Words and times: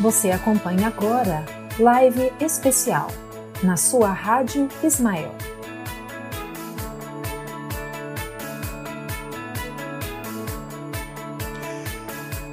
Você 0.00 0.30
acompanha 0.30 0.86
agora 0.86 1.44
Live 1.76 2.32
Especial 2.40 3.10
na 3.64 3.76
sua 3.76 4.12
Rádio 4.12 4.68
Ismael. 4.80 5.34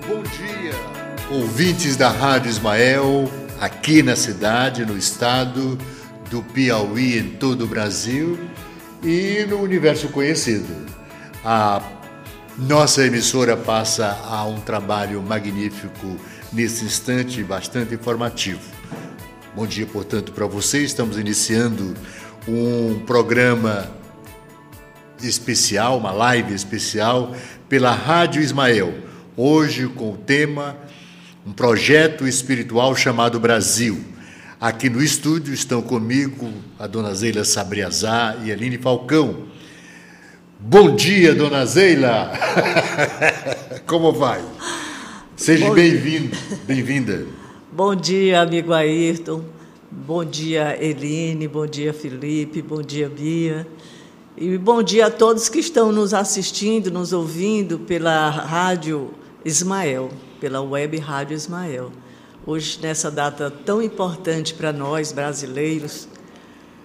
Bom 0.07 0.23
dia, 0.23 0.73
ouvintes 1.29 1.95
da 1.95 2.09
Rádio 2.09 2.49
Ismael, 2.49 3.29
aqui 3.61 4.01
na 4.01 4.15
cidade, 4.15 4.83
no 4.83 4.97
estado 4.97 5.77
do 6.31 6.41
Piauí, 6.41 7.19
em 7.19 7.29
todo 7.37 7.65
o 7.65 7.67
Brasil 7.67 8.39
e 9.03 9.45
no 9.47 9.61
universo 9.61 10.09
conhecido. 10.09 10.73
A 11.43 11.79
nossa 12.57 13.05
emissora 13.05 13.55
passa 13.55 14.17
a 14.27 14.43
um 14.45 14.59
trabalho 14.59 15.21
magnífico 15.21 16.17
nesse 16.55 16.85
instante, 16.85 17.43
bastante 17.43 17.93
informativo. 17.93 18.61
Bom 19.53 19.67
dia, 19.67 19.85
portanto, 19.85 20.31
para 20.31 20.45
você. 20.45 20.81
Estamos 20.83 21.17
iniciando 21.17 21.93
um 22.47 22.99
programa 23.05 23.91
especial, 25.21 25.97
uma 25.97 26.11
live 26.11 26.53
especial 26.53 27.35
pela 27.67 27.91
Rádio 27.91 28.41
Ismael. 28.41 28.93
Hoje 29.35 29.87
com 29.89 30.13
o 30.13 30.17
tema 30.17 30.77
um 31.45 31.51
projeto 31.51 32.25
espiritual 32.25 32.95
chamado 32.95 33.37
Brasil. 33.37 34.01
Aqui 34.59 34.89
no 34.89 35.03
estúdio 35.03 35.53
estão 35.53 35.81
comigo 35.81 36.51
a 36.79 36.87
dona 36.87 37.13
Zeila 37.13 37.43
Sabriazá 37.43 38.37
e 38.43 38.51
Aline 38.51 38.77
Falcão. 38.77 39.45
Bom 40.57 40.95
dia, 40.95 41.35
dona 41.35 41.65
Zeila! 41.65 42.31
Como 43.85 44.13
vai? 44.13 44.41
Seja 45.35 45.69
bem-vindo, 45.73 46.35
bem-vinda. 46.65 47.25
Bom 47.69 47.93
dia, 47.93 48.39
amigo 48.39 48.71
Ayrton. 48.71 49.43
Bom 49.91 50.23
dia, 50.23 50.81
Eline. 50.81 51.45
Bom 51.45 51.67
dia, 51.67 51.93
Felipe. 51.93 52.61
Bom 52.61 52.81
dia, 52.81 53.09
Bia. 53.09 53.67
E 54.37 54.57
bom 54.57 54.81
dia 54.81 55.07
a 55.07 55.11
todos 55.11 55.49
que 55.49 55.59
estão 55.59 55.91
nos 55.91 56.13
assistindo, 56.13 56.89
nos 56.89 57.11
ouvindo 57.11 57.79
pela 57.79 58.29
Rádio 58.29 59.13
Ismael, 59.43 60.09
pela 60.39 60.61
web 60.61 60.97
Rádio 60.99 61.35
Ismael. 61.35 61.91
Hoje, 62.45 62.79
nessa 62.81 63.11
data 63.11 63.51
tão 63.51 63.81
importante 63.81 64.53
para 64.53 64.71
nós 64.71 65.11
brasileiros, 65.11 66.07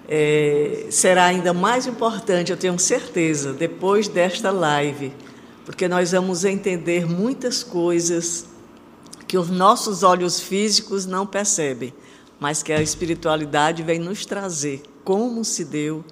é, 0.08 0.86
será 0.90 1.26
ainda 1.26 1.52
mais 1.54 1.86
importante, 1.86 2.50
eu 2.50 2.56
tenho 2.56 2.76
certeza, 2.80 3.52
depois 3.52 4.08
desta 4.08 4.50
live, 4.50 5.12
porque 5.70 5.86
nós 5.86 6.10
vamos 6.10 6.44
entender 6.44 7.06
muitas 7.06 7.62
coisas 7.62 8.44
que 9.28 9.38
os 9.38 9.48
nossos 9.48 10.02
olhos 10.02 10.40
físicos 10.40 11.06
não 11.06 11.24
percebem, 11.24 11.94
mas 12.40 12.60
que 12.60 12.72
a 12.72 12.82
espiritualidade 12.82 13.84
vem 13.84 14.00
nos 14.00 14.26
trazer 14.26 14.82
como 15.04 15.44
se 15.44 15.64
deu 15.64 16.04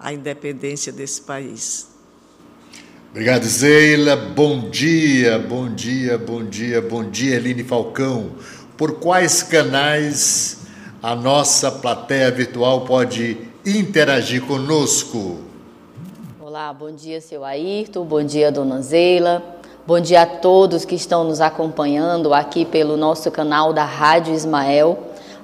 a 0.00 0.12
independência 0.12 0.92
desse 0.92 1.20
país. 1.20 1.86
Obrigado, 3.12 3.44
Zeila. 3.44 4.16
Bom 4.16 4.68
dia, 4.68 5.38
bom 5.38 5.72
dia, 5.72 6.18
bom 6.18 6.44
dia, 6.44 6.82
bom 6.82 7.08
dia, 7.08 7.36
Eline 7.36 7.62
Falcão. 7.62 8.32
Por 8.76 8.94
quais 8.94 9.44
canais 9.44 10.58
a 11.00 11.14
nossa 11.14 11.70
plateia 11.70 12.32
virtual 12.32 12.84
pode 12.84 13.38
interagir 13.64 14.42
conosco? 14.42 15.53
Olá, 16.56 16.72
bom 16.72 16.92
dia, 16.92 17.20
seu 17.20 17.44
Ayrton, 17.44 18.04
bom 18.04 18.22
dia, 18.22 18.52
dona 18.52 18.80
Zeila. 18.80 19.42
Bom 19.84 19.98
dia 19.98 20.22
a 20.22 20.26
todos 20.26 20.84
que 20.84 20.94
estão 20.94 21.24
nos 21.24 21.40
acompanhando 21.40 22.32
aqui 22.32 22.64
pelo 22.64 22.96
nosso 22.96 23.28
canal 23.28 23.72
da 23.72 23.84
Rádio 23.84 24.32
Ismael. 24.32 24.96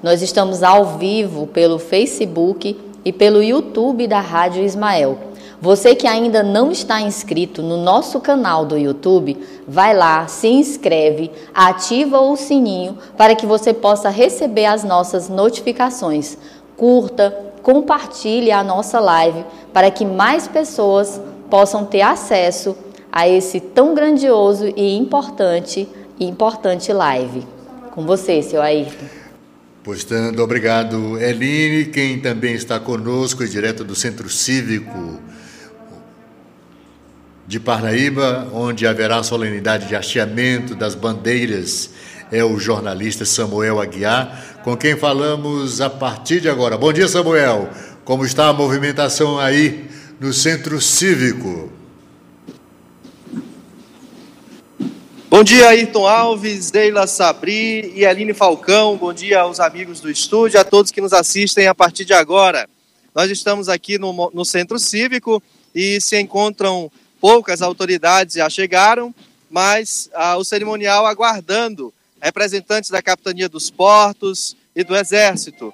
Nós 0.05 0.23
estamos 0.23 0.63
ao 0.63 0.99
vivo 0.99 1.49
pelo 1.49 1.81
Facebook 1.81 2.81
e 3.05 3.13
pelo 3.13 3.43
YouTube 3.43 4.07
da 4.07 4.21
Rádio 4.21 4.63
Ismael. 4.63 5.19
Você 5.61 5.97
que 5.97 6.07
ainda 6.07 6.45
não 6.45 6.71
está 6.71 7.01
inscrito 7.01 7.61
no 7.61 7.77
nosso 7.77 8.21
canal 8.21 8.65
do 8.65 8.79
YouTube, 8.79 9.37
vai 9.67 9.93
lá, 9.93 10.29
se 10.29 10.47
inscreve, 10.47 11.33
ativa 11.53 12.21
o 12.21 12.37
sininho 12.37 12.97
para 13.17 13.35
que 13.35 13.47
você 13.47 13.75
possa 13.75 14.11
receber 14.11 14.67
as 14.67 14.85
nossas 14.85 15.29
notificações. 15.29 16.39
Curta, 16.77 17.50
compartilhe 17.63 18.51
a 18.51 18.63
nossa 18.65 18.99
live 19.01 19.45
para 19.73 19.91
que 19.91 20.05
mais 20.05 20.49
pessoas 20.49 21.21
possam 21.49 21.85
ter 21.85 22.03
acesso 22.03 22.77
a 23.13 23.29
esse 23.29 23.61
tão 23.61 23.95
grandioso 23.95 24.73
e 24.77 24.97
importante 24.97 25.89
e 26.19 26.25
importante 26.25 26.93
live. 26.93 27.47
Com 27.91 28.07
você, 28.07 28.43
seu 28.43 28.63
Ayrton. 28.63 29.07
Postando, 29.83 30.43
obrigado, 30.43 31.19
Eline, 31.19 31.87
quem 31.87 32.21
também 32.21 32.55
está 32.55 32.79
conosco, 32.79 33.47
direto 33.47 33.83
do 33.83 33.95
Centro 33.95 34.29
Cívico 34.29 35.19
de 37.47 37.59
Parnaíba, 37.59 38.49
onde 38.53 38.87
haverá 38.87 39.23
solenidade 39.25 39.89
de 39.89 39.97
hasteamento 39.97 40.77
das 40.77 40.95
bandeiras, 40.95 41.91
é 42.33 42.45
o 42.45 42.59
jornalista 42.59 43.25
Samuel 43.25 43.81
Aguiar, 43.81 44.61
com 44.63 44.77
quem 44.77 44.97
falamos 44.97 45.81
a 45.81 45.91
partir 45.91 46.41
de 46.41 46.49
agora. 46.49 46.79
Bom 46.79 46.93
dia, 46.93 47.09
Samuel. 47.09 47.69
Como 48.05 48.25
está 48.25 48.49
a 48.49 48.53
movimentação 48.53 49.39
aí 49.39 49.89
no 50.21 50.33
Centro 50.33 50.81
Cívico? 50.81 51.73
Bom 55.29 55.45
dia, 55.45 55.69
Ayrton 55.69 56.07
Alves, 56.07 56.71
Deila 56.71 57.07
Sabri 57.07 57.93
e 57.95 58.05
Aline 58.05 58.35
Falcão. 58.35 58.97
Bom 58.97 59.13
dia 59.13 59.41
aos 59.41 59.61
amigos 59.61 60.01
do 60.01 60.11
estúdio, 60.11 60.61
a 60.61 60.65
todos 60.65 60.91
que 60.91 61.01
nos 61.01 61.13
assistem 61.13 61.67
a 61.67 61.75
partir 61.75 62.05
de 62.05 62.13
agora. 62.13 62.69
Nós 63.15 63.31
estamos 63.31 63.69
aqui 63.69 63.99
no, 63.99 64.31
no 64.33 64.45
Centro 64.45 64.79
Cívico 64.79 65.43
e 65.75 66.01
se 66.01 66.21
encontram 66.21 66.91
poucas 67.21 67.61
autoridades 67.63 68.37
já 68.37 68.49
chegaram, 68.49 69.15
mas 69.49 70.09
ah, 70.15 70.37
o 70.37 70.45
cerimonial 70.45 71.07
aguardando 71.07 71.93
representantes 72.21 72.91
da 72.91 73.03
Capitania 73.03 73.49
dos 73.49 73.71
Portos 73.71 74.57
e 74.75 74.85
do 74.85 74.97
Exército. 74.97 75.73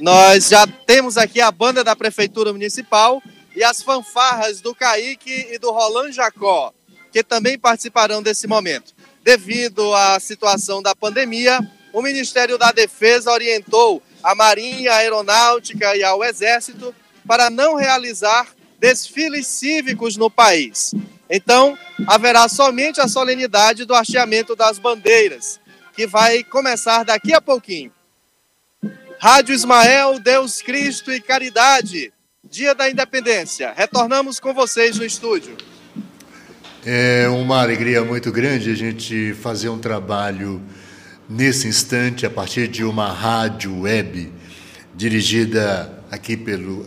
Nós 0.00 0.48
já 0.48 0.66
temos 0.66 1.16
aqui 1.16 1.40
a 1.40 1.50
banda 1.50 1.84
da 1.84 1.94
Prefeitura 1.94 2.52
Municipal 2.52 3.22
e 3.54 3.62
as 3.62 3.82
fanfarras 3.82 4.60
do 4.60 4.74
Caíque 4.74 5.48
e 5.52 5.58
do 5.58 5.70
Roland 5.70 6.12
Jacó, 6.12 6.72
que 7.12 7.22
também 7.22 7.58
participarão 7.58 8.22
desse 8.22 8.46
momento. 8.46 8.92
Devido 9.22 9.94
à 9.94 10.18
situação 10.18 10.82
da 10.82 10.94
pandemia, 10.94 11.60
o 11.92 12.02
Ministério 12.02 12.58
da 12.58 12.72
Defesa 12.72 13.30
orientou 13.30 14.02
a 14.22 14.34
Marinha, 14.34 14.92
a 14.92 14.96
Aeronáutica 14.96 15.96
e 15.96 16.02
ao 16.02 16.24
Exército 16.24 16.94
para 17.26 17.48
não 17.48 17.76
realizar 17.76 18.48
desfiles 18.78 19.46
cívicos 19.46 20.16
no 20.16 20.28
país. 20.28 20.92
Então, 21.30 21.78
haverá 22.06 22.48
somente 22.48 23.00
a 23.00 23.08
solenidade 23.08 23.84
do 23.84 23.94
hasteamento 23.94 24.54
das 24.54 24.78
bandeiras, 24.78 25.58
que 25.94 26.06
vai 26.06 26.42
começar 26.42 27.04
daqui 27.04 27.32
a 27.32 27.40
pouquinho. 27.40 27.92
Rádio 29.18 29.54
Ismael, 29.54 30.18
Deus 30.18 30.60
Cristo 30.60 31.12
e 31.12 31.20
Caridade, 31.20 32.12
Dia 32.42 32.74
da 32.74 32.90
Independência. 32.90 33.72
Retornamos 33.74 34.38
com 34.38 34.52
vocês 34.52 34.98
no 34.98 35.04
estúdio. 35.04 35.56
É 36.84 37.26
uma 37.28 37.62
alegria 37.62 38.04
muito 38.04 38.30
grande 38.30 38.70
a 38.70 38.74
gente 38.74 39.32
fazer 39.34 39.70
um 39.70 39.78
trabalho 39.78 40.60
nesse 41.28 41.66
instante 41.66 42.26
a 42.26 42.30
partir 42.30 42.68
de 42.68 42.84
uma 42.84 43.10
rádio 43.10 43.80
web 43.80 44.30
dirigida 44.94 45.90
aqui 46.10 46.36
pelo 46.36 46.86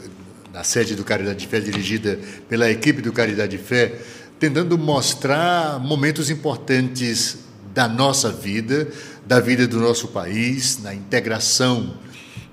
na 0.54 0.64
sede 0.64 0.96
do 0.96 1.04
Caridade 1.04 1.40
de 1.40 1.48
Fé, 1.48 1.60
dirigida 1.60 2.20
pela 2.50 2.70
equipe 2.70 3.02
do 3.02 3.14
Caridade 3.14 3.58
de 3.58 3.64
Fé, 3.64 3.94
tentando 4.40 4.78
mostrar 4.78 5.80
momentos 5.80 6.30
importantes 6.30 7.47
da 7.78 7.88
nossa 7.88 8.32
vida, 8.32 8.88
da 9.24 9.40
vida 9.40 9.68
do 9.68 9.80
nosso 9.80 10.08
país, 10.08 10.82
na 10.82 10.96
integração 10.96 11.94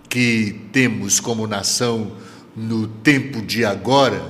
que 0.06 0.61
temos 0.71 1.19
como 1.19 1.47
nação 1.47 2.12
no 2.55 2.87
tempo 2.87 3.41
de 3.41 3.65
agora, 3.65 4.23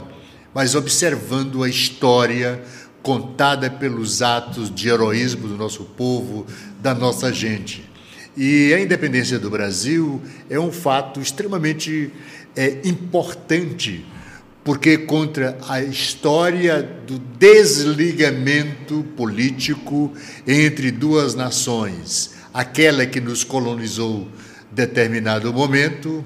mas 0.55 0.77
observando 0.77 1.65
a 1.65 1.69
história 1.69 2.63
contada 3.03 3.69
pelos 3.69 4.23
atos 4.23 4.73
de 4.73 4.89
heroísmo 4.89 5.49
do 5.49 5.57
nosso 5.57 5.83
povo, 5.83 6.47
da 6.81 6.95
nossa 6.95 7.33
gente. 7.33 7.91
E 8.37 8.73
a 8.73 8.79
independência 8.79 9.37
do 9.37 9.51
Brasil 9.51 10.23
é 10.49 10.61
um 10.61 10.71
fato 10.71 11.21
extremamente 11.21 12.13
é 12.55 12.83
importante, 12.85 14.07
porque 14.65 14.97
contra 14.97 15.59
a 15.69 15.83
história 15.83 16.83
do 17.07 17.19
desligamento 17.19 19.05
político 19.15 20.13
entre 20.47 20.91
duas 20.91 21.35
nações, 21.35 22.33
aquela 22.53 23.05
que 23.05 23.21
nos 23.21 23.45
colonizou 23.45 24.27
determinado 24.73 25.53
momento, 25.53 26.25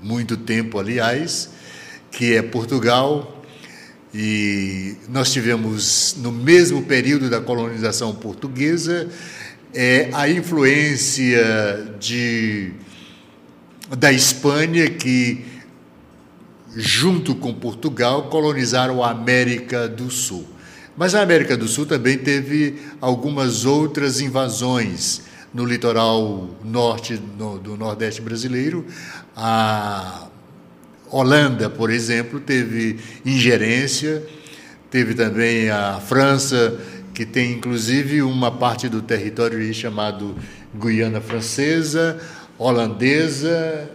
muito 0.00 0.36
tempo, 0.36 0.78
aliás, 0.78 1.50
que 2.10 2.34
é 2.34 2.42
Portugal, 2.42 3.42
e 4.14 4.96
nós 5.08 5.32
tivemos 5.32 6.16
no 6.18 6.30
mesmo 6.30 6.82
período 6.82 7.28
da 7.30 7.40
colonização 7.40 8.14
portuguesa 8.14 9.08
é 9.74 10.10
a 10.12 10.28
influência 10.28 11.96
de, 11.98 12.72
da 13.96 14.12
Espanha, 14.12 14.90
que, 14.90 15.44
junto 16.76 17.34
com 17.34 17.52
Portugal, 17.52 18.24
colonizaram 18.24 19.02
a 19.02 19.10
América 19.10 19.88
do 19.88 20.10
Sul. 20.10 20.46
Mas 20.96 21.14
a 21.14 21.22
América 21.22 21.56
do 21.56 21.66
Sul 21.66 21.86
também 21.86 22.18
teve 22.18 22.80
algumas 23.00 23.64
outras 23.64 24.20
invasões 24.20 25.22
no 25.52 25.64
litoral 25.64 26.48
norte 26.64 27.20
no, 27.38 27.58
do 27.58 27.76
Nordeste 27.76 28.20
brasileiro. 28.20 28.84
A 29.36 30.28
Holanda, 31.10 31.68
por 31.68 31.90
exemplo, 31.90 32.40
teve 32.40 32.98
ingerência, 33.24 34.22
teve 34.90 35.14
também 35.14 35.68
a 35.70 36.00
França, 36.00 36.78
que 37.14 37.26
tem 37.26 37.52
inclusive 37.52 38.22
uma 38.22 38.50
parte 38.50 38.88
do 38.88 39.02
território 39.02 39.72
chamado 39.74 40.34
Guiana 40.74 41.20
Francesa, 41.20 42.18
holandesa, 42.58 43.90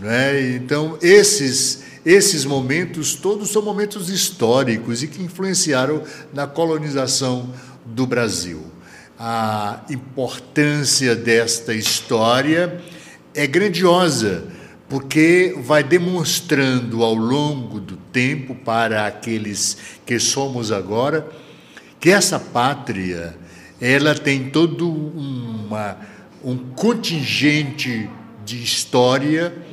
né? 0.00 0.54
Então 0.54 0.98
esses 1.00 1.84
esses 2.10 2.46
momentos 2.46 3.14
todos 3.14 3.50
são 3.50 3.60
momentos 3.60 4.08
históricos 4.08 5.02
e 5.02 5.08
que 5.08 5.22
influenciaram 5.22 6.02
na 6.32 6.46
colonização 6.46 7.52
do 7.84 8.06
Brasil. 8.06 8.64
A 9.18 9.84
importância 9.90 11.14
desta 11.14 11.74
história 11.74 12.80
é 13.34 13.46
grandiosa, 13.46 14.44
porque 14.88 15.54
vai 15.58 15.84
demonstrando 15.84 17.04
ao 17.04 17.14
longo 17.14 17.78
do 17.78 17.98
tempo 17.98 18.54
para 18.54 19.06
aqueles 19.06 19.76
que 20.06 20.18
somos 20.18 20.72
agora 20.72 21.28
que 22.00 22.08
essa 22.08 22.40
pátria 22.40 23.36
ela 23.78 24.14
tem 24.14 24.48
todo 24.48 24.90
uma, 24.90 25.98
um 26.42 26.56
contingente 26.56 28.08
de 28.46 28.62
história 28.62 29.67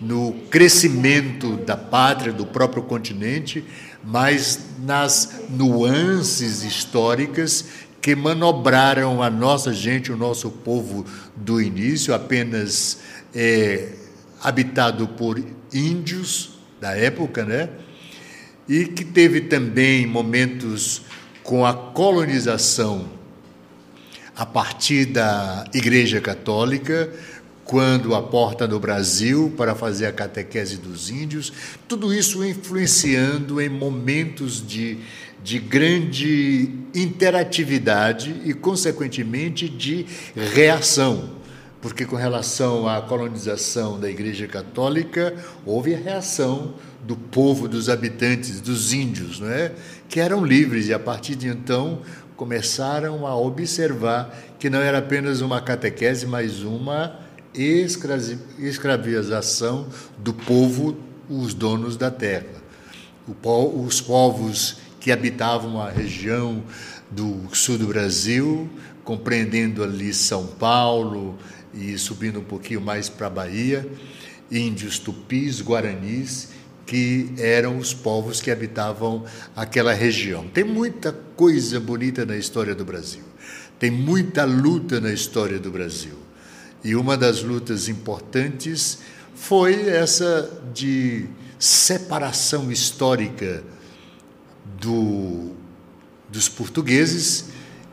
no 0.00 0.32
crescimento 0.50 1.56
da 1.56 1.76
pátria, 1.76 2.32
do 2.32 2.46
próprio 2.46 2.82
continente, 2.82 3.64
mas 4.04 4.60
nas 4.84 5.42
nuances 5.50 6.62
históricas 6.62 7.64
que 8.00 8.14
manobraram 8.14 9.22
a 9.22 9.28
nossa 9.28 9.72
gente, 9.72 10.12
o 10.12 10.16
nosso 10.16 10.50
povo 10.50 11.04
do 11.34 11.60
início, 11.60 12.14
apenas 12.14 12.98
é, 13.34 13.88
habitado 14.42 15.08
por 15.08 15.42
índios 15.72 16.58
da 16.80 16.96
época, 16.96 17.44
né? 17.44 17.68
E 18.68 18.84
que 18.84 19.04
teve 19.04 19.42
também 19.42 20.06
momentos 20.06 21.02
com 21.42 21.66
a 21.66 21.74
colonização 21.74 23.08
a 24.36 24.46
partir 24.46 25.06
da 25.06 25.64
Igreja 25.74 26.20
Católica, 26.20 27.12
quando 27.68 28.14
aporta 28.14 28.66
no 28.66 28.80
Brasil 28.80 29.52
para 29.54 29.74
fazer 29.74 30.06
a 30.06 30.12
catequese 30.12 30.78
dos 30.78 31.10
índios, 31.10 31.52
tudo 31.86 32.14
isso 32.14 32.42
influenciando 32.42 33.60
em 33.60 33.68
momentos 33.68 34.66
de, 34.66 34.96
de 35.44 35.58
grande 35.58 36.70
interatividade 36.94 38.34
e, 38.46 38.54
consequentemente, 38.54 39.68
de 39.68 40.06
reação. 40.54 41.36
Porque, 41.82 42.06
com 42.06 42.16
relação 42.16 42.88
à 42.88 43.02
colonização 43.02 44.00
da 44.00 44.08
Igreja 44.08 44.46
Católica, 44.46 45.34
houve 45.66 45.94
a 45.94 45.98
reação 45.98 46.72
do 47.04 47.16
povo, 47.16 47.68
dos 47.68 47.90
habitantes, 47.90 48.62
dos 48.62 48.94
índios, 48.94 49.40
não 49.40 49.50
é? 49.50 49.72
que 50.08 50.20
eram 50.20 50.42
livres 50.42 50.88
e 50.88 50.94
a 50.94 50.98
partir 50.98 51.34
de 51.34 51.48
então 51.48 52.00
começaram 52.34 53.26
a 53.26 53.36
observar 53.36 54.34
que 54.58 54.70
não 54.70 54.80
era 54.80 54.98
apenas 54.98 55.42
uma 55.42 55.60
catequese, 55.60 56.26
mas 56.26 56.62
uma 56.62 57.27
escravização 57.54 59.88
do 60.18 60.32
povo, 60.32 60.96
os 61.28 61.54
donos 61.54 61.96
da 61.96 62.10
terra. 62.10 62.46
Os 63.26 64.00
povos 64.00 64.76
que 65.00 65.12
habitavam 65.12 65.80
a 65.80 65.90
região 65.90 66.62
do 67.10 67.42
sul 67.52 67.78
do 67.78 67.86
Brasil, 67.86 68.68
compreendendo 69.04 69.82
ali 69.82 70.12
São 70.12 70.46
Paulo 70.46 71.38
e 71.72 71.96
subindo 71.98 72.40
um 72.40 72.44
pouquinho 72.44 72.80
mais 72.80 73.08
para 73.08 73.26
a 73.26 73.30
Bahia, 73.30 73.88
índios 74.50 74.98
tupis, 74.98 75.60
guaranis, 75.60 76.48
que 76.86 77.30
eram 77.38 77.76
os 77.76 77.92
povos 77.92 78.40
que 78.40 78.50
habitavam 78.50 79.24
aquela 79.54 79.92
região. 79.92 80.48
Tem 80.48 80.64
muita 80.64 81.12
coisa 81.12 81.78
bonita 81.78 82.24
na 82.24 82.36
história 82.36 82.74
do 82.74 82.84
Brasil. 82.84 83.24
Tem 83.78 83.90
muita 83.90 84.44
luta 84.44 85.00
na 85.00 85.12
história 85.12 85.58
do 85.58 85.70
Brasil. 85.70 86.27
E 86.84 86.94
uma 86.94 87.16
das 87.16 87.42
lutas 87.42 87.88
importantes 87.88 88.98
foi 89.34 89.88
essa 89.88 90.50
de 90.72 91.26
separação 91.58 92.70
histórica 92.70 93.64
do, 94.80 95.52
dos 96.28 96.48
portugueses 96.48 97.46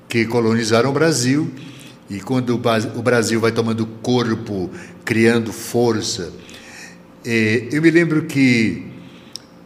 que 0.07 0.25
colonizaram 0.25 0.91
o 0.91 0.93
Brasil. 0.93 1.51
E 2.09 2.19
quando 2.19 2.51
o 2.51 3.01
Brasil 3.01 3.39
vai 3.39 3.51
tomando 3.51 3.85
corpo, 4.03 4.69
criando 5.03 5.51
força, 5.51 6.31
é, 7.25 7.67
eu 7.71 7.81
me 7.81 7.89
lembro 7.89 8.25
que 8.25 8.85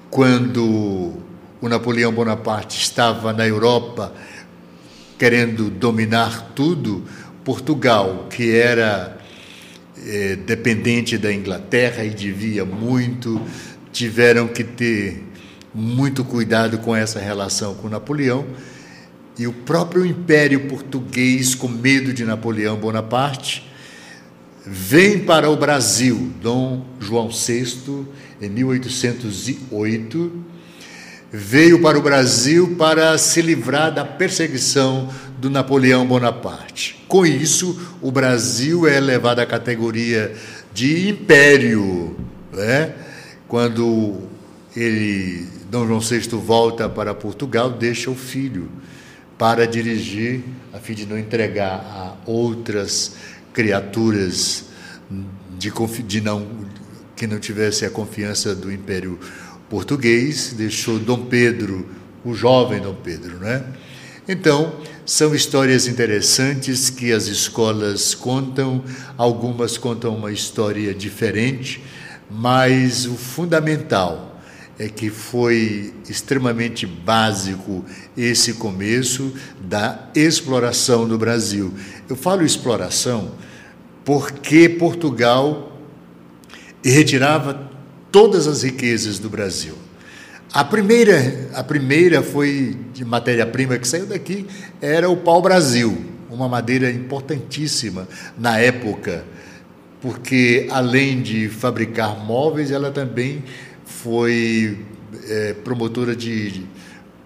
quando 0.09 1.13
o 1.61 1.67
Napoleão 1.67 2.13
Bonaparte 2.13 2.81
estava 2.81 3.33
na 3.33 3.45
Europa 3.45 4.13
querendo 5.17 5.69
dominar 5.69 6.53
tudo, 6.55 7.03
Portugal, 7.49 8.27
que 8.29 8.55
era 8.55 9.17
é, 10.05 10.35
dependente 10.35 11.17
da 11.17 11.33
Inglaterra 11.33 12.03
e 12.03 12.11
devia 12.11 12.63
muito, 12.63 13.41
tiveram 13.91 14.47
que 14.47 14.63
ter 14.63 15.23
muito 15.73 16.23
cuidado 16.23 16.77
com 16.77 16.95
essa 16.95 17.19
relação 17.19 17.73
com 17.73 17.89
Napoleão. 17.89 18.45
E 19.35 19.47
o 19.47 19.51
próprio 19.51 20.05
Império 20.05 20.67
Português, 20.67 21.55
com 21.55 21.67
medo 21.67 22.13
de 22.13 22.23
Napoleão 22.23 22.77
Bonaparte, 22.77 23.67
vem 24.63 25.17
para 25.17 25.49
o 25.49 25.55
Brasil, 25.55 26.31
Dom 26.39 26.85
João 26.99 27.29
VI, 27.29 28.05
em 28.39 28.49
1808, 28.49 30.31
veio 31.31 31.81
para 31.81 31.97
o 31.97 32.01
Brasil 32.03 32.75
para 32.77 33.17
se 33.17 33.41
livrar 33.41 33.91
da 33.91 34.05
perseguição 34.05 35.09
do 35.39 35.49
Napoleão 35.49 36.05
Bonaparte. 36.05 37.01
Com 37.07 37.25
isso, 37.25 37.97
o 38.01 38.11
Brasil 38.11 38.85
é 38.85 38.97
elevado 38.97 39.39
à 39.39 39.45
categoria 39.45 40.35
de 40.73 41.09
império, 41.09 42.15
né? 42.51 42.93
Quando 43.47 44.17
ele, 44.75 45.47
Dom 45.71 45.87
João 45.87 45.99
VI 46.01 46.19
volta 46.33 46.89
para 46.89 47.15
Portugal, 47.15 47.71
deixa 47.71 48.11
o 48.11 48.15
filho 48.15 48.69
para 49.37 49.65
dirigir, 49.65 50.43
a 50.73 50.79
fim 50.79 50.93
de 50.93 51.05
não 51.05 51.17
entregar 51.17 51.73
a 51.73 52.29
outras 52.29 53.15
criaturas 53.53 54.65
de, 55.57 55.71
de 56.03 56.21
não, 56.21 56.45
que 57.15 57.25
não 57.25 57.39
tivesse 57.39 57.85
a 57.85 57.89
confiança 57.89 58.53
do 58.53 58.71
Império 58.71 59.17
Português, 59.69 60.53
deixou 60.57 60.99
Dom 60.99 61.25
Pedro, 61.25 61.87
o 62.25 62.33
jovem 62.33 62.81
Dom 62.81 62.95
Pedro, 62.95 63.37
né? 63.37 63.63
Então, 64.31 64.75
são 65.07 65.33
histórias 65.33 65.87
interessantes 65.87 66.91
que 66.91 67.11
as 67.11 67.25
escolas 67.25 68.13
contam, 68.13 68.83
algumas 69.17 69.75
contam 69.75 70.15
uma 70.15 70.31
história 70.31 70.93
diferente, 70.93 71.83
mas 72.29 73.07
o 73.07 73.15
fundamental 73.15 74.39
é 74.77 74.87
que 74.87 75.09
foi 75.09 75.95
extremamente 76.07 76.85
básico 76.85 77.83
esse 78.15 78.53
começo 78.53 79.33
da 79.59 80.11
exploração 80.13 81.07
do 81.07 81.17
Brasil. 81.17 81.73
Eu 82.07 82.15
falo 82.15 82.45
exploração 82.45 83.31
porque 84.05 84.69
Portugal 84.69 85.75
retirava 86.85 87.67
todas 88.11 88.45
as 88.45 88.61
riquezas 88.61 89.17
do 89.17 89.27
Brasil. 89.27 89.88
A 90.51 90.63
primeira, 90.63 91.49
a 91.53 91.63
primeira 91.63 92.23
foi 92.23 92.75
de 92.91 93.05
matéria-prima 93.05 93.77
que 93.77 93.87
saiu 93.87 94.07
daqui, 94.07 94.47
era 94.81 95.07
o 95.07 95.15
pau-brasil, 95.15 95.95
uma 96.27 96.49
madeira 96.49 96.89
importantíssima 96.89 98.07
na 98.35 98.57
época, 98.57 99.23
porque 100.01 100.67
além 100.71 101.21
de 101.21 101.49
fabricar 101.49 102.17
móveis, 102.25 102.71
ela 102.71 102.89
também 102.89 103.43
foi 103.85 104.83
é, 105.27 105.53
promotora 105.53 106.15
de, 106.15 106.65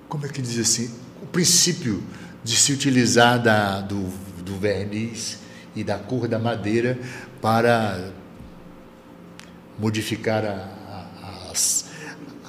como 0.09 0.25
é 0.25 0.29
que 0.29 0.41
diz 0.41 0.59
assim, 0.59 0.93
o 1.21 1.25
princípio 1.25 2.03
de 2.43 2.57
se 2.57 2.73
utilizar 2.73 3.41
da, 3.41 3.79
do, 3.79 4.03
do 4.43 4.57
verniz 4.59 5.39
e 5.73 5.81
da 5.81 5.97
cor 5.97 6.27
da 6.27 6.37
madeira 6.37 6.99
para 7.41 8.11
modificar 9.79 10.43
a, 10.43 11.07
a, 11.21 11.51
as, 11.51 11.85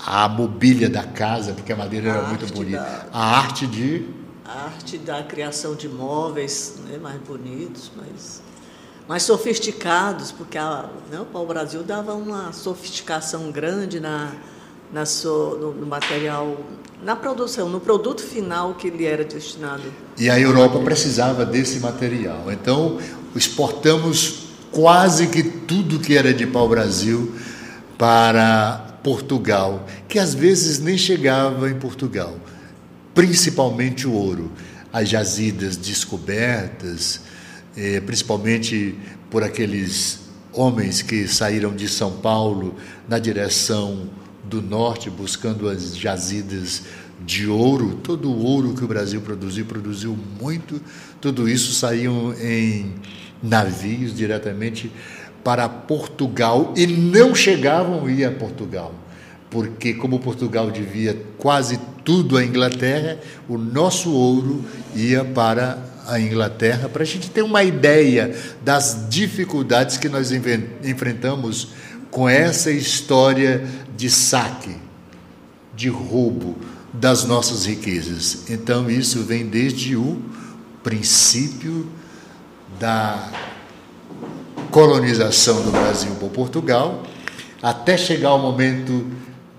a 0.06 0.28
mobília 0.28 0.88
da 0.88 1.02
casa, 1.02 1.52
porque 1.52 1.72
a 1.72 1.76
madeira 1.76 2.12
a 2.12 2.16
era 2.16 2.28
muito 2.28 2.52
bonita. 2.52 2.78
Da... 2.78 3.06
A 3.12 3.38
arte 3.38 3.66
de 3.66 4.06
a 4.44 4.66
arte 4.66 4.98
da 4.98 5.22
criação 5.22 5.74
de 5.74 5.88
móveis 5.88 6.74
né, 6.86 6.98
mais 6.98 7.18
bonitos, 7.22 7.90
mais, 7.96 8.42
mais 9.08 9.22
sofisticados, 9.22 10.32
porque 10.32 10.58
a, 10.58 10.88
né, 11.10 11.18
o 11.18 11.24
pau-brasil 11.24 11.82
dava 11.82 12.14
uma 12.14 12.52
sofisticação 12.52 13.50
grande 13.50 13.98
na, 14.00 14.32
na 14.92 15.06
so, 15.06 15.56
no, 15.58 15.72
no, 15.72 15.86
material, 15.86 16.58
na 17.02 17.16
produção, 17.16 17.70
no 17.70 17.80
produto 17.80 18.22
final 18.22 18.74
que 18.74 18.90
lhe 18.90 19.06
era 19.06 19.24
destinado. 19.24 19.82
E 20.18 20.28
a 20.28 20.38
Europa 20.38 20.78
precisava 20.80 21.46
desse 21.46 21.80
material. 21.80 22.52
Então, 22.52 22.98
exportamos 23.34 24.48
quase 24.70 25.28
que 25.28 25.42
tudo 25.42 25.98
que 25.98 26.16
era 26.18 26.34
de 26.34 26.46
pau-brasil 26.46 27.34
para 27.96 28.93
Portugal, 29.04 29.86
que 30.08 30.18
às 30.18 30.34
vezes 30.34 30.80
nem 30.80 30.96
chegava 30.96 31.70
em 31.70 31.74
Portugal, 31.74 32.36
principalmente 33.14 34.08
o 34.08 34.12
ouro, 34.12 34.50
as 34.90 35.10
jazidas 35.10 35.76
descobertas, 35.76 37.20
eh, 37.76 38.00
principalmente 38.00 38.98
por 39.30 39.42
aqueles 39.42 40.20
homens 40.52 41.02
que 41.02 41.28
saíram 41.28 41.74
de 41.74 41.86
São 41.86 42.12
Paulo 42.12 42.76
na 43.06 43.18
direção 43.18 44.08
do 44.44 44.62
norte 44.62 45.10
buscando 45.10 45.68
as 45.68 45.96
jazidas 45.96 46.82
de 47.24 47.46
ouro, 47.46 47.98
todo 48.02 48.30
o 48.30 48.42
ouro 48.42 48.74
que 48.74 48.84
o 48.84 48.88
Brasil 48.88 49.20
produziu, 49.20 49.66
produziu 49.66 50.18
muito, 50.40 50.80
tudo 51.20 51.48
isso 51.48 51.72
saiu 51.72 52.34
em 52.40 52.94
navios 53.42 54.14
diretamente 54.14 54.90
para 55.44 55.68
Portugal 55.68 56.72
e 56.74 56.86
não 56.86 57.34
chegavam 57.34 58.04
a 58.06 58.30
Portugal, 58.32 58.94
porque 59.50 59.92
como 59.92 60.18
Portugal 60.18 60.70
devia 60.70 61.16
quase 61.38 61.78
tudo 62.02 62.36
à 62.38 62.44
Inglaterra, 62.44 63.18
o 63.48 63.58
nosso 63.58 64.10
ouro 64.10 64.64
ia 64.96 65.24
para 65.24 65.78
a 66.06 66.18
Inglaterra, 66.18 66.88
para 66.88 67.02
a 67.02 67.06
gente 67.06 67.30
ter 67.30 67.42
uma 67.42 67.62
ideia 67.62 68.34
das 68.62 69.06
dificuldades 69.08 69.96
que 69.96 70.08
nós 70.08 70.32
enfrentamos 70.32 71.68
com 72.10 72.28
essa 72.28 72.70
história 72.70 73.66
de 73.96 74.10
saque, 74.10 74.76
de 75.74 75.88
roubo 75.88 76.56
das 76.92 77.24
nossas 77.24 77.66
riquezas. 77.66 78.44
Então, 78.48 78.88
isso 78.90 79.22
vem 79.22 79.46
desde 79.46 79.96
o 79.96 80.22
princípio 80.82 81.88
da 82.78 83.30
colonização 84.74 85.62
do 85.62 85.70
Brasil 85.70 86.10
por 86.16 86.30
Portugal, 86.30 87.04
até 87.62 87.96
chegar 87.96 88.34
o 88.34 88.40
momento 88.40 89.06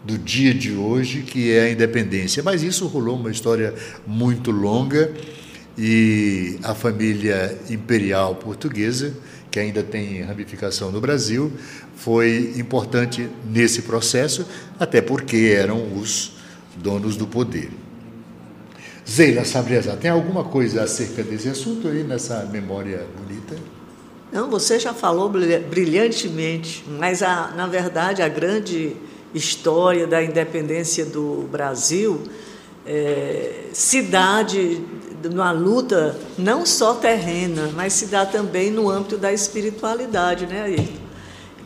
do 0.04 0.18
dia 0.18 0.54
de 0.54 0.74
hoje, 0.74 1.22
que 1.22 1.54
é 1.54 1.62
a 1.62 1.72
independência. 1.72 2.44
Mas 2.44 2.62
isso 2.62 2.86
rolou 2.86 3.16
uma 3.16 3.32
história 3.32 3.74
muito 4.06 4.52
longa 4.52 5.14
e 5.78 6.60
a 6.62 6.76
família 6.76 7.58
imperial 7.70 8.36
portuguesa, 8.36 9.14
que 9.50 9.58
ainda 9.58 9.82
tem 9.82 10.22
ramificação 10.22 10.92
no 10.92 11.00
Brasil, 11.00 11.50
foi 11.96 12.54
importante 12.58 13.30
nesse 13.50 13.84
processo, 13.84 14.46
até 14.78 15.02
porque 15.02 15.56
eram 15.58 15.98
os 15.98 16.34
donos 16.76 17.16
do 17.16 17.26
poder. 17.26 17.70
Zeila 19.10 19.46
Sabriazá, 19.46 19.96
tem 19.96 20.12
alguma 20.12 20.44
coisa 20.44 20.84
acerca 20.84 21.24
desse 21.24 21.48
assunto 21.48 21.88
aí 21.88 22.04
nessa 22.04 22.44
memória 22.52 23.08
bonita? 23.18 23.56
Não, 24.36 24.50
você 24.50 24.78
já 24.78 24.94
falou 24.94 25.30
brilhantemente, 25.30 26.84
mas 27.00 27.24
a, 27.24 27.54
na 27.56 27.68
verdade 27.68 28.22
a 28.22 28.28
grande 28.28 28.94
história 29.34 30.06
da 30.06 30.22
independência 30.22 31.06
do 31.06 31.48
Brasil 31.50 32.22
é, 32.86 33.70
se 33.72 34.02
dá 34.02 34.42
de, 34.42 34.82
numa 35.24 35.54
luta 35.54 36.20
não 36.38 36.66
só 36.66 36.96
terrena, 36.96 37.72
mas 37.74 37.94
se 37.94 38.08
dá 38.08 38.26
também 38.26 38.70
no 38.70 38.90
âmbito 38.90 39.18
da 39.18 39.32
espiritualidade, 39.32 40.46
né? 40.46 40.86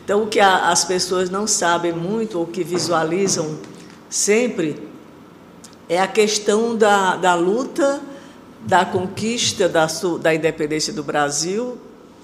Então, 0.04 0.22
o 0.22 0.26
que 0.28 0.38
a, 0.38 0.70
as 0.70 0.84
pessoas 0.84 1.28
não 1.28 1.48
sabem 1.48 1.92
muito 1.92 2.38
ou 2.38 2.46
que 2.46 2.62
visualizam 2.62 3.58
sempre 4.08 4.80
é 5.88 5.98
a 5.98 6.06
questão 6.06 6.76
da, 6.76 7.16
da 7.16 7.34
luta, 7.34 8.00
da 8.60 8.84
conquista 8.84 9.68
da, 9.68 9.88
da 10.20 10.32
independência 10.32 10.92
do 10.92 11.02
Brasil, 11.02 11.76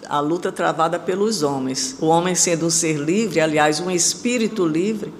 a 0.08 0.20
luta 0.20 0.52
travada 0.52 0.98
pelos 0.98 1.42
homens. 1.42 1.96
O 2.00 2.06
homem, 2.06 2.34
sendo 2.34 2.66
um 2.66 2.70
ser 2.70 2.98
livre, 2.98 3.40
aliás, 3.40 3.80
um 3.80 3.90
espírito 3.90 4.66
livre, 4.66 5.12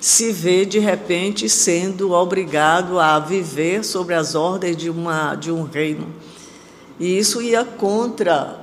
se 0.00 0.32
vê 0.32 0.64
de 0.64 0.78
repente 0.78 1.48
sendo 1.48 2.12
obrigado 2.12 2.98
a 2.98 3.18
viver 3.18 3.84
sobre 3.84 4.14
as 4.14 4.34
ordens 4.34 4.76
de, 4.76 4.90
uma, 4.90 5.34
de 5.34 5.50
um 5.50 5.62
reino. 5.62 6.08
E 6.98 7.18
isso 7.18 7.40
ia 7.40 7.64
contra 7.64 8.58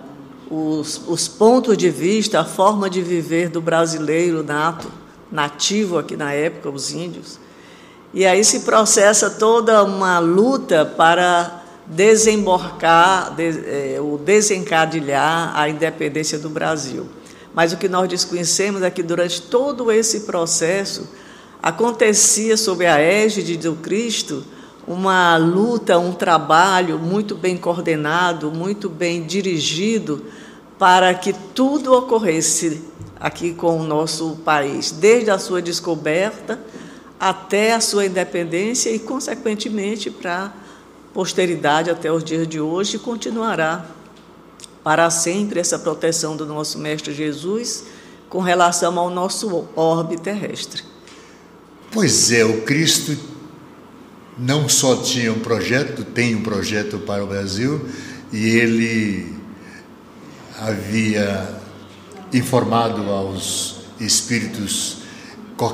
os, 0.49 1.01
os 1.07 1.27
pontos 1.27 1.77
de 1.77 1.89
vista, 1.89 2.41
a 2.41 2.45
forma 2.45 2.89
de 2.89 3.01
viver 3.01 3.49
do 3.49 3.61
brasileiro 3.61 4.43
nato, 4.43 4.91
nativo 5.31 5.97
aqui 5.97 6.17
na 6.17 6.33
época, 6.33 6.69
os 6.69 6.91
índios. 6.91 7.39
E 8.13 8.25
aí 8.25 8.43
se 8.43 8.61
processa 8.61 9.29
toda 9.29 9.83
uma 9.83 10.19
luta 10.19 10.85
para 10.85 11.58
desembarcar, 11.89 13.35
de, 13.35 13.49
é, 13.65 13.97
o 13.99 14.17
desencadilhar 14.17 15.51
a 15.55 15.67
independência 15.67 16.37
do 16.37 16.49
Brasil. 16.49 17.07
Mas 17.53 17.73
o 17.73 17.77
que 17.77 17.89
nós 17.89 18.07
desconhecemos 18.07 18.83
é 18.83 18.91
que 18.91 19.01
durante 19.01 19.41
todo 19.41 19.91
esse 19.91 20.21
processo 20.21 21.09
acontecia 21.61 22.55
sob 22.55 22.85
a 22.85 22.99
égide 22.99 23.57
do 23.57 23.75
Cristo 23.75 24.45
uma 24.87 25.37
luta, 25.37 25.99
um 25.99 26.13
trabalho 26.13 26.97
muito 26.97 27.35
bem 27.35 27.57
coordenado, 27.57 28.51
muito 28.51 28.89
bem 28.89 29.23
dirigido 29.23 30.25
para 30.77 31.13
que 31.13 31.33
tudo 31.53 31.93
ocorresse 31.93 32.81
aqui 33.19 33.53
com 33.53 33.79
o 33.79 33.83
nosso 33.83 34.37
país, 34.45 34.91
desde 34.91 35.29
a 35.29 35.37
sua 35.37 35.61
descoberta 35.61 36.59
até 37.19 37.73
a 37.73 37.81
sua 37.81 38.05
independência 38.05 38.89
e, 38.89 38.97
consequentemente, 38.97 40.09
para 40.09 40.53
posteridade 41.19 41.89
até 41.89 42.09
os 42.09 42.23
dias 42.23 42.47
de 42.47 42.61
hoje, 42.61 42.97
continuará 42.97 43.85
para 44.81 45.09
sempre 45.09 45.59
essa 45.59 45.77
proteção 45.77 46.37
do 46.37 46.45
nosso 46.45 46.79
Mestre 46.79 47.13
Jesus 47.13 47.83
com 48.29 48.39
relação 48.39 48.97
ao 48.97 49.09
nosso 49.09 49.67
orbe 49.75 50.17
terrestre. 50.17 50.81
Pois 51.91 52.31
é, 52.31 52.45
o 52.45 52.61
Cristo 52.61 53.17
não 54.37 54.69
só 54.69 54.95
tinha 54.95 55.33
um 55.33 55.39
projeto, 55.39 56.05
tem 56.05 56.35
um 56.35 56.41
projeto 56.41 56.99
para 56.99 57.21
o 57.21 57.27
Brasil, 57.27 57.85
e 58.31 58.51
ele 58.55 59.35
havia 60.57 61.53
informado 62.31 63.11
aos 63.11 63.81
espíritos 63.99 64.99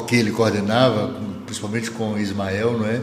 que 0.08 0.16
ele 0.16 0.32
coordenava, 0.32 1.14
principalmente 1.46 1.92
com 1.92 2.18
Ismael, 2.18 2.80
não 2.80 2.88
é? 2.88 3.00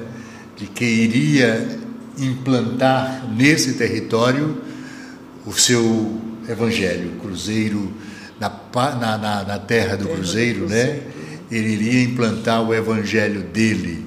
de 0.56 0.66
que 0.66 0.84
iria 0.84 1.91
implantar 2.18 3.26
nesse 3.34 3.74
território 3.74 4.62
o 5.46 5.52
seu 5.52 6.20
evangelho, 6.48 7.12
cruzeiro, 7.20 7.92
na, 8.38 8.50
na, 9.18 9.44
na 9.44 9.58
terra 9.58 9.96
do 9.96 10.08
cruzeiro, 10.08 10.68
né? 10.68 11.00
ele 11.50 11.72
iria 11.72 12.02
implantar 12.02 12.62
o 12.62 12.74
evangelho 12.74 13.42
dele. 13.42 14.06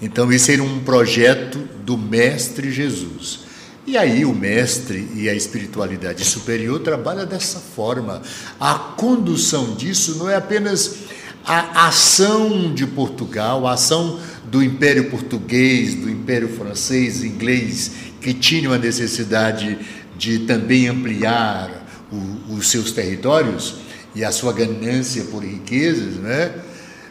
Então, 0.00 0.32
esse 0.32 0.52
era 0.52 0.62
um 0.62 0.80
projeto 0.80 1.58
do 1.84 1.98
Mestre 1.98 2.70
Jesus. 2.70 3.40
E 3.86 3.96
aí, 3.96 4.24
o 4.24 4.34
Mestre 4.34 5.08
e 5.14 5.28
a 5.28 5.34
espiritualidade 5.34 6.24
superior 6.24 6.80
trabalham 6.80 7.26
dessa 7.26 7.58
forma. 7.58 8.22
A 8.60 8.74
condução 8.74 9.74
disso 9.74 10.16
não 10.16 10.28
é 10.28 10.36
apenas 10.36 10.96
a 11.44 11.88
ação 11.88 12.72
de 12.74 12.86
Portugal, 12.86 13.66
a 13.66 13.72
ação 13.72 14.20
do 14.50 14.62
Império 14.62 15.10
Português, 15.10 15.94
do 15.94 16.08
Império 16.08 16.48
Francês, 16.48 17.22
inglês, 17.22 17.92
que 18.20 18.32
tinham 18.32 18.72
a 18.72 18.78
necessidade 18.78 19.78
de 20.16 20.40
também 20.40 20.88
ampliar 20.88 21.86
o, 22.10 22.54
os 22.54 22.68
seus 22.68 22.92
territórios 22.92 23.76
e 24.14 24.24
a 24.24 24.32
sua 24.32 24.52
ganância 24.52 25.24
por 25.24 25.44
riquezas, 25.44 26.14
né? 26.16 26.54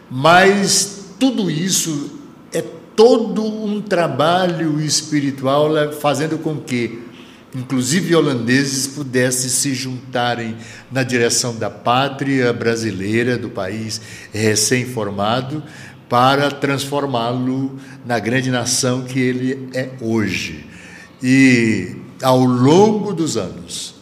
Mas 0.09 1.05
tudo 1.19 1.49
isso 1.49 2.19
é 2.51 2.63
todo 2.95 3.43
um 3.43 3.81
trabalho 3.81 4.81
espiritual 4.81 5.93
fazendo 5.93 6.37
com 6.37 6.57
que 6.57 7.07
inclusive 7.55 8.15
holandeses, 8.15 8.87
pudessem 8.87 9.49
se 9.49 9.73
juntarem 9.73 10.55
na 10.91 11.01
direção 11.01 11.55
da 11.55 11.69
pátria 11.69 12.51
brasileira, 12.53 13.37
do 13.37 13.49
país 13.49 14.01
recém-formado, 14.31 15.63
para 16.09 16.51
transformá-lo 16.51 17.77
na 18.05 18.19
grande 18.19 18.49
nação 18.49 19.03
que 19.03 19.19
ele 19.19 19.69
é 19.73 19.89
hoje. 19.99 20.65
E 21.21 21.95
ao 22.21 22.43
longo 22.43 23.13
dos 23.13 23.37
anos, 23.37 23.95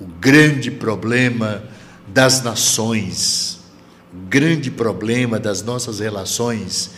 o 0.00 0.06
grande 0.06 0.70
problema 0.70 1.62
das 2.08 2.42
nações, 2.42 3.60
o 4.12 4.28
grande 4.28 4.70
problema 4.70 5.38
das 5.38 5.62
nossas 5.62 6.00
relações 6.00 6.90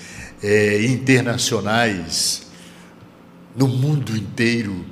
eh, 0.42 0.84
internacionais, 0.84 2.46
no 3.56 3.66
mundo 3.66 4.16
inteiro, 4.16 4.84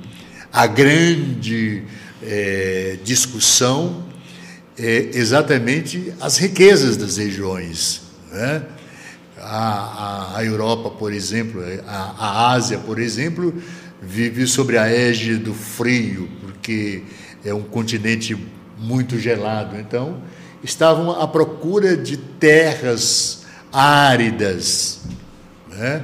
a 0.51 0.67
grande 0.67 1.83
é, 2.21 2.97
discussão 3.03 4.05
é 4.77 5.09
exatamente 5.13 6.13
as 6.19 6.37
riquezas 6.37 6.97
das 6.97 7.17
regiões. 7.17 8.01
Né? 8.31 8.63
A, 9.49 10.33
a, 10.33 10.37
a, 10.39 10.43
Europa, 10.43 10.89
por 10.89 11.13
exemplo, 11.13 11.61
a, 11.87 12.15
a 12.17 12.51
Ásia, 12.51 12.77
por 12.79 12.99
exemplo, 12.99 13.53
vive 14.01 14.45
sobre 14.45 14.77
a 14.77 14.89
égide 14.89 15.37
do 15.37 15.53
frio, 15.53 16.27
porque 16.41 17.03
é 17.45 17.53
um 17.53 17.63
continente 17.63 18.37
muito 18.77 19.17
gelado. 19.17 19.77
Então, 19.79 20.21
estavam 20.61 21.11
à 21.11 21.27
procura 21.27 21.95
de 21.95 22.17
terras 22.17 23.45
áridas. 23.71 25.01
Né? 25.69 26.03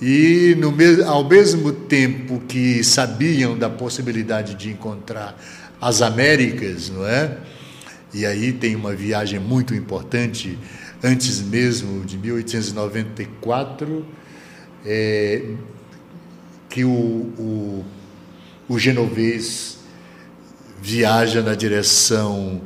E 0.00 0.56
no, 0.58 0.74
ao 1.06 1.24
mesmo 1.24 1.72
tempo 1.72 2.40
que 2.40 2.82
sabiam 2.82 3.56
da 3.56 3.68
possibilidade 3.68 4.54
de 4.54 4.70
encontrar 4.70 5.36
as 5.80 6.02
Américas, 6.02 6.88
não 6.88 7.06
é? 7.06 7.38
E 8.12 8.24
aí 8.24 8.52
tem 8.52 8.74
uma 8.74 8.94
viagem 8.94 9.38
muito 9.38 9.74
importante, 9.74 10.58
antes 11.02 11.40
mesmo 11.40 12.04
de 12.04 12.18
1894, 12.18 14.04
é, 14.84 15.42
que 16.68 16.84
o, 16.84 16.88
o, 16.90 17.84
o 18.68 18.78
genovês 18.78 19.78
viaja 20.80 21.42
na 21.42 21.54
direção 21.54 22.60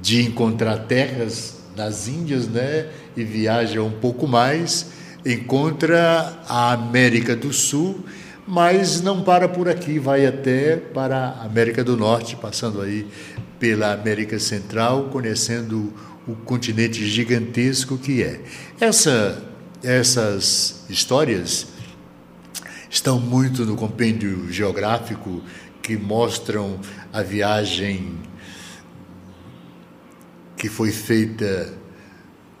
de 0.00 0.22
encontrar 0.22 0.78
terras 0.86 1.60
nas 1.76 2.08
Índias, 2.08 2.48
né? 2.48 2.88
E 3.16 3.24
viaja 3.24 3.82
um 3.82 3.90
pouco 3.90 4.26
mais, 4.26 4.86
encontra 5.24 6.38
a 6.48 6.72
América 6.72 7.36
do 7.36 7.52
Sul, 7.52 8.04
mas 8.46 9.00
não 9.02 9.22
para 9.22 9.48
por 9.48 9.68
aqui, 9.68 9.98
vai 9.98 10.26
até 10.26 10.76
para 10.76 11.16
a 11.16 11.44
América 11.44 11.84
do 11.84 11.96
Norte, 11.96 12.36
passando 12.36 12.80
aí 12.80 13.06
pela 13.58 13.92
América 13.92 14.38
Central, 14.38 15.10
conhecendo 15.12 15.92
o 16.30 16.36
continente 16.44 17.06
gigantesco 17.06 17.98
que 17.98 18.22
é. 18.22 18.40
Essa, 18.80 19.42
essas 19.82 20.84
histórias 20.88 21.66
estão 22.88 23.18
muito 23.18 23.64
no 23.64 23.76
compêndio 23.76 24.50
geográfico 24.52 25.42
que 25.82 25.96
mostram 25.96 26.78
a 27.12 27.22
viagem 27.22 28.18
que 30.56 30.68
foi 30.68 30.92
feita 30.92 31.72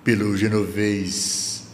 pelo 0.02 0.36
genovês 0.36 1.68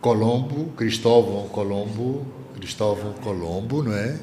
Colombo, 0.00 0.72
Cristóvão 0.76 1.48
Colombo, 1.48 2.26
Cristóvão 2.56 3.12
Colombo, 3.14 3.82
não 3.82 3.92
é? 3.92 4.18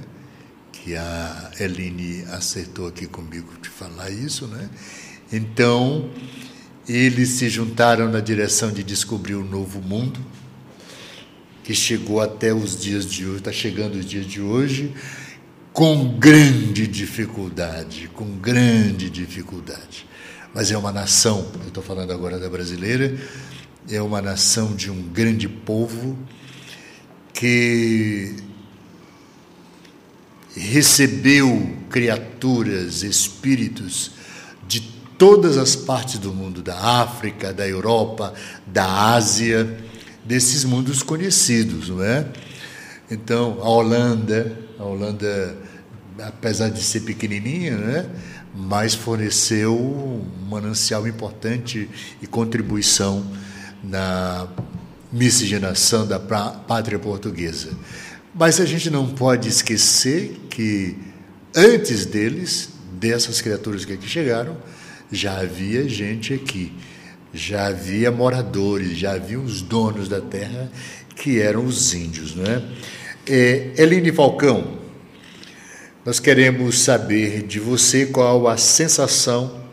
Que 0.72 0.96
a 0.96 1.52
Eline 1.60 2.24
acertou 2.32 2.88
aqui 2.88 3.06
comigo 3.06 3.54
de 3.62 3.70
falar 3.70 4.10
isso, 4.10 4.48
né? 4.48 4.70
Então, 5.32 6.10
eles 6.90 7.30
se 7.30 7.48
juntaram 7.48 8.10
na 8.10 8.20
direção 8.20 8.72
de 8.72 8.84
descobrir 8.84 9.36
o 9.36 9.46
novo 9.46 9.80
mundo, 9.80 10.20
que 11.64 11.76
chegou 11.76 12.20
até 12.20 12.52
os 12.52 12.80
dias 12.82 13.06
de 13.06 13.28
hoje, 13.28 13.38
está 13.38 13.52
chegando 13.52 13.96
os 13.96 14.06
dias 14.06 14.26
de 14.26 14.42
hoje, 14.42 14.92
com 15.72 16.18
grande 16.18 16.88
dificuldade, 16.88 18.10
com 18.16 18.26
grande 18.40 19.08
dificuldade. 19.08 20.08
Mas 20.52 20.72
é 20.72 20.78
uma 20.78 20.92
nação, 20.92 21.48
eu 21.62 21.68
estou 21.68 21.84
falando 21.84 22.12
agora 22.12 22.40
da 22.40 22.50
brasileira, 22.50 23.16
é 23.88 24.02
uma 24.02 24.20
nação 24.20 24.76
de 24.76 24.90
um 24.90 25.00
grande 25.10 25.48
povo 25.48 26.18
que 27.32 28.36
recebeu 30.56 31.78
criaturas, 31.92 33.04
espíritos 33.04 34.18
todas 35.20 35.58
as 35.58 35.76
partes 35.76 36.18
do 36.18 36.34
mundo, 36.34 36.64
da 36.64 36.80
África, 37.02 37.54
da 37.54 37.68
Europa, 37.68 38.34
da 38.66 39.14
Ásia, 39.14 39.78
desses 40.24 40.64
mundos 40.64 41.04
conhecidos, 41.04 41.90
não 41.90 42.02
é? 42.02 42.26
Então, 43.12 43.60
a 43.62 43.70
Holanda, 43.70 44.58
a 44.80 44.84
Holanda, 44.84 45.58
apesar 46.24 46.70
de 46.70 46.82
ser 46.82 47.02
pequenininha, 47.02 47.76
né, 47.76 48.10
mas 48.56 48.96
forneceu 48.96 49.78
um 49.78 50.26
manancial 50.50 51.06
importante 51.06 51.90
e 52.22 52.26
contribuição 52.26 53.26
na 53.84 54.48
miscigenação 55.12 56.08
da 56.08 56.20
pátria 56.20 56.98
portuguesa. 56.98 57.72
Mas 58.34 58.62
a 58.62 58.66
gente 58.66 58.90
não 58.90 59.08
pode 59.08 59.50
esquecer 59.50 60.40
que 60.50 60.98
antes 61.54 62.06
deles, 62.06 62.70
dessas 62.94 63.42
criaturas 63.42 63.84
que 63.84 63.94
aqui 63.94 64.08
chegaram, 64.08 64.56
já 65.12 65.40
havia 65.40 65.88
gente 65.88 66.34
aqui, 66.34 66.72
já 67.34 67.68
havia 67.68 68.12
moradores, 68.12 68.98
já 68.98 69.14
havia 69.14 69.40
os 69.40 69.62
donos 69.62 70.08
da 70.08 70.22
terra 70.22 70.72
que 71.16 71.40
eram 71.40 71.66
os 71.66 71.94
índios, 71.94 72.36
não 72.36 72.46
é? 72.46 72.64
é 73.28 73.74
Eline 73.78 74.12
Falcão, 74.12 74.80
nós 76.06 76.20
queremos 76.20 76.80
saber 76.80 77.44
de 77.44 77.60
você 77.60 78.06
qual 78.06 78.48
a 78.48 78.58
sensação 78.58 79.64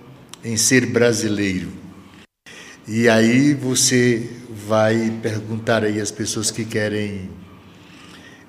em 0.44 0.56
ser 0.56 0.86
brasileiro. 0.86 1.68
E 2.86 3.08
aí 3.08 3.54
você 3.54 4.28
vai 4.48 5.12
perguntar 5.22 5.84
aí 5.84 6.00
às 6.00 6.10
pessoas 6.10 6.50
que 6.50 6.64
querem 6.64 7.30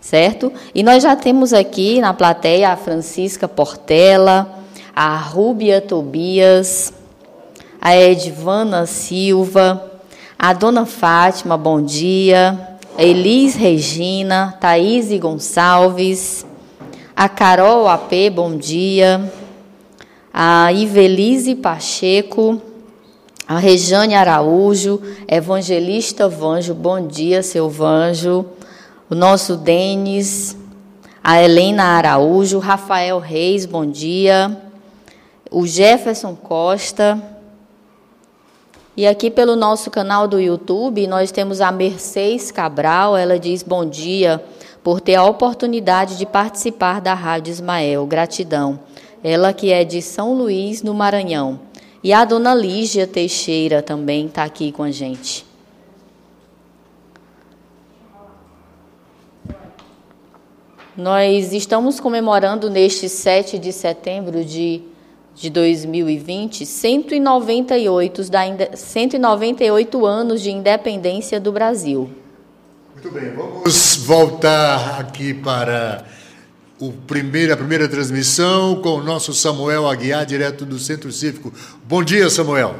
certo? 0.00 0.52
E 0.74 0.82
nós 0.82 1.02
já 1.02 1.14
temos 1.14 1.52
aqui 1.52 2.00
na 2.00 2.14
plateia 2.14 2.70
a 2.70 2.76
Francisca 2.76 3.46
Portela, 3.46 4.58
a 4.94 5.16
Rúbia 5.16 5.80
Tobias, 5.80 6.92
a 7.80 7.96
Edvana 7.96 8.86
Silva, 8.86 9.90
a 10.38 10.52
Dona 10.52 10.86
Fátima, 10.86 11.56
bom 11.56 11.82
dia, 11.82 12.78
a 12.96 13.02
Elis 13.02 13.54
Regina, 13.54 14.56
Thaís 14.60 15.08
Gonçalves, 15.18 16.46
a 17.14 17.28
Carol 17.28 17.86
AP, 17.86 18.30
bom 18.34 18.56
dia. 18.56 19.30
A 20.32 20.72
Ivelise 20.72 21.56
Pacheco, 21.56 22.62
a 23.46 23.58
Rejane 23.58 24.14
Araújo, 24.14 25.02
Evangelista 25.26 26.28
Vanjo, 26.28 26.72
bom 26.72 27.06
dia, 27.06 27.42
seu 27.42 27.68
Vanjo. 27.68 28.46
O 29.10 29.14
nosso 29.16 29.56
Denis, 29.56 30.56
a 31.20 31.42
Helena 31.42 31.82
Araújo, 31.82 32.60
Rafael 32.60 33.18
Reis, 33.18 33.66
bom 33.66 33.84
dia. 33.84 34.56
O 35.50 35.66
Jefferson 35.66 36.36
Costa. 36.36 37.20
E 38.96 39.08
aqui 39.08 39.28
pelo 39.28 39.56
nosso 39.56 39.90
canal 39.90 40.28
do 40.28 40.38
YouTube, 40.38 41.08
nós 41.08 41.32
temos 41.32 41.60
a 41.60 41.72
Mercedes 41.72 42.52
Cabral, 42.52 43.16
ela 43.16 43.36
diz 43.36 43.64
bom 43.64 43.84
dia 43.84 44.40
por 44.80 45.00
ter 45.00 45.16
a 45.16 45.24
oportunidade 45.24 46.16
de 46.16 46.24
participar 46.24 47.00
da 47.00 47.12
Rádio 47.12 47.50
Ismael. 47.50 48.06
Gratidão. 48.06 48.78
Ela 49.24 49.52
que 49.52 49.72
é 49.72 49.82
de 49.82 50.00
São 50.00 50.34
Luís, 50.34 50.84
no 50.84 50.94
Maranhão. 50.94 51.58
E 52.00 52.12
a 52.12 52.24
dona 52.24 52.54
Lígia 52.54 53.08
Teixeira 53.08 53.82
também 53.82 54.26
está 54.26 54.44
aqui 54.44 54.70
com 54.70 54.84
a 54.84 54.90
gente. 54.92 55.49
Nós 60.96 61.52
estamos 61.52 62.00
comemorando 62.00 62.68
neste 62.68 63.08
7 63.08 63.58
de 63.58 63.72
setembro 63.72 64.44
de, 64.44 64.82
de 65.34 65.48
2020 65.48 66.66
198, 66.66 68.30
da, 68.30 68.76
198 68.76 70.06
anos 70.06 70.42
de 70.42 70.50
independência 70.50 71.38
do 71.38 71.52
Brasil. 71.52 72.10
Muito 72.92 73.10
bem, 73.12 73.32
vamos 73.32 73.96
voltar 74.04 75.00
aqui 75.00 75.32
para 75.32 76.04
o 76.80 76.92
primeiro, 76.92 77.52
a 77.52 77.56
primeira 77.56 77.88
transmissão 77.88 78.82
com 78.82 78.96
o 78.96 79.02
nosso 79.02 79.32
Samuel 79.32 79.86
Aguiar, 79.86 80.26
direto 80.26 80.64
do 80.64 80.78
Centro 80.78 81.12
Cívico. 81.12 81.52
Bom 81.84 82.02
dia, 82.02 82.28
Samuel. 82.28 82.74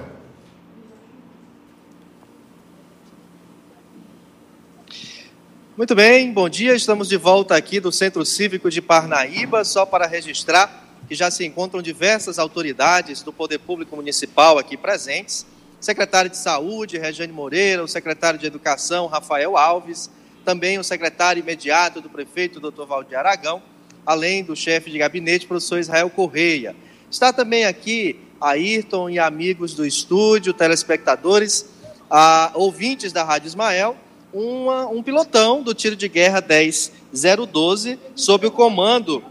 Muito 5.81 5.95
bem, 5.95 6.31
bom 6.31 6.47
dia. 6.47 6.75
Estamos 6.75 7.09
de 7.09 7.17
volta 7.17 7.57
aqui 7.57 7.81
do 7.81 7.91
Centro 7.91 8.23
Cívico 8.27 8.71
de 8.71 8.83
Parnaíba, 8.83 9.65
só 9.65 9.87
para 9.87 10.07
registrar 10.07 10.85
que 11.09 11.15
já 11.15 11.31
se 11.31 11.43
encontram 11.47 11.81
diversas 11.81 12.39
autoridades 12.39 13.23
do 13.23 13.33
Poder 13.33 13.61
Público 13.61 13.97
Municipal 13.97 14.59
aqui 14.59 14.77
presentes. 14.77 15.47
Secretário 15.81 16.31
de 16.31 16.37
Saúde, 16.37 16.99
Regiane 16.99 17.33
Moreira, 17.33 17.83
o 17.83 17.89
secretário 17.89 18.39
de 18.39 18.45
Educação, 18.45 19.07
Rafael 19.07 19.57
Alves, 19.57 20.11
também 20.45 20.79
o 20.79 20.85
secretário 20.85 21.41
imediato 21.41 22.03
do 22.03 22.11
prefeito, 22.11 22.61
Dr. 22.61 22.85
Valdir 22.85 23.19
Aragão, 23.19 23.63
além 24.05 24.45
do 24.45 24.55
chefe 24.55 24.91
de 24.91 24.99
gabinete, 24.99 25.47
professor 25.47 25.79
Israel 25.79 26.11
Correia. 26.11 26.77
Está 27.11 27.33
também 27.33 27.65
aqui 27.65 28.21
Ayrton 28.39 29.09
e 29.09 29.19
amigos 29.19 29.73
do 29.73 29.87
estúdio, 29.87 30.53
telespectadores, 30.53 31.65
a, 32.11 32.51
ouvintes 32.53 33.15
da 33.15 33.25
Rádio 33.25 33.47
Ismael, 33.47 33.97
uma, 34.33 34.87
um 34.87 35.03
pilotão 35.03 35.63
do 35.63 35.75
tiro 35.75 35.97
de 35.97 36.09
guerra 36.09 36.41
10012, 36.41 37.99
sob 38.15 38.47
o 38.47 38.51
comando 38.51 39.25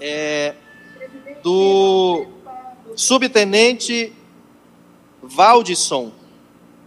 é, 0.00 0.54
do 1.42 2.26
subtenente 2.96 4.12
Valdisson, 5.22 6.12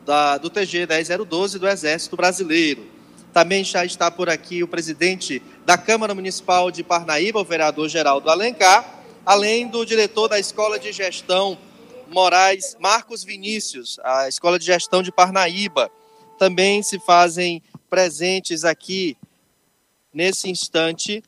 da, 0.05 0.37
do 0.37 0.49
TG 0.49 0.85
10012 0.87 1.59
do 1.59 1.67
Exército 1.67 2.15
Brasileiro. 2.15 2.85
Também 3.33 3.63
já 3.63 3.85
está 3.85 4.11
por 4.11 4.29
aqui 4.29 4.61
o 4.61 4.67
presidente 4.67 5.41
da 5.65 5.77
Câmara 5.77 6.13
Municipal 6.13 6.69
de 6.69 6.83
Parnaíba, 6.83 7.39
o 7.39 7.45
vereador 7.45 7.87
Geraldo 7.87 8.29
Alencar, 8.29 9.03
além 9.25 9.67
do 9.67 9.85
diretor 9.85 10.27
da 10.27 10.37
Escola 10.37 10.77
de 10.77 10.91
Gestão 10.91 11.57
Moraes, 12.09 12.75
Marcos 12.77 13.23
Vinícius, 13.23 13.99
a 14.03 14.27
Escola 14.27 14.59
de 14.59 14.65
Gestão 14.65 15.01
de 15.01 15.13
Parnaíba 15.13 15.89
também 16.41 16.81
se 16.81 16.97
fazem 16.97 17.61
presentes 17.87 18.65
aqui 18.65 19.15
nesse 20.11 20.49
instante 20.49 21.23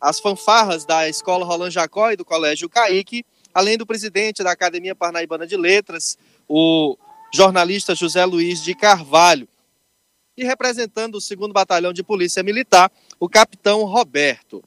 as 0.00 0.18
fanfarras 0.18 0.86
da 0.86 1.06
Escola 1.06 1.44
Roland 1.44 1.70
Jacó 1.70 2.10
e 2.10 2.16
do 2.16 2.24
Colégio 2.24 2.66
Caíque, 2.66 3.26
além 3.52 3.76
do 3.76 3.84
presidente 3.84 4.42
da 4.42 4.52
Academia 4.52 4.94
Parnaibana 4.94 5.46
de 5.46 5.54
Letras, 5.54 6.16
o 6.48 6.96
jornalista 7.30 7.94
José 7.94 8.24
Luiz 8.24 8.64
de 8.64 8.74
Carvalho. 8.74 9.46
E 10.34 10.44
representando 10.44 11.16
o 11.16 11.36
2 11.36 11.52
Batalhão 11.52 11.92
de 11.92 12.02
Polícia 12.02 12.42
Militar, 12.42 12.90
o 13.20 13.28
capitão 13.28 13.84
Roberto. 13.84 14.64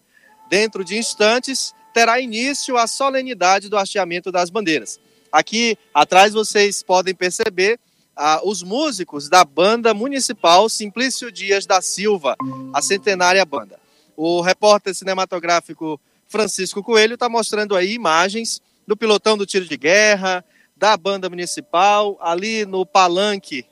Dentro 0.47 0.85
de 0.85 0.95
instantes, 0.95 1.73
terá 1.91 2.19
início 2.19 2.77
a 2.77 2.85
solenidade 2.85 3.67
do 3.67 3.79
hasteamento 3.79 4.31
das 4.31 4.51
bandeiras. 4.51 4.99
Aqui 5.31 5.75
atrás 5.91 6.33
vocês 6.33 6.83
podem 6.83 7.15
perceber 7.15 7.79
ah, 8.21 8.41
os 8.43 8.61
músicos 8.61 9.29
da 9.29 9.45
banda 9.45 9.93
municipal 9.93 10.67
Simplício 10.67 11.31
Dias 11.31 11.65
da 11.65 11.81
Silva, 11.81 12.35
a 12.73 12.81
centenária 12.81 13.45
banda. 13.45 13.79
O 14.17 14.41
repórter 14.41 14.93
cinematográfico 14.93 15.97
Francisco 16.27 16.83
Coelho 16.83 17.13
está 17.13 17.29
mostrando 17.29 17.77
aí 17.77 17.93
imagens 17.93 18.61
do 18.85 18.97
pilotão 18.97 19.37
do 19.37 19.45
tiro 19.45 19.63
de 19.63 19.77
guerra, 19.77 20.43
da 20.75 20.97
banda 20.97 21.29
municipal, 21.29 22.17
ali 22.19 22.65
no 22.65 22.85
palanque 22.85 23.65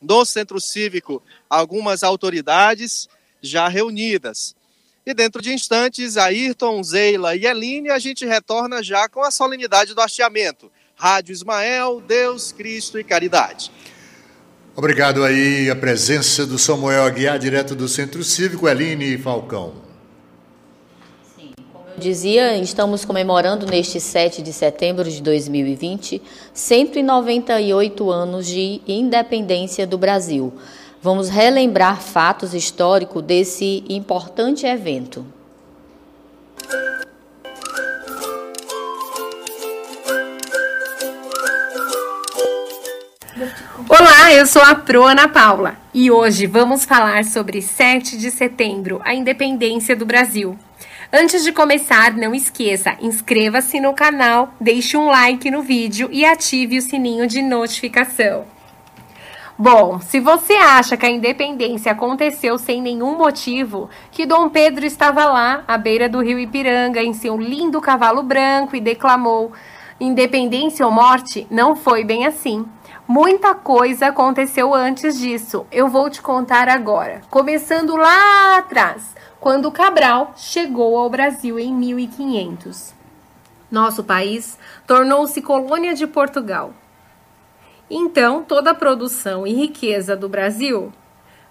do 0.00 0.24
centro 0.24 0.60
cívico, 0.60 1.20
algumas 1.50 2.04
autoridades 2.04 3.08
já 3.42 3.66
reunidas. 3.66 4.54
E 5.04 5.12
dentro 5.12 5.42
de 5.42 5.52
instantes, 5.52 6.16
Ayrton, 6.16 6.80
Zeila 6.84 7.34
e 7.34 7.44
Eline, 7.44 7.90
a 7.90 7.98
gente 7.98 8.24
retorna 8.24 8.84
já 8.84 9.08
com 9.08 9.20
a 9.20 9.32
solenidade 9.32 9.94
do 9.94 10.00
hasteamento. 10.00 10.70
Rádio 11.00 11.32
Ismael, 11.32 12.02
Deus, 12.04 12.50
Cristo 12.50 12.98
e 12.98 13.04
Caridade. 13.04 13.70
Obrigado 14.74 15.22
aí 15.22 15.70
a 15.70 15.76
presença 15.76 16.44
do 16.44 16.58
Samuel 16.58 17.04
Aguiar, 17.04 17.38
direto 17.38 17.76
do 17.76 17.86
Centro 17.86 18.24
Cívico, 18.24 18.68
Eline 18.68 19.16
Falcão. 19.16 19.74
Sim, 21.36 21.52
como 21.72 21.84
eu 21.94 22.00
dizia, 22.00 22.56
estamos 22.56 23.04
comemorando 23.04 23.64
neste 23.64 24.00
7 24.00 24.42
de 24.42 24.52
setembro 24.52 25.04
de 25.08 25.22
2020 25.22 26.20
198 26.52 28.10
anos 28.10 28.44
de 28.48 28.80
independência 28.84 29.86
do 29.86 29.96
Brasil. 29.96 30.52
Vamos 31.00 31.28
relembrar 31.28 32.02
fatos 32.02 32.54
históricos 32.54 33.22
desse 33.22 33.84
importante 33.88 34.66
evento. 34.66 35.24
Olá, 44.00 44.32
eu 44.32 44.46
sou 44.46 44.62
a 44.62 44.76
Pro 44.76 45.02
Ana 45.02 45.26
Paula 45.26 45.76
e 45.92 46.08
hoje 46.08 46.46
vamos 46.46 46.84
falar 46.84 47.24
sobre 47.24 47.60
7 47.60 48.16
de 48.16 48.30
setembro, 48.30 49.00
a 49.04 49.12
independência 49.12 49.96
do 49.96 50.06
Brasil. 50.06 50.56
Antes 51.12 51.42
de 51.42 51.50
começar, 51.50 52.12
não 52.12 52.32
esqueça, 52.32 52.96
inscreva-se 53.00 53.80
no 53.80 53.92
canal, 53.92 54.54
deixe 54.60 54.96
um 54.96 55.06
like 55.06 55.50
no 55.50 55.62
vídeo 55.62 56.08
e 56.12 56.24
ative 56.24 56.78
o 56.78 56.82
sininho 56.82 57.26
de 57.26 57.42
notificação. 57.42 58.44
Bom, 59.58 59.98
se 59.98 60.20
você 60.20 60.52
acha 60.52 60.96
que 60.96 61.04
a 61.04 61.10
independência 61.10 61.90
aconteceu 61.90 62.56
sem 62.56 62.80
nenhum 62.80 63.18
motivo, 63.18 63.90
que 64.12 64.24
Dom 64.24 64.48
Pedro 64.48 64.86
estava 64.86 65.24
lá, 65.24 65.64
à 65.66 65.76
beira 65.76 66.08
do 66.08 66.20
rio 66.20 66.38
Ipiranga, 66.38 67.02
em 67.02 67.12
seu 67.12 67.36
lindo 67.36 67.80
cavalo 67.80 68.22
branco 68.22 68.76
e 68.76 68.80
declamou 68.80 69.50
independência 70.00 70.86
ou 70.86 70.92
morte, 70.92 71.48
não 71.50 71.74
foi 71.74 72.04
bem 72.04 72.24
assim. 72.24 72.64
Muita 73.10 73.54
coisa 73.54 74.08
aconteceu 74.08 74.74
antes 74.74 75.18
disso. 75.18 75.66
Eu 75.72 75.88
vou 75.88 76.10
te 76.10 76.20
contar 76.20 76.68
agora. 76.68 77.22
Começando 77.30 77.96
lá 77.96 78.58
atrás, 78.58 79.16
quando 79.40 79.72
Cabral 79.72 80.34
chegou 80.36 80.98
ao 80.98 81.08
Brasil 81.08 81.58
em 81.58 81.72
1500. 81.72 82.92
Nosso 83.70 84.04
país 84.04 84.58
tornou-se 84.86 85.40
colônia 85.40 85.94
de 85.94 86.06
Portugal. 86.06 86.74
Então, 87.88 88.44
toda 88.44 88.72
a 88.72 88.74
produção 88.74 89.46
e 89.46 89.54
riqueza 89.54 90.14
do 90.14 90.28
Brasil 90.28 90.92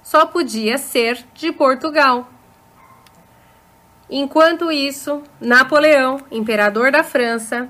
só 0.04 0.28
podia 0.28 0.78
ser 0.78 1.26
de 1.34 1.52
Portugal. 1.52 2.28
Enquanto 4.08 4.72
isso, 4.72 5.24
Napoleão, 5.42 6.20
imperador 6.30 6.92
da 6.92 7.04
França, 7.04 7.68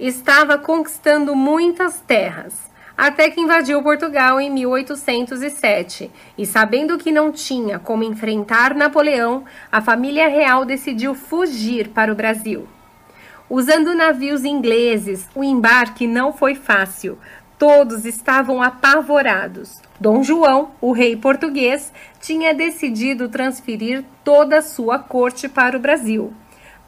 estava 0.00 0.58
conquistando 0.58 1.36
muitas 1.36 2.00
terras 2.00 2.69
até 3.00 3.30
que 3.30 3.40
invadiu 3.40 3.82
Portugal 3.82 4.38
em 4.38 4.50
1807. 4.50 6.10
E 6.36 6.44
sabendo 6.44 6.98
que 6.98 7.10
não 7.10 7.32
tinha 7.32 7.78
como 7.78 8.04
enfrentar 8.04 8.74
Napoleão, 8.74 9.42
a 9.72 9.80
família 9.80 10.28
real 10.28 10.66
decidiu 10.66 11.14
fugir 11.14 11.88
para 11.88 12.12
o 12.12 12.14
Brasil. 12.14 12.68
Usando 13.48 13.94
navios 13.94 14.44
ingleses, 14.44 15.26
o 15.34 15.42
embarque 15.42 16.06
não 16.06 16.30
foi 16.34 16.54
fácil. 16.54 17.18
Todos 17.58 18.04
estavam 18.04 18.62
apavorados. 18.62 19.80
Dom 19.98 20.22
João, 20.22 20.72
o 20.78 20.92
rei 20.92 21.16
português, 21.16 21.90
tinha 22.20 22.52
decidido 22.52 23.30
transferir 23.30 24.04
toda 24.22 24.58
a 24.58 24.62
sua 24.62 24.98
corte 24.98 25.48
para 25.48 25.74
o 25.74 25.80
Brasil. 25.80 26.34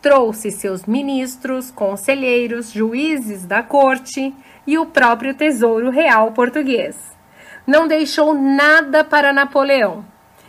Trouxe 0.03 0.51
seus 0.51 0.85
ministros, 0.85 1.71
conselheiros, 1.71 2.73
juízes 2.73 3.47
da 3.47 3.62
corte, 3.62 4.35
e 4.67 4.77
o 4.77 4.85
próprio 4.85 5.33
Tesouro 5.33 5.91
Real 5.91 6.33
português. 6.33 6.97
Não 7.67 7.87
deixou 7.87 8.35
nada 8.35 9.05
para 9.05 9.33
Napoleão. 9.33 10.05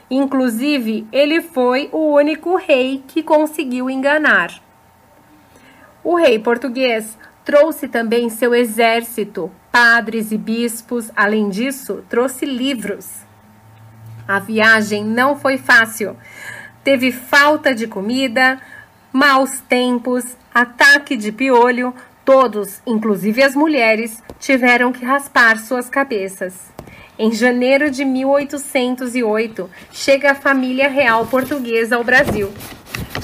Inclusive, 0.09 1.07
ele 1.11 1.39
foi 1.41 1.87
o 1.91 2.15
único 2.15 2.55
rei 2.55 3.03
que 3.07 3.21
conseguiu 3.21 3.89
enganar. 3.89 4.59
O 6.03 6.15
rei 6.15 6.39
português 6.39 7.17
trouxe 7.45 7.87
também 7.87 8.29
seu 8.29 8.53
exército, 8.53 9.51
padres 9.71 10.31
e 10.31 10.37
bispos. 10.37 11.11
Além 11.15 11.49
disso, 11.49 12.03
trouxe 12.09 12.45
livros. 12.45 13.23
A 14.27 14.39
viagem 14.39 15.03
não 15.03 15.35
foi 15.35 15.57
fácil. 15.57 16.17
Teve 16.83 17.11
falta 17.11 17.73
de 17.73 17.87
comida, 17.87 18.59
maus 19.13 19.61
tempos, 19.61 20.35
ataque 20.53 21.15
de 21.15 21.31
piolho, 21.31 21.93
Todos, 22.25 22.81
inclusive 22.87 23.43
as 23.43 23.53
mulheres, 23.53 24.23
tiveram 24.39 24.93
que 24.93 25.03
raspar 25.03 25.59
suas 25.59 25.89
cabeças. 25.89 26.71
Em 27.19 27.33
janeiro 27.33 27.91
de 27.91 28.05
1808, 28.05 29.69
chega 29.91 30.31
a 30.31 30.35
família 30.35 30.87
real 30.87 31.25
portuguesa 31.25 31.97
ao 31.97 32.03
Brasil. 32.03 32.49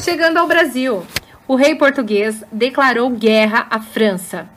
Chegando 0.04 0.36
ao 0.36 0.48
Brasil, 0.48 1.06
o 1.48 1.56
rei 1.56 1.76
português 1.76 2.44
declarou 2.52 3.10
guerra 3.10 3.68
à 3.70 3.80
França. 3.80 4.50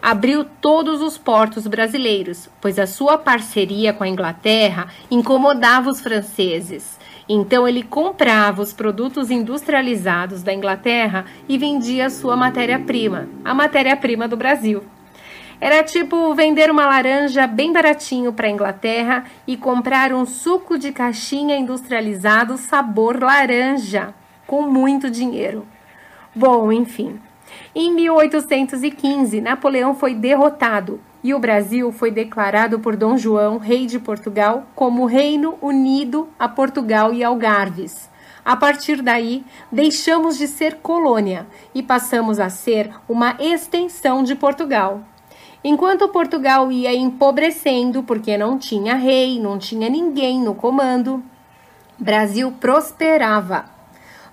Abriu 0.00 0.44
todos 0.44 1.02
os 1.02 1.18
portos 1.18 1.66
brasileiros, 1.66 2.48
pois 2.60 2.78
a 2.78 2.86
sua 2.86 3.18
parceria 3.18 3.92
com 3.92 4.04
a 4.04 4.08
Inglaterra 4.08 4.86
incomodava 5.10 5.90
os 5.90 6.00
franceses. 6.00 6.96
Então 7.32 7.68
ele 7.68 7.84
comprava 7.84 8.60
os 8.60 8.72
produtos 8.72 9.30
industrializados 9.30 10.42
da 10.42 10.52
Inglaterra 10.52 11.24
e 11.48 11.56
vendia 11.56 12.10
sua 12.10 12.34
matéria-prima, 12.34 13.28
a 13.44 13.54
matéria-prima 13.54 14.26
do 14.26 14.36
Brasil. 14.36 14.82
Era 15.60 15.84
tipo 15.84 16.34
vender 16.34 16.72
uma 16.72 16.86
laranja 16.86 17.46
bem 17.46 17.72
baratinho 17.72 18.32
para 18.32 18.48
a 18.48 18.50
Inglaterra 18.50 19.26
e 19.46 19.56
comprar 19.56 20.12
um 20.12 20.26
suco 20.26 20.76
de 20.76 20.90
caixinha 20.90 21.56
industrializado 21.56 22.56
sabor 22.56 23.22
laranja, 23.22 24.12
com 24.44 24.62
muito 24.62 25.08
dinheiro. 25.08 25.64
Bom, 26.34 26.72
enfim. 26.72 27.20
Em 27.72 27.94
1815, 27.94 29.40
Napoleão 29.40 29.94
foi 29.94 30.14
derrotado 30.14 31.00
e 31.22 31.34
o 31.34 31.38
Brasil 31.38 31.92
foi 31.92 32.10
declarado 32.10 32.80
por 32.80 32.96
Dom 32.96 33.16
João, 33.16 33.58
rei 33.58 33.86
de 33.86 33.98
Portugal, 33.98 34.66
como 34.74 35.06
Reino 35.06 35.56
Unido 35.60 36.28
a 36.38 36.48
Portugal 36.48 37.12
e 37.12 37.22
Algarves. 37.22 38.08
A 38.44 38.56
partir 38.56 39.02
daí, 39.02 39.44
deixamos 39.70 40.38
de 40.38 40.48
ser 40.48 40.76
colônia 40.76 41.46
e 41.74 41.82
passamos 41.82 42.40
a 42.40 42.48
ser 42.48 42.90
uma 43.08 43.36
extensão 43.38 44.22
de 44.22 44.34
Portugal. 44.34 45.02
Enquanto 45.62 46.08
Portugal 46.08 46.72
ia 46.72 46.94
empobrecendo 46.94 48.02
porque 48.02 48.38
não 48.38 48.58
tinha 48.58 48.94
rei, 48.94 49.38
não 49.38 49.58
tinha 49.58 49.90
ninguém 49.90 50.40
no 50.40 50.54
comando, 50.54 51.22
Brasil 51.98 52.50
prosperava. 52.58 53.66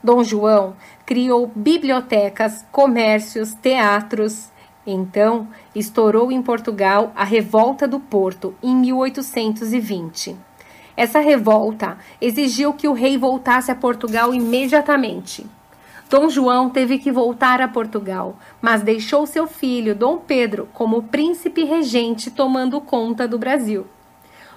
Dom 0.02 0.24
João 0.24 0.74
criou 1.06 1.52
bibliotecas, 1.54 2.66
comércios, 2.72 3.54
teatros. 3.56 4.50
Então, 4.90 5.50
estourou 5.76 6.32
em 6.32 6.42
Portugal 6.42 7.12
a 7.14 7.26
Revolta 7.26 7.86
do 7.86 8.00
Porto 8.00 8.56
em 8.64 8.74
1820. 8.74 10.38
Essa 10.96 11.20
revolta 11.20 11.98
exigiu 12.22 12.74
que 12.74 12.88
o 12.88 12.94
rei 12.94 13.18
voltasse 13.18 13.70
a 13.70 13.76
Portugal 13.76 14.34
imediatamente. 14.34 15.46
Dom 16.10 16.30
João 16.30 16.70
teve 16.70 17.00
que 17.00 17.12
voltar 17.12 17.60
a 17.60 17.68
Portugal, 17.68 18.38
mas 18.62 18.82
deixou 18.82 19.28
seu 19.28 19.46
filho, 19.46 19.94
Dom 19.94 20.20
Pedro, 20.20 20.70
como 20.74 21.04
príncipe 21.04 21.66
regente 21.66 22.32
tomando 22.32 22.80
conta 22.80 23.28
do 23.28 23.38
Brasil. 23.38 23.86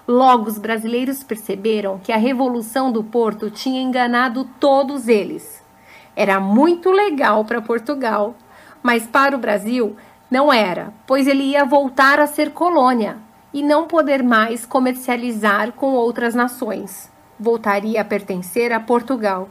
Logo, 0.06 0.48
os 0.48 0.58
brasileiros 0.58 1.24
perceberam 1.24 1.98
que 1.98 2.12
a 2.12 2.16
Revolução 2.16 2.92
do 2.92 3.02
Porto 3.02 3.50
tinha 3.50 3.82
enganado 3.82 4.48
todos 4.60 5.08
eles. 5.08 5.60
Era 6.14 6.38
muito 6.38 6.92
legal 6.92 7.44
para 7.44 7.60
Portugal, 7.60 8.36
mas 8.82 9.06
para 9.06 9.36
o 9.36 9.38
Brasil 9.38 9.96
não 10.30 10.52
era, 10.52 10.94
pois 11.06 11.26
ele 11.26 11.42
ia 11.42 11.64
voltar 11.64 12.20
a 12.20 12.26
ser 12.26 12.52
colônia 12.52 13.16
e 13.52 13.64
não 13.64 13.88
poder 13.88 14.22
mais 14.22 14.64
comercializar 14.64 15.72
com 15.72 15.94
outras 15.94 16.36
nações. 16.36 17.10
Voltaria 17.38 18.00
a 18.00 18.04
pertencer 18.04 18.72
a 18.72 18.78
Portugal. 18.78 19.48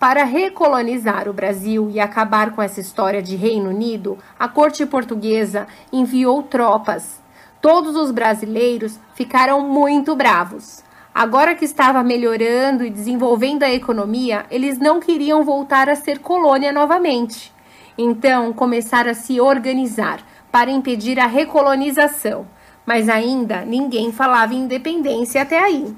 Para 0.00 0.24
recolonizar 0.24 1.28
o 1.28 1.32
Brasil 1.32 1.90
e 1.90 2.00
acabar 2.00 2.52
com 2.52 2.62
essa 2.62 2.80
história 2.80 3.22
de 3.22 3.36
Reino 3.36 3.68
Unido, 3.70 4.18
a 4.38 4.48
corte 4.48 4.84
portuguesa 4.84 5.68
enviou 5.92 6.42
tropas. 6.42 7.20
Todos 7.60 7.94
os 7.94 8.10
brasileiros 8.10 8.98
ficaram 9.14 9.60
muito 9.60 10.16
bravos. 10.16 10.82
Agora 11.14 11.54
que 11.54 11.64
estava 11.64 12.02
melhorando 12.02 12.84
e 12.84 12.90
desenvolvendo 12.90 13.62
a 13.62 13.70
economia, 13.70 14.46
eles 14.50 14.78
não 14.78 14.98
queriam 14.98 15.44
voltar 15.44 15.88
a 15.88 15.94
ser 15.94 16.18
colônia 16.18 16.72
novamente. 16.72 17.52
Então 18.02 18.50
começaram 18.54 19.10
a 19.10 19.14
se 19.14 19.38
organizar 19.42 20.20
para 20.50 20.70
impedir 20.70 21.20
a 21.20 21.26
recolonização, 21.26 22.46
mas 22.86 23.10
ainda 23.10 23.62
ninguém 23.66 24.10
falava 24.10 24.54
em 24.54 24.62
independência 24.62 25.42
até 25.42 25.58
aí. 25.58 25.94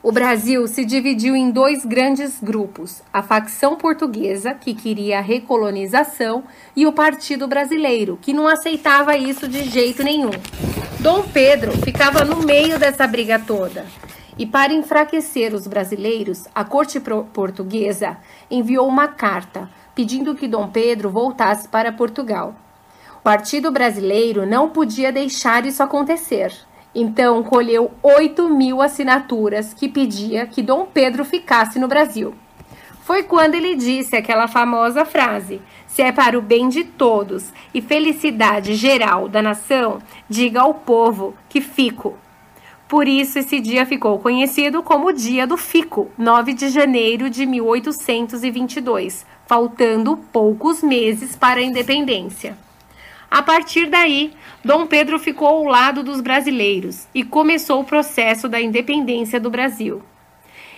O 0.00 0.12
Brasil 0.12 0.68
se 0.68 0.84
dividiu 0.84 1.34
em 1.34 1.50
dois 1.50 1.84
grandes 1.84 2.38
grupos: 2.40 3.02
a 3.12 3.20
facção 3.20 3.74
portuguesa, 3.74 4.54
que 4.54 4.74
queria 4.74 5.18
a 5.18 5.20
recolonização, 5.20 6.44
e 6.76 6.86
o 6.86 6.92
Partido 6.92 7.48
Brasileiro, 7.48 8.16
que 8.22 8.32
não 8.32 8.46
aceitava 8.46 9.16
isso 9.16 9.48
de 9.48 9.64
jeito 9.64 10.04
nenhum. 10.04 10.30
Dom 11.00 11.24
Pedro 11.24 11.72
ficava 11.78 12.24
no 12.24 12.44
meio 12.44 12.78
dessa 12.78 13.08
briga 13.08 13.40
toda. 13.40 13.84
E 14.38 14.46
para 14.46 14.72
enfraquecer 14.72 15.52
os 15.52 15.66
brasileiros, 15.66 16.46
a 16.54 16.64
corte 16.64 17.00
portuguesa 17.00 18.16
enviou 18.48 18.86
uma 18.86 19.08
carta 19.08 19.68
pedindo 19.94 20.34
que 20.34 20.48
Dom 20.48 20.68
Pedro 20.68 21.10
voltasse 21.10 21.68
para 21.68 21.92
Portugal. 21.92 22.54
O 23.18 23.22
Partido 23.22 23.70
Brasileiro 23.70 24.46
não 24.46 24.70
podia 24.70 25.12
deixar 25.12 25.64
isso 25.64 25.82
acontecer. 25.82 26.52
Então, 26.94 27.42
colheu 27.42 27.90
8 28.02 28.48
mil 28.50 28.82
assinaturas 28.82 29.72
que 29.72 29.88
pedia 29.88 30.46
que 30.46 30.62
Dom 30.62 30.86
Pedro 30.86 31.24
ficasse 31.24 31.78
no 31.78 31.88
Brasil. 31.88 32.34
Foi 33.02 33.22
quando 33.22 33.54
ele 33.54 33.74
disse 33.74 34.14
aquela 34.14 34.46
famosa 34.46 35.04
frase: 35.04 35.60
Se 35.86 36.02
é 36.02 36.12
para 36.12 36.38
o 36.38 36.42
bem 36.42 36.68
de 36.68 36.84
todos 36.84 37.52
e 37.74 37.80
felicidade 37.80 38.74
geral 38.74 39.28
da 39.28 39.42
nação, 39.42 40.00
diga 40.28 40.60
ao 40.60 40.74
povo 40.74 41.34
que 41.48 41.60
fico. 41.60 42.16
Por 42.86 43.08
isso, 43.08 43.38
esse 43.38 43.58
dia 43.58 43.86
ficou 43.86 44.18
conhecido 44.18 44.82
como 44.82 45.08
o 45.08 45.12
Dia 45.12 45.46
do 45.46 45.56
Fico, 45.56 46.10
9 46.18 46.52
de 46.52 46.68
janeiro 46.68 47.30
de 47.30 47.46
1822, 47.46 49.24
faltando 49.46 50.16
poucos 50.32 50.82
meses 50.82 51.36
para 51.36 51.60
a 51.60 51.62
independência. 51.62 52.56
A 53.30 53.42
partir 53.42 53.88
daí, 53.88 54.32
Dom 54.62 54.86
Pedro 54.86 55.18
ficou 55.18 55.48
ao 55.48 55.64
lado 55.64 56.02
dos 56.02 56.20
brasileiros 56.20 57.06
e 57.14 57.24
começou 57.24 57.80
o 57.80 57.84
processo 57.84 58.48
da 58.48 58.60
independência 58.60 59.40
do 59.40 59.50
Brasil. 59.50 60.02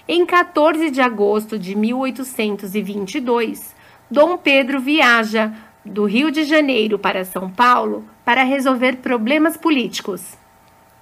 Em 0.07 0.25
14 0.25 0.91
de 0.91 1.01
agosto 1.01 1.59
de 1.59 1.75
1822, 1.75 3.75
Dom 4.11 4.37
Pedro 4.37 4.81
viaja 4.81 5.53
do 5.85 6.05
Rio 6.05 6.31
de 6.31 6.45
Janeiro 6.45 6.99
para 6.99 7.25
São 7.25 7.51
Paulo 7.51 8.05
para 8.25 8.45
resolver 8.45 8.99
problemas 8.99 9.57
políticos. 9.57 10.37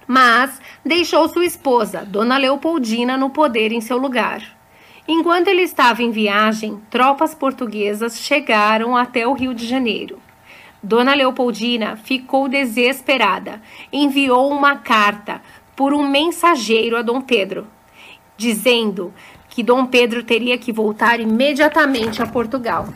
Mas 0.07 0.59
deixou 0.83 1.29
sua 1.29 1.45
esposa, 1.45 2.03
Dona 2.03 2.37
Leopoldina, 2.37 3.15
no 3.15 3.29
poder 3.29 3.71
em 3.71 3.79
seu 3.79 3.97
lugar. 3.97 4.62
Enquanto 5.07 5.49
ele 5.49 5.63
estava 5.63 6.01
em 6.01 6.11
viagem, 6.11 6.81
tropas 6.89 7.35
portuguesas 7.35 8.19
chegaram 8.19 8.95
até 8.95 9.27
o 9.27 9.33
Rio 9.33 9.53
de 9.53 9.67
Janeiro. 9.67 10.17
Dona 10.81 11.13
Leopoldina 11.13 11.97
ficou 11.97 12.47
desesperada. 12.47 13.61
Enviou 13.91 14.49
uma 14.51 14.77
carta 14.77 15.41
por 15.75 15.93
um 15.93 16.07
mensageiro 16.07 16.95
a 16.95 17.01
Dom 17.01 17.19
Pedro, 17.21 17.67
dizendo 18.37 19.13
que 19.49 19.61
Dom 19.61 19.85
Pedro 19.85 20.23
teria 20.23 20.57
que 20.57 20.71
voltar 20.71 21.19
imediatamente 21.19 22.21
a 22.21 22.27
Portugal. 22.27 22.87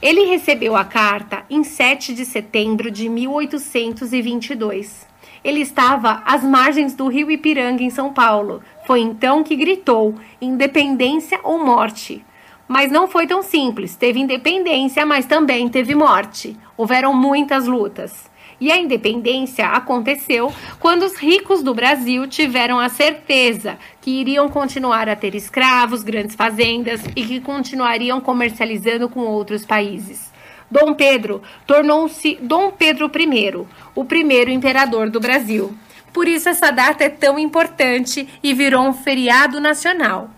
Ele 0.00 0.24
recebeu 0.24 0.74
a 0.74 0.84
carta 0.84 1.44
em 1.50 1.62
7 1.62 2.14
de 2.14 2.24
setembro 2.24 2.90
de 2.90 3.06
1822. 3.08 5.06
Ele 5.44 5.60
estava 5.60 6.22
às 6.24 6.42
margens 6.42 6.94
do 6.94 7.06
rio 7.08 7.30
Ipiranga, 7.30 7.82
em 7.82 7.90
São 7.90 8.12
Paulo. 8.12 8.62
Foi 8.90 8.98
então 8.98 9.44
que 9.44 9.54
gritou: 9.54 10.16
independência 10.42 11.38
ou 11.44 11.64
morte. 11.64 12.24
Mas 12.66 12.90
não 12.90 13.06
foi 13.06 13.24
tão 13.24 13.40
simples. 13.40 13.94
Teve 13.94 14.18
independência, 14.18 15.06
mas 15.06 15.26
também 15.26 15.68
teve 15.68 15.94
morte. 15.94 16.56
Houveram 16.76 17.14
muitas 17.14 17.68
lutas. 17.68 18.28
E 18.60 18.72
a 18.72 18.76
independência 18.76 19.68
aconteceu 19.68 20.52
quando 20.80 21.04
os 21.04 21.14
ricos 21.14 21.62
do 21.62 21.72
Brasil 21.72 22.26
tiveram 22.26 22.80
a 22.80 22.88
certeza 22.88 23.78
que 24.00 24.10
iriam 24.10 24.48
continuar 24.48 25.08
a 25.08 25.14
ter 25.14 25.36
escravos, 25.36 26.02
grandes 26.02 26.34
fazendas 26.34 27.00
e 27.14 27.24
que 27.24 27.38
continuariam 27.38 28.20
comercializando 28.20 29.08
com 29.08 29.20
outros 29.20 29.64
países. 29.64 30.32
Dom 30.68 30.94
Pedro 30.94 31.40
tornou-se 31.64 32.38
Dom 32.42 32.72
Pedro 32.72 33.08
I, 33.16 33.66
o 33.94 34.04
primeiro 34.04 34.50
imperador 34.50 35.10
do 35.10 35.20
Brasil. 35.20 35.76
Por 36.12 36.26
isso 36.26 36.48
essa 36.48 36.70
data 36.70 37.04
é 37.04 37.08
tão 37.08 37.38
importante 37.38 38.28
e 38.42 38.52
virou 38.52 38.86
um 38.86 38.92
feriado 38.92 39.60
nacional. 39.60 40.30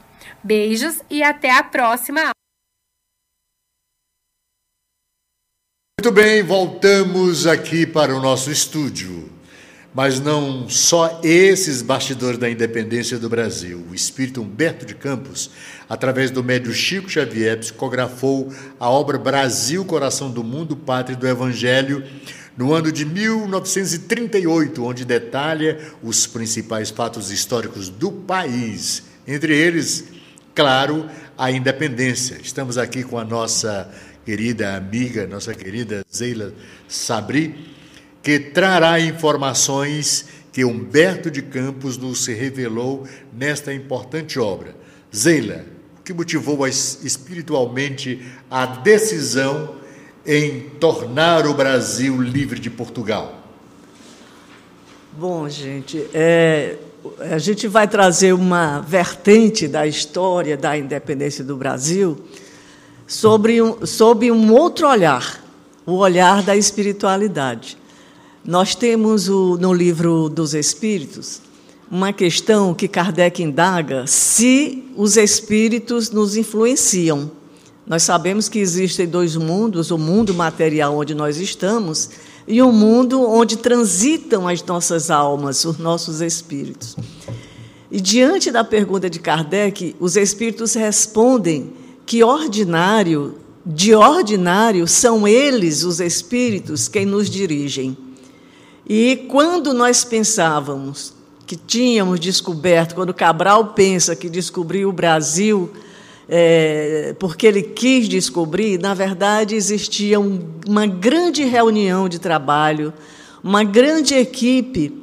Beijos 0.42 1.00
e 1.08 1.22
até 1.22 1.50
a 1.50 1.62
próxima. 1.62 2.30
Muito 6.00 6.10
bem, 6.12 6.42
voltamos 6.42 7.46
aqui 7.46 7.86
para 7.86 8.14
o 8.14 8.20
nosso 8.20 8.50
estúdio. 8.50 9.30
Mas 9.94 10.18
não 10.18 10.68
só 10.68 11.20
esses 11.22 11.82
bastidores 11.82 12.38
da 12.38 12.50
independência 12.50 13.18
do 13.18 13.28
Brasil. 13.28 13.86
O 13.90 13.94
espírito 13.94 14.40
Humberto 14.40 14.86
de 14.86 14.94
Campos, 14.94 15.50
através 15.88 16.30
do 16.30 16.42
médio 16.42 16.72
Chico 16.72 17.10
Xavier, 17.10 17.58
psicografou 17.58 18.52
a 18.80 18.88
obra 18.88 19.18
Brasil, 19.18 19.84
Coração 19.84 20.30
do 20.30 20.42
Mundo, 20.42 20.74
Pátria 20.74 21.16
do 21.16 21.28
Evangelho, 21.28 22.02
no 22.56 22.72
ano 22.72 22.92
de 22.92 23.04
1938, 23.04 24.84
onde 24.84 25.04
detalha 25.04 25.78
os 26.02 26.26
principais 26.26 26.90
fatos 26.90 27.30
históricos 27.30 27.88
do 27.88 28.12
país, 28.12 29.04
entre 29.26 29.56
eles 29.56 30.04
claro, 30.54 31.08
a 31.36 31.50
independência. 31.50 32.38
Estamos 32.42 32.78
aqui 32.78 33.02
com 33.02 33.18
a 33.18 33.24
nossa 33.24 33.90
querida 34.24 34.76
amiga, 34.76 35.26
nossa 35.26 35.54
querida 35.54 36.04
Zeila 36.14 36.52
Sabri, 36.88 37.72
que 38.22 38.38
trará 38.38 39.00
informações 39.00 40.26
que 40.52 40.64
Humberto 40.64 41.30
de 41.30 41.42
Campos 41.42 41.96
nos 41.96 42.26
revelou 42.26 43.06
nesta 43.32 43.72
importante 43.72 44.38
obra. 44.38 44.76
Zeila, 45.14 45.64
o 45.98 46.02
que 46.02 46.12
motivou 46.12 46.66
espiritualmente 46.66 48.20
a 48.50 48.66
decisão 48.66 49.76
em 50.26 50.60
tornar 50.80 51.46
o 51.46 51.54
Brasil 51.54 52.20
livre 52.20 52.58
de 52.58 52.70
Portugal? 52.70 53.40
Bom, 55.12 55.48
gente, 55.48 56.06
é, 56.14 56.76
a 57.18 57.38
gente 57.38 57.68
vai 57.68 57.86
trazer 57.86 58.32
uma 58.32 58.80
vertente 58.80 59.68
da 59.68 59.86
história 59.86 60.56
da 60.56 60.76
independência 60.76 61.44
do 61.44 61.56
Brasil 61.56 62.18
sobre 63.06 63.60
um, 63.60 63.84
sob 63.84 64.30
um 64.30 64.52
outro 64.52 64.88
olhar, 64.88 65.44
o 65.84 65.96
olhar 65.96 66.42
da 66.42 66.56
espiritualidade. 66.56 67.76
Nós 68.44 68.74
temos 68.74 69.28
o, 69.28 69.58
no 69.58 69.72
livro 69.72 70.28
dos 70.28 70.54
Espíritos 70.54 71.42
uma 71.92 72.10
questão 72.10 72.72
que 72.72 72.88
Kardec 72.88 73.42
indaga 73.42 74.06
se 74.06 74.82
os 74.96 75.18
espíritos 75.18 76.10
nos 76.10 76.38
influenciam. 76.38 77.30
Nós 77.86 78.02
sabemos 78.02 78.48
que 78.48 78.58
existem 78.58 79.06
dois 79.06 79.36
mundos: 79.36 79.90
o 79.90 79.98
mundo 79.98 80.32
material 80.32 80.96
onde 80.96 81.14
nós 81.14 81.38
estamos 81.38 82.10
e 82.46 82.62
um 82.62 82.72
mundo 82.72 83.22
onde 83.22 83.56
transitam 83.56 84.48
as 84.48 84.62
nossas 84.62 85.10
almas, 85.10 85.64
os 85.64 85.78
nossos 85.78 86.20
espíritos. 86.20 86.96
E 87.90 88.00
diante 88.00 88.50
da 88.50 88.64
pergunta 88.64 89.08
de 89.10 89.18
Kardec, 89.18 89.94
os 90.00 90.16
espíritos 90.16 90.74
respondem 90.74 91.72
que 92.06 92.24
ordinário, 92.24 93.36
de 93.64 93.94
ordinário, 93.94 94.88
são 94.88 95.28
eles, 95.28 95.84
os 95.84 96.00
espíritos, 96.00 96.88
quem 96.88 97.04
nos 97.04 97.28
dirigem. 97.28 97.96
E 98.88 99.26
quando 99.28 99.72
nós 99.72 100.04
pensávamos 100.04 101.14
que 101.46 101.54
tínhamos 101.54 102.18
descoberto, 102.18 102.94
quando 102.94 103.14
Cabral 103.14 103.74
pensa 103.74 104.16
que 104.16 104.28
descobriu 104.28 104.88
o 104.88 104.92
Brasil, 104.92 105.70
é, 106.28 107.14
porque 107.18 107.46
ele 107.46 107.62
quis 107.62 108.08
descobrir, 108.08 108.78
na 108.78 108.94
verdade 108.94 109.54
existia 109.54 110.18
um, 110.20 110.40
uma 110.68 110.86
grande 110.86 111.44
reunião 111.44 112.08
de 112.08 112.18
trabalho, 112.18 112.92
uma 113.42 113.64
grande 113.64 114.14
equipe 114.14 115.02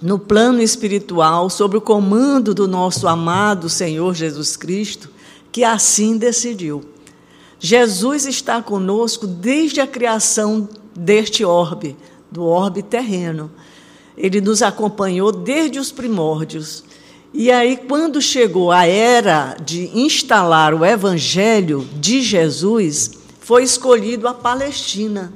no 0.00 0.18
plano 0.18 0.60
espiritual, 0.60 1.48
sob 1.48 1.76
o 1.76 1.80
comando 1.80 2.52
do 2.52 2.66
nosso 2.66 3.06
amado 3.06 3.68
Senhor 3.68 4.14
Jesus 4.14 4.56
Cristo, 4.56 5.08
que 5.52 5.62
assim 5.62 6.18
decidiu. 6.18 6.82
Jesus 7.60 8.26
está 8.26 8.60
conosco 8.60 9.24
desde 9.24 9.80
a 9.80 9.86
criação 9.86 10.68
deste 10.96 11.44
orbe, 11.44 11.96
do 12.28 12.44
orbe 12.44 12.82
terreno. 12.82 13.48
Ele 14.16 14.40
nos 14.40 14.62
acompanhou 14.62 15.30
desde 15.30 15.78
os 15.78 15.92
primórdios. 15.92 16.82
E 17.34 17.50
aí, 17.50 17.78
quando 17.78 18.20
chegou 18.20 18.70
a 18.70 18.86
era 18.86 19.56
de 19.64 19.90
instalar 19.98 20.74
o 20.74 20.84
evangelho 20.84 21.88
de 21.94 22.20
Jesus, 22.20 23.12
foi 23.40 23.62
escolhido 23.62 24.28
a 24.28 24.34
Palestina. 24.34 25.32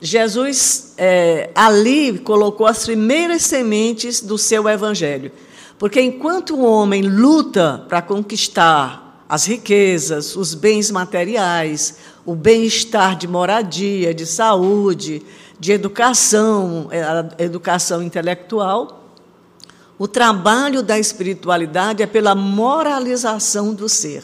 Jesus 0.00 0.94
é, 0.96 1.50
ali 1.52 2.18
colocou 2.20 2.64
as 2.64 2.84
primeiras 2.84 3.42
sementes 3.42 4.20
do 4.20 4.38
seu 4.38 4.68
evangelho. 4.68 5.32
Porque 5.78 6.00
enquanto 6.00 6.54
o 6.54 6.64
homem 6.64 7.02
luta 7.02 7.84
para 7.88 8.00
conquistar 8.00 9.24
as 9.28 9.46
riquezas, 9.46 10.36
os 10.36 10.54
bens 10.54 10.92
materiais, 10.92 11.96
o 12.24 12.36
bem-estar 12.36 13.16
de 13.16 13.26
moradia, 13.26 14.14
de 14.14 14.24
saúde, 14.24 15.22
de 15.58 15.72
educação, 15.72 16.88
é, 16.90 17.44
educação 17.44 18.00
intelectual, 18.00 19.07
o 19.98 20.06
trabalho 20.06 20.82
da 20.82 20.98
espiritualidade 20.98 22.02
é 22.02 22.06
pela 22.06 22.34
moralização 22.34 23.74
do 23.74 23.88
ser. 23.88 24.22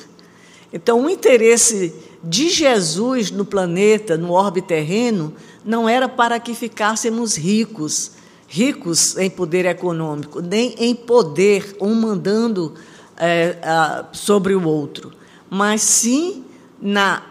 Então, 0.72 1.04
o 1.04 1.10
interesse 1.10 1.94
de 2.22 2.48
Jesus 2.48 3.30
no 3.30 3.44
planeta, 3.44 4.16
no 4.16 4.32
orbe 4.32 4.62
terreno, 4.62 5.34
não 5.64 5.88
era 5.88 6.08
para 6.08 6.38
que 6.38 6.54
ficássemos 6.54 7.36
ricos, 7.36 8.12
ricos 8.46 9.16
em 9.16 9.28
poder 9.28 9.66
econômico, 9.66 10.40
nem 10.40 10.74
em 10.78 10.94
poder, 10.94 11.76
um 11.80 11.94
mandando 11.94 12.74
é, 13.16 13.58
a, 13.62 14.06
sobre 14.12 14.54
o 14.54 14.66
outro, 14.66 15.12
mas 15.50 15.82
sim 15.82 16.44
na 16.80 17.22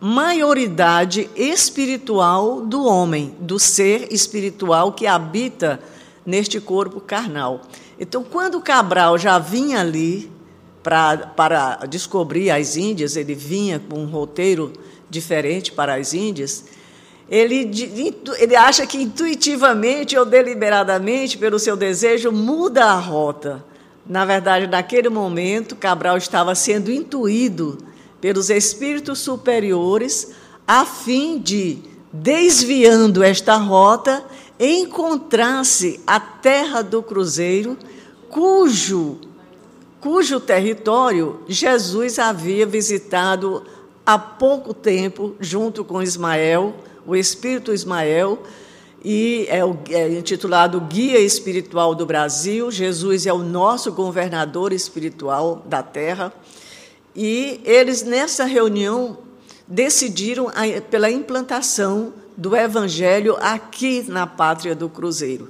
maioridade 0.00 1.28
espiritual 1.34 2.60
do 2.60 2.84
homem, 2.84 3.34
do 3.40 3.58
ser 3.58 4.12
espiritual 4.12 4.92
que 4.92 5.06
habita 5.06 5.80
neste 6.24 6.60
corpo 6.60 7.00
carnal. 7.00 7.62
Então, 8.00 8.22
quando 8.22 8.60
Cabral 8.60 9.18
já 9.18 9.38
vinha 9.38 9.80
ali 9.80 10.30
pra, 10.82 11.16
para 11.16 11.76
descobrir 11.86 12.50
as 12.50 12.76
Índias, 12.76 13.16
ele 13.16 13.34
vinha 13.34 13.80
com 13.80 14.00
um 14.00 14.06
roteiro 14.06 14.72
diferente 15.10 15.72
para 15.72 15.94
as 15.94 16.14
Índias, 16.14 16.64
ele, 17.28 17.70
ele 18.38 18.56
acha 18.56 18.86
que 18.86 18.96
intuitivamente 18.96 20.16
ou 20.16 20.24
deliberadamente, 20.24 21.36
pelo 21.36 21.58
seu 21.58 21.76
desejo, 21.76 22.32
muda 22.32 22.86
a 22.86 22.94
rota. 22.94 23.64
Na 24.06 24.24
verdade, 24.24 24.66
naquele 24.66 25.10
momento, 25.10 25.76
Cabral 25.76 26.16
estava 26.16 26.54
sendo 26.54 26.90
intuído 26.90 27.78
pelos 28.20 28.48
espíritos 28.48 29.18
superiores 29.18 30.32
a 30.66 30.86
fim 30.86 31.38
de, 31.38 31.78
desviando 32.10 33.22
esta 33.22 33.56
rota, 33.56 34.24
encontrasse 34.58 36.00
a 36.06 36.18
terra 36.18 36.82
do 36.82 37.02
Cruzeiro, 37.02 37.76
cujo, 38.28 39.18
cujo 40.00 40.40
território 40.40 41.40
Jesus 41.48 42.18
havia 42.18 42.66
visitado 42.66 43.62
há 44.04 44.18
pouco 44.18 44.72
tempo, 44.74 45.34
junto 45.38 45.84
com 45.84 46.02
Ismael, 46.02 46.74
o 47.06 47.14
Espírito 47.14 47.72
Ismael, 47.72 48.42
e 49.04 49.46
é, 49.48 49.64
o, 49.64 49.78
é 49.90 50.08
intitulado 50.08 50.80
Guia 50.80 51.20
Espiritual 51.20 51.94
do 51.94 52.04
Brasil. 52.04 52.70
Jesus 52.70 53.26
é 53.26 53.32
o 53.32 53.38
nosso 53.38 53.92
governador 53.92 54.72
espiritual 54.72 55.62
da 55.66 55.82
terra. 55.82 56.32
E 57.14 57.60
eles, 57.64 58.02
nessa 58.02 58.44
reunião, 58.44 59.18
decidiram 59.66 60.48
pela 60.90 61.10
implantação 61.10 62.12
do 62.38 62.54
Evangelho 62.54 63.36
aqui 63.40 64.04
na 64.06 64.24
pátria 64.24 64.72
do 64.72 64.88
Cruzeiro. 64.88 65.48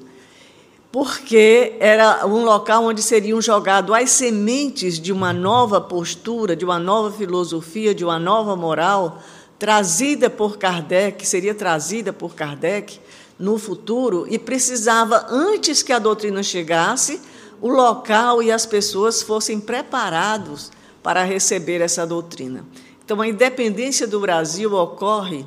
Porque 0.90 1.76
era 1.78 2.26
um 2.26 2.42
local 2.42 2.84
onde 2.84 3.02
seriam 3.02 3.42
jogadas 3.42 3.94
as 3.94 4.10
sementes 4.10 4.98
de 4.98 5.12
uma 5.12 5.30
nova 5.30 5.82
postura, 5.82 6.56
de 6.56 6.64
uma 6.64 6.78
nova 6.78 7.14
filosofia, 7.14 7.94
de 7.94 8.06
uma 8.06 8.18
nova 8.18 8.56
moral, 8.56 9.22
trazida 9.58 10.30
por 10.30 10.56
Kardec, 10.56 11.26
seria 11.28 11.54
trazida 11.54 12.10
por 12.10 12.34
Kardec 12.34 12.98
no 13.38 13.58
futuro, 13.58 14.26
e 14.30 14.38
precisava, 14.38 15.26
antes 15.28 15.82
que 15.82 15.92
a 15.92 15.98
doutrina 15.98 16.42
chegasse, 16.42 17.20
o 17.60 17.68
local 17.68 18.42
e 18.42 18.50
as 18.50 18.64
pessoas 18.64 19.20
fossem 19.20 19.60
preparados 19.60 20.72
para 21.02 21.22
receber 21.22 21.82
essa 21.82 22.06
doutrina. 22.06 22.64
Então, 23.04 23.20
a 23.20 23.28
independência 23.28 24.06
do 24.06 24.20
Brasil 24.20 24.72
ocorre 24.72 25.46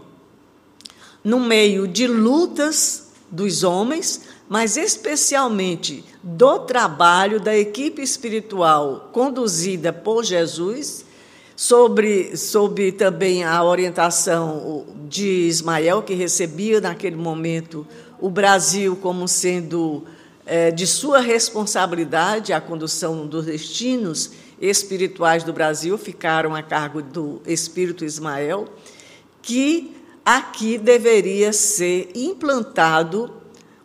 no 1.23 1.39
meio 1.39 1.87
de 1.87 2.07
lutas 2.07 3.11
dos 3.29 3.63
homens, 3.63 4.21
mas 4.49 4.75
especialmente 4.75 6.03
do 6.21 6.59
trabalho 6.59 7.39
da 7.39 7.57
equipe 7.57 8.01
espiritual 8.01 9.09
conduzida 9.13 9.93
por 9.93 10.23
Jesus, 10.23 11.05
sobre, 11.55 12.35
sobre 12.35 12.91
também 12.91 13.43
a 13.43 13.63
orientação 13.63 14.85
de 15.07 15.27
Ismael, 15.47 16.01
que 16.01 16.13
recebia 16.13 16.81
naquele 16.81 17.15
momento 17.15 17.85
o 18.19 18.29
Brasil 18.29 18.95
como 18.95 19.27
sendo 19.27 20.03
é, 20.45 20.71
de 20.71 20.85
sua 20.87 21.19
responsabilidade 21.19 22.51
a 22.51 22.59
condução 22.59 23.27
dos 23.27 23.45
destinos 23.45 24.31
espirituais 24.59 25.43
do 25.43 25.53
Brasil, 25.53 25.97
ficaram 25.97 26.55
a 26.55 26.61
cargo 26.61 27.01
do 27.01 27.41
Espírito 27.45 28.03
Ismael, 28.03 28.67
que 29.41 30.00
aqui 30.25 30.77
deveria 30.77 31.51
ser 31.53 32.11
implantado, 32.15 33.31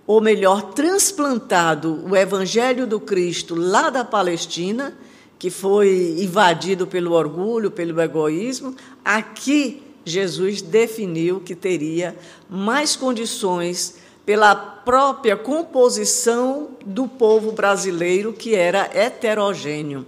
ou 0.07 0.21
melhor, 0.21 0.73
transplantado, 0.73 2.05
o 2.09 2.17
Evangelho 2.17 2.87
do 2.87 3.01
Cristo 3.01 3.55
lá 3.55 3.91
da 3.91 4.05
Palestina, 4.05 4.97
que 5.39 5.51
foi 5.51 6.17
invadido 6.19 6.87
pelo 6.87 7.13
orgulho, 7.13 7.71
pelo 7.71 8.01
egoísmo. 8.01 8.75
Aqui, 9.05 9.83
Jesus 10.05 10.63
definiu 10.63 11.41
que 11.41 11.55
teria 11.55 12.17
mais 12.49 12.95
condições 12.95 13.97
pela 14.25 14.55
própria 14.55 15.37
composição 15.37 16.71
do 16.85 17.07
povo 17.09 17.53
brasileiro, 17.53 18.33
que 18.33 18.55
era 18.55 18.91
heterogêneo. 18.95 20.07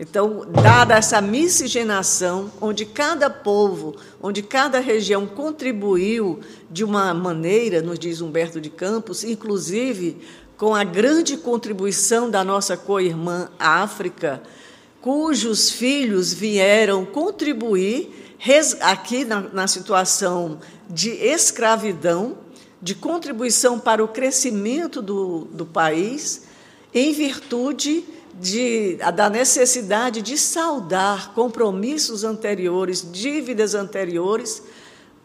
Então, 0.00 0.46
dada 0.62 0.94
essa 0.94 1.20
miscigenação, 1.20 2.52
onde 2.60 2.86
cada 2.86 3.28
povo, 3.28 3.96
onde 4.22 4.44
cada 4.44 4.78
região 4.78 5.26
contribuiu 5.26 6.38
de 6.70 6.84
uma 6.84 7.12
maneira, 7.12 7.82
nos 7.82 7.98
diz 7.98 8.20
Humberto 8.20 8.60
de 8.60 8.70
Campos, 8.70 9.24
inclusive 9.24 10.18
com 10.56 10.72
a 10.72 10.84
grande 10.84 11.36
contribuição 11.36 12.30
da 12.30 12.44
nossa 12.44 12.76
co-irmã 12.76 13.50
África, 13.58 14.40
cujos 15.00 15.68
filhos 15.68 16.32
vieram 16.32 17.04
contribuir 17.04 18.36
aqui 18.80 19.24
na, 19.24 19.40
na 19.40 19.66
situação 19.66 20.60
de 20.88 21.10
escravidão, 21.10 22.38
de 22.80 22.94
contribuição 22.94 23.80
para 23.80 24.02
o 24.02 24.06
crescimento 24.06 25.02
do, 25.02 25.46
do 25.46 25.66
país, 25.66 26.44
em 26.94 27.12
virtude 27.12 28.04
de, 28.40 28.96
da 29.14 29.28
necessidade 29.28 30.22
de 30.22 30.38
saldar 30.38 31.32
compromissos 31.32 32.24
anteriores, 32.24 33.06
dívidas 33.10 33.74
anteriores, 33.74 34.62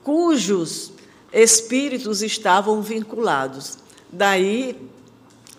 cujos 0.03 0.91
espíritos 1.32 2.22
estavam 2.22 2.82
vinculados. 2.82 3.78
Daí 4.11 4.89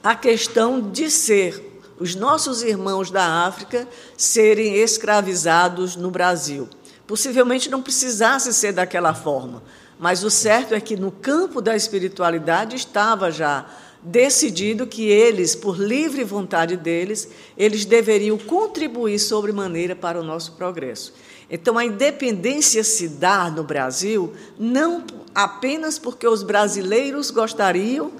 a 0.02 0.14
questão 0.14 0.80
de 0.90 1.10
ser 1.10 1.80
os 1.98 2.14
nossos 2.14 2.62
irmãos 2.62 3.10
da 3.10 3.46
África 3.46 3.88
serem 4.16 4.74
escravizados 4.74 5.96
no 5.96 6.10
Brasil. 6.10 6.68
Possivelmente 7.06 7.70
não 7.70 7.82
precisasse 7.82 8.52
ser 8.52 8.72
daquela 8.72 9.14
forma, 9.14 9.62
mas 9.98 10.24
o 10.24 10.30
certo 10.30 10.74
é 10.74 10.80
que 10.80 10.96
no 10.96 11.12
campo 11.12 11.60
da 11.60 11.76
espiritualidade 11.76 12.74
estava 12.76 13.30
já 13.30 13.66
decidido 14.04 14.86
que 14.86 15.08
eles, 15.08 15.54
por 15.54 15.78
livre 15.78 16.22
vontade 16.24 16.76
deles, 16.76 17.28
eles 17.56 17.86
deveriam 17.86 18.36
contribuir 18.36 19.18
sobremaneira 19.18 19.96
para 19.96 20.20
o 20.20 20.22
nosso 20.22 20.52
progresso. 20.52 21.14
Então, 21.50 21.78
a 21.78 21.84
independência 21.84 22.84
se 22.84 23.08
dá 23.08 23.50
no 23.50 23.64
Brasil 23.64 24.34
não 24.58 25.04
apenas 25.34 25.98
porque 25.98 26.28
os 26.28 26.42
brasileiros 26.42 27.30
gostariam 27.30 28.12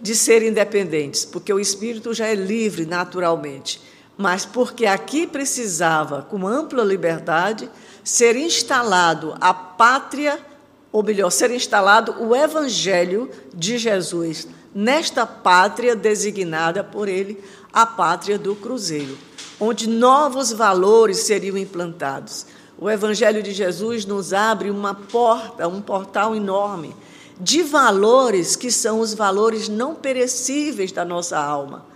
de 0.00 0.14
ser 0.14 0.42
independentes, 0.42 1.24
porque 1.24 1.52
o 1.52 1.60
espírito 1.60 2.12
já 2.12 2.26
é 2.26 2.34
livre 2.34 2.84
naturalmente, 2.84 3.80
mas 4.16 4.44
porque 4.44 4.86
aqui 4.86 5.26
precisava, 5.26 6.22
com 6.22 6.46
ampla 6.46 6.82
liberdade, 6.82 7.70
ser 8.04 8.36
instalado 8.36 9.34
a 9.40 9.52
pátria, 9.52 10.38
ou 10.92 11.02
melhor, 11.02 11.30
ser 11.30 11.50
instalado 11.50 12.16
o 12.22 12.34
evangelho 12.34 13.30
de 13.54 13.78
Jesus 13.78 14.48
nesta 14.74 15.26
pátria 15.26 15.96
designada 15.96 16.82
por 16.84 17.08
ele, 17.08 17.42
a 17.72 17.86
pátria 17.86 18.38
do 18.38 18.54
Cruzeiro, 18.54 19.16
onde 19.58 19.88
novos 19.88 20.52
valores 20.52 21.18
seriam 21.18 21.56
implantados. 21.56 22.46
O 22.78 22.88
Evangelho 22.88 23.42
de 23.42 23.52
Jesus 23.52 24.04
nos 24.04 24.32
abre 24.32 24.70
uma 24.70 24.94
porta, 24.94 25.68
um 25.68 25.80
portal 25.80 26.34
enorme 26.34 26.94
de 27.40 27.62
valores 27.62 28.54
que 28.54 28.70
são 28.70 29.00
os 29.00 29.14
valores 29.14 29.68
não 29.68 29.94
perecíveis 29.94 30.92
da 30.92 31.04
nossa 31.04 31.38
alma, 31.38 31.86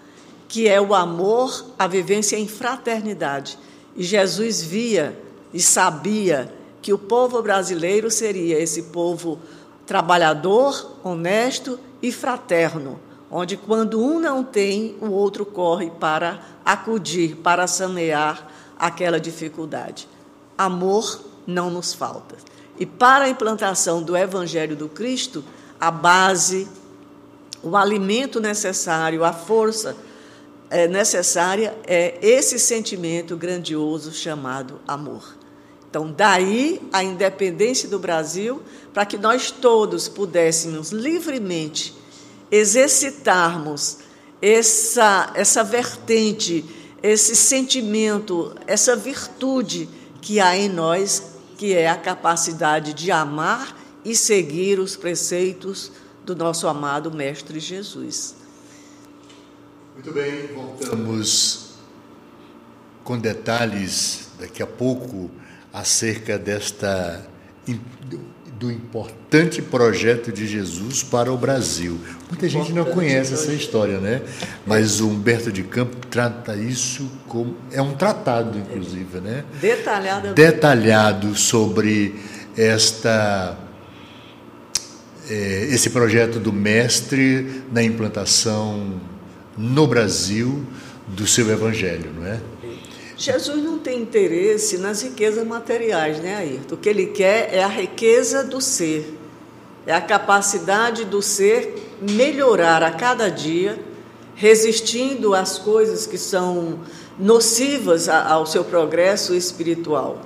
que 0.48 0.66
é 0.68 0.80
o 0.80 0.94
amor, 0.94 1.66
a 1.78 1.86
vivência 1.86 2.36
em 2.36 2.48
fraternidade. 2.48 3.58
E 3.94 4.02
Jesus 4.02 4.62
via 4.62 5.18
e 5.52 5.60
sabia 5.60 6.52
que 6.80 6.92
o 6.92 6.98
povo 6.98 7.42
brasileiro 7.42 8.10
seria 8.10 8.58
esse 8.58 8.84
povo 8.84 9.38
trabalhador, 9.86 10.98
honesto 11.04 11.78
e 12.04 12.12
fraterno, 12.12 13.00
onde 13.30 13.56
quando 13.56 13.98
um 13.98 14.20
não 14.20 14.44
tem, 14.44 14.94
o 15.00 15.08
outro 15.08 15.46
corre 15.46 15.90
para 15.90 16.38
acudir, 16.62 17.36
para 17.36 17.66
sanear 17.66 18.46
aquela 18.78 19.18
dificuldade. 19.18 20.06
Amor 20.56 21.24
não 21.46 21.70
nos 21.70 21.94
falta. 21.94 22.36
E 22.78 22.84
para 22.84 23.24
a 23.24 23.28
implantação 23.30 24.02
do 24.02 24.14
Evangelho 24.14 24.76
do 24.76 24.86
Cristo, 24.86 25.42
a 25.80 25.90
base, 25.90 26.68
o 27.62 27.74
alimento 27.74 28.38
necessário, 28.38 29.24
a 29.24 29.32
força 29.32 29.96
é, 30.68 30.86
necessária 30.86 31.74
é 31.86 32.18
esse 32.20 32.58
sentimento 32.58 33.34
grandioso 33.34 34.12
chamado 34.12 34.78
amor. 34.86 35.34
Então, 35.94 36.10
daí 36.10 36.82
a 36.92 37.04
independência 37.04 37.88
do 37.88 38.00
Brasil, 38.00 38.60
para 38.92 39.06
que 39.06 39.16
nós 39.16 39.52
todos 39.52 40.08
pudéssemos 40.08 40.90
livremente 40.90 41.94
exercitarmos 42.50 43.98
essa, 44.42 45.30
essa 45.36 45.62
vertente, 45.62 46.64
esse 47.00 47.36
sentimento, 47.36 48.56
essa 48.66 48.96
virtude 48.96 49.88
que 50.20 50.40
há 50.40 50.56
em 50.56 50.68
nós 50.68 51.22
que 51.56 51.72
é 51.72 51.88
a 51.88 51.96
capacidade 51.96 52.92
de 52.92 53.12
amar 53.12 53.80
e 54.04 54.16
seguir 54.16 54.80
os 54.80 54.96
preceitos 54.96 55.92
do 56.24 56.34
nosso 56.34 56.66
amado 56.66 57.12
Mestre 57.12 57.60
Jesus. 57.60 58.34
Muito 59.94 60.10
bem, 60.10 60.48
voltamos 60.48 61.74
com 63.04 63.16
detalhes 63.16 64.30
daqui 64.40 64.60
a 64.60 64.66
pouco 64.66 65.30
acerca 65.74 66.38
desta 66.38 67.26
do 68.58 68.70
importante 68.70 69.60
projeto 69.60 70.30
de 70.30 70.46
Jesus 70.46 71.02
para 71.02 71.32
o 71.32 71.36
Brasil. 71.36 71.98
Muita 72.30 72.48
gente 72.48 72.72
não 72.72 72.84
conhece 72.84 73.34
essa 73.34 73.52
história, 73.52 73.98
né? 73.98 74.22
Mas 74.64 75.00
o 75.00 75.08
Humberto 75.08 75.50
de 75.50 75.64
Campos 75.64 75.98
trata 76.08 76.54
isso 76.54 77.10
como 77.26 77.56
é 77.72 77.82
um 77.82 77.94
tratado, 77.94 78.56
inclusive, 78.56 79.18
né? 79.20 79.44
Detalhado. 79.60 80.34
Detalhado 80.34 81.34
sobre 81.34 82.14
esta 82.56 83.58
é, 85.28 85.68
esse 85.70 85.90
projeto 85.90 86.38
do 86.38 86.52
mestre 86.52 87.64
na 87.72 87.82
implantação 87.82 89.00
no 89.58 89.86
Brasil 89.86 90.64
do 91.08 91.26
seu 91.26 91.50
evangelho, 91.50 92.12
não 92.16 92.26
é? 92.26 92.40
Jesus 93.16 93.62
não 93.62 93.78
tem 93.78 94.00
interesse 94.00 94.78
nas 94.78 95.02
riquezas 95.02 95.46
materiais, 95.46 96.18
né, 96.18 96.36
Ayrton? 96.36 96.74
O 96.74 96.78
que 96.78 96.88
ele 96.88 97.06
quer 97.06 97.54
é 97.54 97.62
a 97.62 97.68
riqueza 97.68 98.42
do 98.42 98.60
ser, 98.60 99.18
é 99.86 99.94
a 99.94 100.00
capacidade 100.00 101.04
do 101.04 101.22
ser 101.22 101.96
melhorar 102.00 102.82
a 102.82 102.90
cada 102.90 103.28
dia, 103.28 103.78
resistindo 104.34 105.34
às 105.34 105.58
coisas 105.58 106.06
que 106.06 106.18
são 106.18 106.80
nocivas 107.18 108.08
ao 108.08 108.46
seu 108.46 108.64
progresso 108.64 109.34
espiritual. 109.34 110.20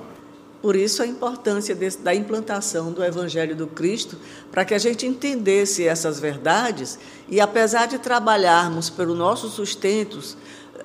Por 0.60 0.74
isso 0.74 1.02
a 1.02 1.06
importância 1.06 1.72
desse, 1.72 1.98
da 1.98 2.12
implantação 2.12 2.90
do 2.90 3.04
Evangelho 3.04 3.54
do 3.54 3.68
Cristo, 3.68 4.16
para 4.50 4.64
que 4.64 4.74
a 4.74 4.78
gente 4.78 5.06
entendesse 5.06 5.86
essas 5.86 6.18
verdades 6.18 6.98
e, 7.28 7.40
apesar 7.40 7.86
de 7.86 7.98
trabalharmos 7.98 8.90
pelo 8.90 9.14
nosso 9.14 9.48
sustento, 9.48 10.20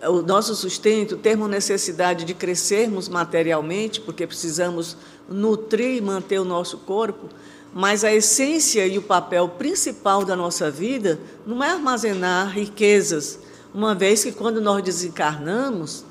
o 0.08 0.22
nosso 0.22 0.56
sustento, 0.56 1.18
termos 1.18 1.49
necessidade 1.49 2.26
de 2.26 2.34
crescermos 2.34 3.08
materialmente, 3.08 4.01
porque 4.01 4.28
precisamos 4.28 4.97
nutrir 5.30 5.97
e 5.97 6.01
manter 6.01 6.39
o 6.39 6.45
nosso 6.45 6.80
corpo, 6.80 7.30
mas 7.74 8.04
a 8.04 8.14
essência 8.14 8.86
e 8.86 8.97
o 8.97 9.01
papel 9.01 9.49
principal 9.49 10.24
da 10.24 10.36
nossa 10.36 10.70
vida 10.70 11.20
não 11.45 11.64
é 11.64 11.72
armazenar 11.72 12.49
riquezas, 12.49 13.39
uma 13.74 13.95
vez 13.95 14.24
que 14.24 14.32
quando 14.32 14.62
nós 14.62 14.84
desencarnamos, 14.84 16.06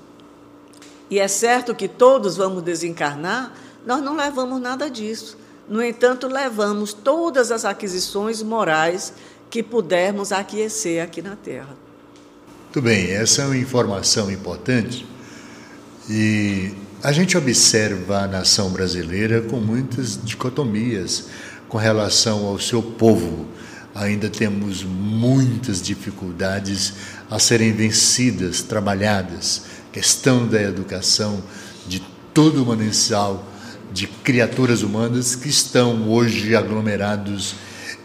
e 1.08 1.18
é 1.18 1.28
certo 1.28 1.74
que 1.74 1.86
todos 1.86 2.36
vamos 2.36 2.62
desencarnar, 2.62 3.52
nós 3.86 4.02
não 4.02 4.16
levamos 4.16 4.60
nada 4.60 4.90
disso. 4.90 5.36
No 5.68 5.82
entanto, 5.82 6.26
levamos 6.26 6.92
todas 6.92 7.52
as 7.52 7.64
aquisições 7.64 8.42
morais 8.42 9.12
que 9.50 9.62
pudermos 9.62 10.32
aquecer 10.32 11.02
aqui 11.02 11.20
na 11.20 11.36
Terra. 11.36 11.76
Muito 12.74 12.88
bem, 12.88 13.10
essa 13.10 13.42
é 13.42 13.44
uma 13.44 13.56
informação 13.58 14.30
importante 14.30 15.04
e 16.08 16.72
a 17.02 17.12
gente 17.12 17.36
observa 17.36 18.20
a 18.20 18.26
nação 18.26 18.70
brasileira 18.70 19.42
com 19.42 19.58
muitas 19.58 20.18
dicotomias 20.24 21.26
com 21.68 21.76
relação 21.76 22.46
ao 22.46 22.58
seu 22.58 22.82
povo. 22.82 23.46
Ainda 23.94 24.30
temos 24.30 24.82
muitas 24.82 25.82
dificuldades 25.82 26.94
a 27.30 27.38
serem 27.38 27.72
vencidas, 27.72 28.62
trabalhadas. 28.62 29.64
Questão 29.92 30.48
da 30.48 30.62
educação 30.62 31.42
de 31.86 32.00
todo 32.32 32.62
o 32.62 32.66
manancial 32.66 33.46
de 33.92 34.06
criaturas 34.06 34.82
humanas 34.82 35.34
que 35.34 35.50
estão 35.50 36.08
hoje 36.08 36.56
aglomerados 36.56 37.54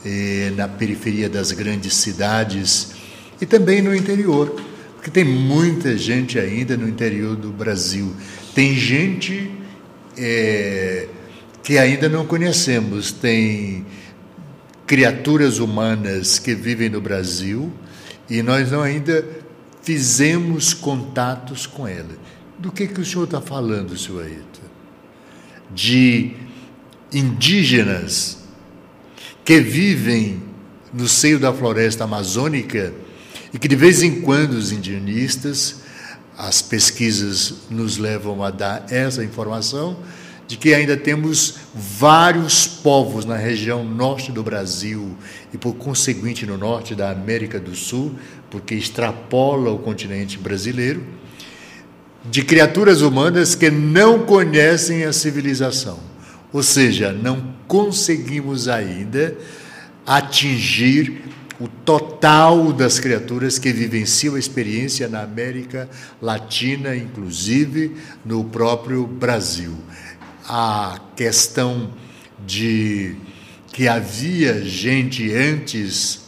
eh, 0.06 0.52
na 0.58 0.68
periferia 0.68 1.30
das 1.30 1.54
grandes 1.54 1.94
cidades 1.94 2.97
e 3.40 3.46
também 3.46 3.82
no 3.82 3.96
interior, 3.96 4.56
porque 4.96 5.12
tem 5.12 5.24
muita 5.24 5.98
gente 5.98 6.40
ainda 6.40 6.76
no 6.76 6.88
interior 6.88 7.36
do 7.36 7.50
Brasil. 7.50 8.14
Tem 8.54 8.76
gente 8.76 9.52
é, 10.18 11.08
que 11.64 11.78
ainda 11.78 12.10
não 12.10 12.26
conhecemos, 12.26 13.12
tem 13.12 13.86
criaturas 14.86 15.60
humanas 15.60 16.40
que 16.40 16.56
vivem 16.56 16.90
no 16.90 17.02
Brasil 17.02 17.72
e 18.30 18.42
nós 18.42 18.72
não 18.72 18.82
ainda 18.82 19.26
fizemos 19.82 20.74
contatos 20.74 21.66
com 21.66 21.88
ela. 21.88 22.18
Do 22.58 22.72
que, 22.72 22.88
que 22.88 23.00
o 23.00 23.06
senhor 23.06 23.26
está 23.26 23.40
falando, 23.40 23.98
senhor 23.98 24.24
Ayrton? 24.24 24.68
De 25.74 26.32
indígenas 27.14 28.40
que 29.46 29.62
vivem 29.62 30.42
no 30.94 31.08
seio 31.08 31.40
da 31.40 31.54
floresta 31.54 32.06
amazônica 32.06 32.94
e 33.54 33.60
que 33.60 33.68
de 33.68 33.76
vez 33.76 34.04
em 34.04 34.22
quando 34.22 34.54
os 34.54 34.72
indianistas, 34.72 35.82
as 36.38 36.62
pesquisas 36.62 37.54
nos 37.70 37.98
levam 37.98 38.44
a 38.44 38.52
dar 38.52 38.86
essa 38.90 39.24
informação 39.24 39.98
de 40.48 40.56
que 40.56 40.74
ainda 40.74 40.96
temos 40.96 41.56
vários 41.76 42.66
povos 42.66 43.26
na 43.26 43.36
região 43.36 43.84
norte 43.84 44.32
do 44.32 44.42
Brasil 44.42 45.18
e, 45.54 45.58
por 45.58 45.76
conseguinte, 45.76 46.46
no 46.46 46.58
norte 46.58 46.96
da 46.96 47.12
América 47.12 47.60
do 47.60 47.76
Sul, 47.76 48.16
porque 48.50 48.74
extrapola 48.74 49.72
o 49.72 49.80
continente 49.80 50.38
brasileiro, 50.38 51.04
de 52.24 52.44
criaturas 52.44 53.02
humanas 53.02 53.56
que 53.56 53.70
não 53.70 54.26
conhecem 54.26 55.04
a 55.04 55.12
civilização. 55.12 56.00
Ou 56.54 56.64
seja, 56.64 57.12
não 57.12 57.54
conseguimos 57.68 58.70
ainda 58.70 59.36
atingir 60.06 61.24
o 61.60 61.68
total 61.68 62.72
das 62.72 63.00
criaturas 63.00 63.58
que 63.58 63.72
vivenciam 63.72 64.36
a 64.36 64.40
experiência 64.40 65.08
na 65.08 65.24
América 65.24 65.90
Latina, 66.22 66.96
inclusive 66.96 67.96
no 68.24 68.44
próprio 68.44 69.08
Brasil. 69.08 69.76
A 70.48 71.00
questão 71.16 71.92
de 72.46 73.16
que 73.74 73.88
havia 73.88 74.64
gente 74.64 75.34
antes 75.34 76.28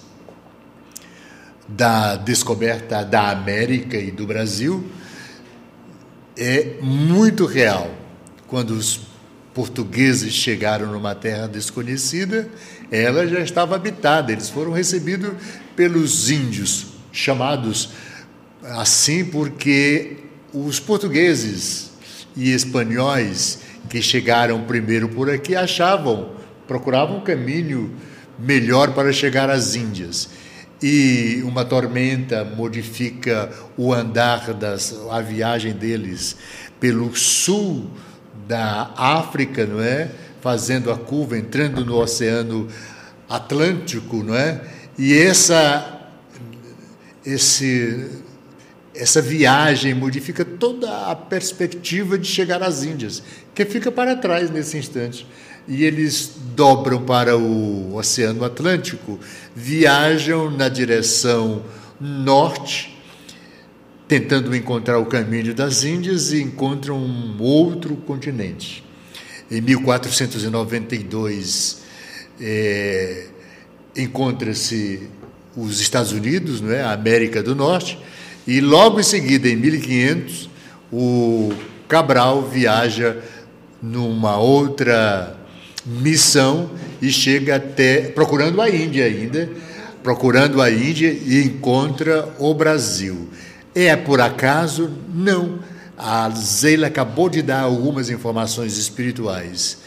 da 1.68 2.16
descoberta 2.16 3.04
da 3.04 3.30
América 3.30 3.98
e 3.98 4.10
do 4.10 4.26
Brasil 4.26 4.84
é 6.36 6.78
muito 6.82 7.46
real. 7.46 7.94
Quando 8.48 8.72
os 8.72 9.02
portugueses 9.54 10.34
chegaram 10.34 10.92
numa 10.92 11.14
terra 11.14 11.48
desconhecida, 11.48 12.50
ela 12.92 13.28
já 13.28 13.40
estava 13.40 13.76
habitada. 13.76 14.32
Eles 14.32 14.50
foram 14.50 14.72
recebidos 14.72 15.32
pelos 15.76 16.30
índios, 16.30 16.88
chamados 17.12 17.90
assim 18.64 19.26
porque 19.26 20.18
os 20.54 20.80
portugueses 20.80 21.92
e 22.36 22.52
espanhóis 22.52 23.60
que 23.90 24.02
chegaram 24.02 24.64
primeiro 24.64 25.10
por 25.10 25.30
aqui 25.30 25.56
achavam, 25.56 26.32
procuravam 26.68 27.18
um 27.18 27.22
caminho 27.22 27.94
melhor 28.38 28.94
para 28.94 29.12
chegar 29.12 29.50
às 29.50 29.76
Índias. 29.76 30.30
E 30.82 31.42
uma 31.44 31.66
tormenta 31.66 32.46
modifica 32.46 33.52
o 33.76 33.94
andar 33.94 34.54
das 34.54 34.96
a 35.10 35.20
viagem 35.20 35.74
deles 35.74 36.38
pelo 36.80 37.14
sul 37.16 37.90
da 38.48 38.92
África, 38.96 39.66
não 39.66 39.82
é? 39.82 40.10
Fazendo 40.42 40.92
a 40.92 40.98
curva, 40.98 41.38
entrando 41.38 41.86
no 41.86 41.98
Oceano 41.98 42.68
Atlântico, 43.28 44.24
não 44.24 44.36
é? 44.36 44.62
E 44.98 45.14
essa 45.18 45.98
esse 47.26 48.10
essa 48.96 49.22
viagem 49.22 49.94
modifica 49.94 50.44
toda 50.44 51.08
a 51.08 51.16
perspectiva 51.16 52.18
de 52.18 52.28
chegar 52.28 52.62
às 52.62 52.84
Índias, 52.84 53.24
que 53.54 53.64
fica 53.64 53.92
para 53.92 54.16
trás 54.16 54.50
nesse 54.50 54.78
instante. 54.78 55.26
E 55.68 55.86
eles 55.86 56.34
dobram 56.56 57.04
para 57.04 57.38
o 57.38 57.96
Oceano 57.96 58.44
Atlântico, 58.44 59.20
viajam 59.56 60.50
na 60.50 60.68
direção 60.68 61.64
norte 62.00 63.00
tentando 64.10 64.56
encontrar 64.56 64.98
o 64.98 65.06
caminho 65.06 65.54
das 65.54 65.84
Índias 65.84 66.34
e 66.34 66.42
encontram 66.42 66.98
um 66.98 67.40
outro 67.40 67.96
continente. 67.96 68.84
Em 69.52 69.62
1492 69.62 71.82
é, 72.40 73.26
encontra-se 73.96 75.10
os 75.56 75.82
Estados 75.82 76.12
Unidos, 76.12 76.62
não 76.62 76.72
é, 76.72 76.84
a 76.84 76.92
América 76.92 77.42
do 77.42 77.56
Norte, 77.56 77.98
e 78.46 78.62
logo 78.62 79.00
em 79.00 79.04
seguida, 79.04 79.50
em 79.50 79.56
1500, 79.56 80.48
o 80.92 81.52
Cabral 81.88 82.48
viaja 82.48 83.18
numa 83.82 84.38
outra 84.38 85.36
missão 85.86 86.70
e 87.02 87.10
chega 87.12 87.56
até 87.56 88.10
procurando 88.10 88.62
a 88.62 88.70
Índia 88.70 89.06
ainda, 89.06 89.50
procurando 90.04 90.62
a 90.62 90.70
Índia 90.70 91.12
e 91.12 91.44
encontra 91.44 92.30
o 92.38 92.54
Brasil. 92.54 93.30
É 93.74 93.96
por 93.96 94.22
acaso? 94.22 94.92
Não. 95.14 95.60
A 96.02 96.30
Zeila 96.30 96.88
acabou 96.88 97.28
de 97.30 97.42
dar 97.42 97.60
algumas 97.60 98.10
informações 98.10 98.78
espirituais. 98.78 99.80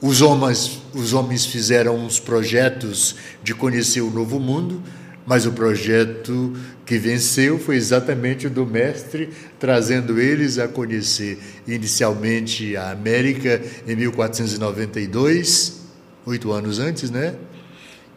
Os 0.00 0.20
homens, 0.20 0.82
os 0.92 1.12
homens 1.12 1.46
fizeram 1.46 1.96
uns 1.96 2.18
projetos 2.18 3.14
de 3.40 3.54
conhecer 3.54 4.00
o 4.00 4.10
novo 4.10 4.40
mundo, 4.40 4.82
mas 5.24 5.46
o 5.46 5.52
projeto 5.52 6.56
que 6.84 6.98
venceu 6.98 7.56
foi 7.56 7.76
exatamente 7.76 8.48
o 8.48 8.50
do 8.50 8.66
mestre, 8.66 9.30
trazendo 9.60 10.20
eles 10.20 10.58
a 10.58 10.66
conhecer 10.66 11.38
inicialmente 11.68 12.76
a 12.76 12.90
América 12.90 13.62
em 13.86 13.94
1492, 13.94 15.82
oito 16.26 16.50
anos 16.50 16.80
antes, 16.80 17.12
né? 17.12 17.36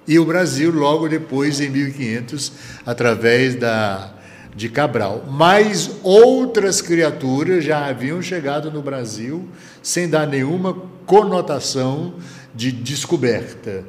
E 0.07 0.17
o 0.17 0.25
Brasil 0.25 0.71
logo 0.71 1.07
depois, 1.07 1.59
em 1.59 1.69
1500, 1.69 2.51
através 2.83 3.53
da 3.53 4.14
de 4.55 4.69
Cabral. 4.69 5.25
Mas 5.29 5.91
outras 6.01 6.81
criaturas 6.81 7.63
já 7.63 7.85
haviam 7.85 8.21
chegado 8.21 8.71
no 8.71 8.81
Brasil 8.81 9.47
sem 9.83 10.09
dar 10.09 10.25
nenhuma 10.25 10.73
conotação 11.05 12.15
de 12.53 12.71
descoberta. 12.71 13.83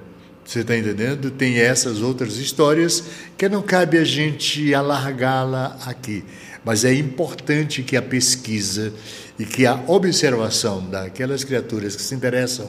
Você 0.44 0.60
está 0.60 0.76
entendendo? 0.76 1.30
Tem 1.30 1.58
essas 1.58 2.00
outras 2.02 2.36
histórias 2.36 3.02
que 3.36 3.48
não 3.48 3.62
cabe 3.62 3.98
a 3.98 4.04
gente 4.04 4.72
alargá-la 4.74 5.76
aqui. 5.86 6.24
Mas 6.64 6.84
é 6.84 6.92
importante 6.92 7.82
que 7.82 7.96
a 7.96 8.02
pesquisa 8.02 8.92
e 9.38 9.44
que 9.44 9.66
a 9.66 9.80
observação 9.86 10.84
daquelas 10.88 11.44
criaturas 11.44 11.94
que 11.94 12.02
se 12.02 12.14
interessam 12.14 12.68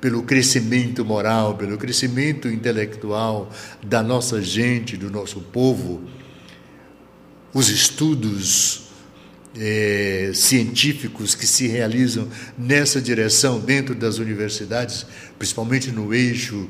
pelo 0.00 0.22
crescimento 0.22 1.04
moral, 1.04 1.54
pelo 1.54 1.78
crescimento 1.78 2.48
intelectual 2.48 3.50
da 3.82 4.02
nossa 4.02 4.40
gente, 4.42 4.96
do 4.96 5.10
nosso 5.10 5.40
povo, 5.40 6.02
os 7.56 7.70
estudos 7.70 8.82
é, 9.58 10.30
científicos 10.34 11.34
que 11.34 11.46
se 11.46 11.66
realizam 11.66 12.28
nessa 12.58 13.00
direção 13.00 13.58
dentro 13.58 13.94
das 13.94 14.18
universidades, 14.18 15.06
principalmente 15.38 15.90
no 15.90 16.12
eixo 16.12 16.68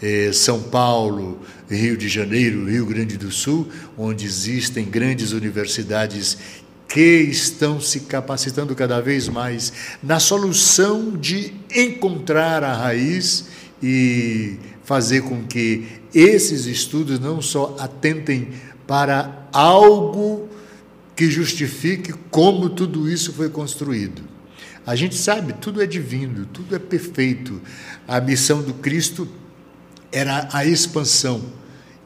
é, 0.00 0.30
São 0.32 0.62
Paulo, 0.62 1.40
Rio 1.68 1.96
de 1.96 2.08
Janeiro, 2.08 2.70
Rio 2.70 2.86
Grande 2.86 3.16
do 3.16 3.32
Sul, 3.32 3.68
onde 3.98 4.24
existem 4.24 4.84
grandes 4.84 5.32
universidades 5.32 6.38
que 6.86 7.22
estão 7.22 7.80
se 7.80 8.02
capacitando 8.02 8.72
cada 8.76 9.00
vez 9.00 9.28
mais 9.28 9.72
na 10.00 10.20
solução 10.20 11.16
de 11.16 11.52
encontrar 11.74 12.62
a 12.62 12.72
raiz 12.72 13.46
e 13.82 14.60
fazer 14.84 15.22
com 15.22 15.42
que 15.42 15.88
esses 16.14 16.66
estudos 16.66 17.18
não 17.18 17.42
só 17.42 17.74
atentem 17.80 18.50
para 18.86 19.39
algo 19.52 20.48
que 21.14 21.30
justifique 21.30 22.12
como 22.30 22.70
tudo 22.70 23.10
isso 23.10 23.32
foi 23.32 23.48
construído. 23.48 24.22
A 24.86 24.96
gente 24.96 25.14
sabe, 25.14 25.52
tudo 25.52 25.82
é 25.82 25.86
divino, 25.86 26.46
tudo 26.46 26.74
é 26.74 26.78
perfeito. 26.78 27.60
A 28.08 28.20
missão 28.20 28.62
do 28.62 28.74
Cristo 28.74 29.28
era 30.10 30.48
a 30.52 30.64
expansão 30.64 31.42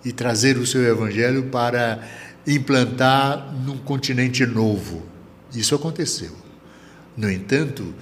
e 0.04 0.12
trazer 0.12 0.58
o 0.58 0.66
seu 0.66 0.82
evangelho 0.84 1.44
para 1.44 2.06
implantar 2.46 3.54
num 3.64 3.78
continente 3.78 4.44
novo. 4.44 5.02
Isso 5.54 5.74
aconteceu. 5.74 6.32
No 7.16 7.30
entanto, 7.30 7.94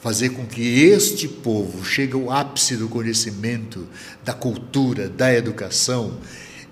fazer 0.00 0.30
com 0.30 0.46
que 0.46 0.84
este 0.84 1.26
povo 1.26 1.84
chegue 1.84 2.14
ao 2.14 2.30
ápice 2.30 2.76
do 2.76 2.88
conhecimento, 2.88 3.86
da 4.24 4.32
cultura, 4.32 5.08
da 5.08 5.32
educação, 5.32 6.18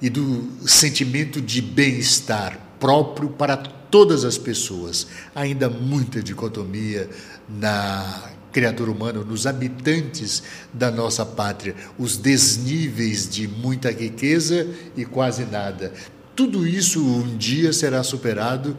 e 0.00 0.08
do 0.08 0.48
sentimento 0.66 1.40
de 1.40 1.60
bem-estar 1.60 2.58
próprio 2.78 3.30
para 3.30 3.56
todas 3.56 4.24
as 4.24 4.38
pessoas. 4.38 5.06
Ainda 5.34 5.68
muita 5.68 6.22
dicotomia 6.22 7.08
na 7.48 8.30
criatura 8.52 8.90
humana, 8.90 9.20
nos 9.20 9.46
habitantes 9.46 10.42
da 10.72 10.90
nossa 10.90 11.24
pátria, 11.24 11.74
os 11.98 12.16
desníveis 12.16 13.28
de 13.28 13.46
muita 13.46 13.90
riqueza 13.90 14.66
e 14.96 15.04
quase 15.04 15.44
nada. 15.44 15.92
Tudo 16.34 16.66
isso 16.66 17.04
um 17.04 17.36
dia 17.36 17.72
será 17.72 18.02
superado, 18.02 18.76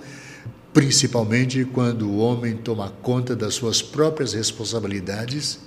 principalmente 0.73 1.65
quando 1.65 2.09
o 2.09 2.17
homem 2.17 2.55
toma 2.55 2.89
conta 3.01 3.35
das 3.35 3.55
suas 3.55 3.81
próprias 3.81 4.33
responsabilidades 4.33 5.59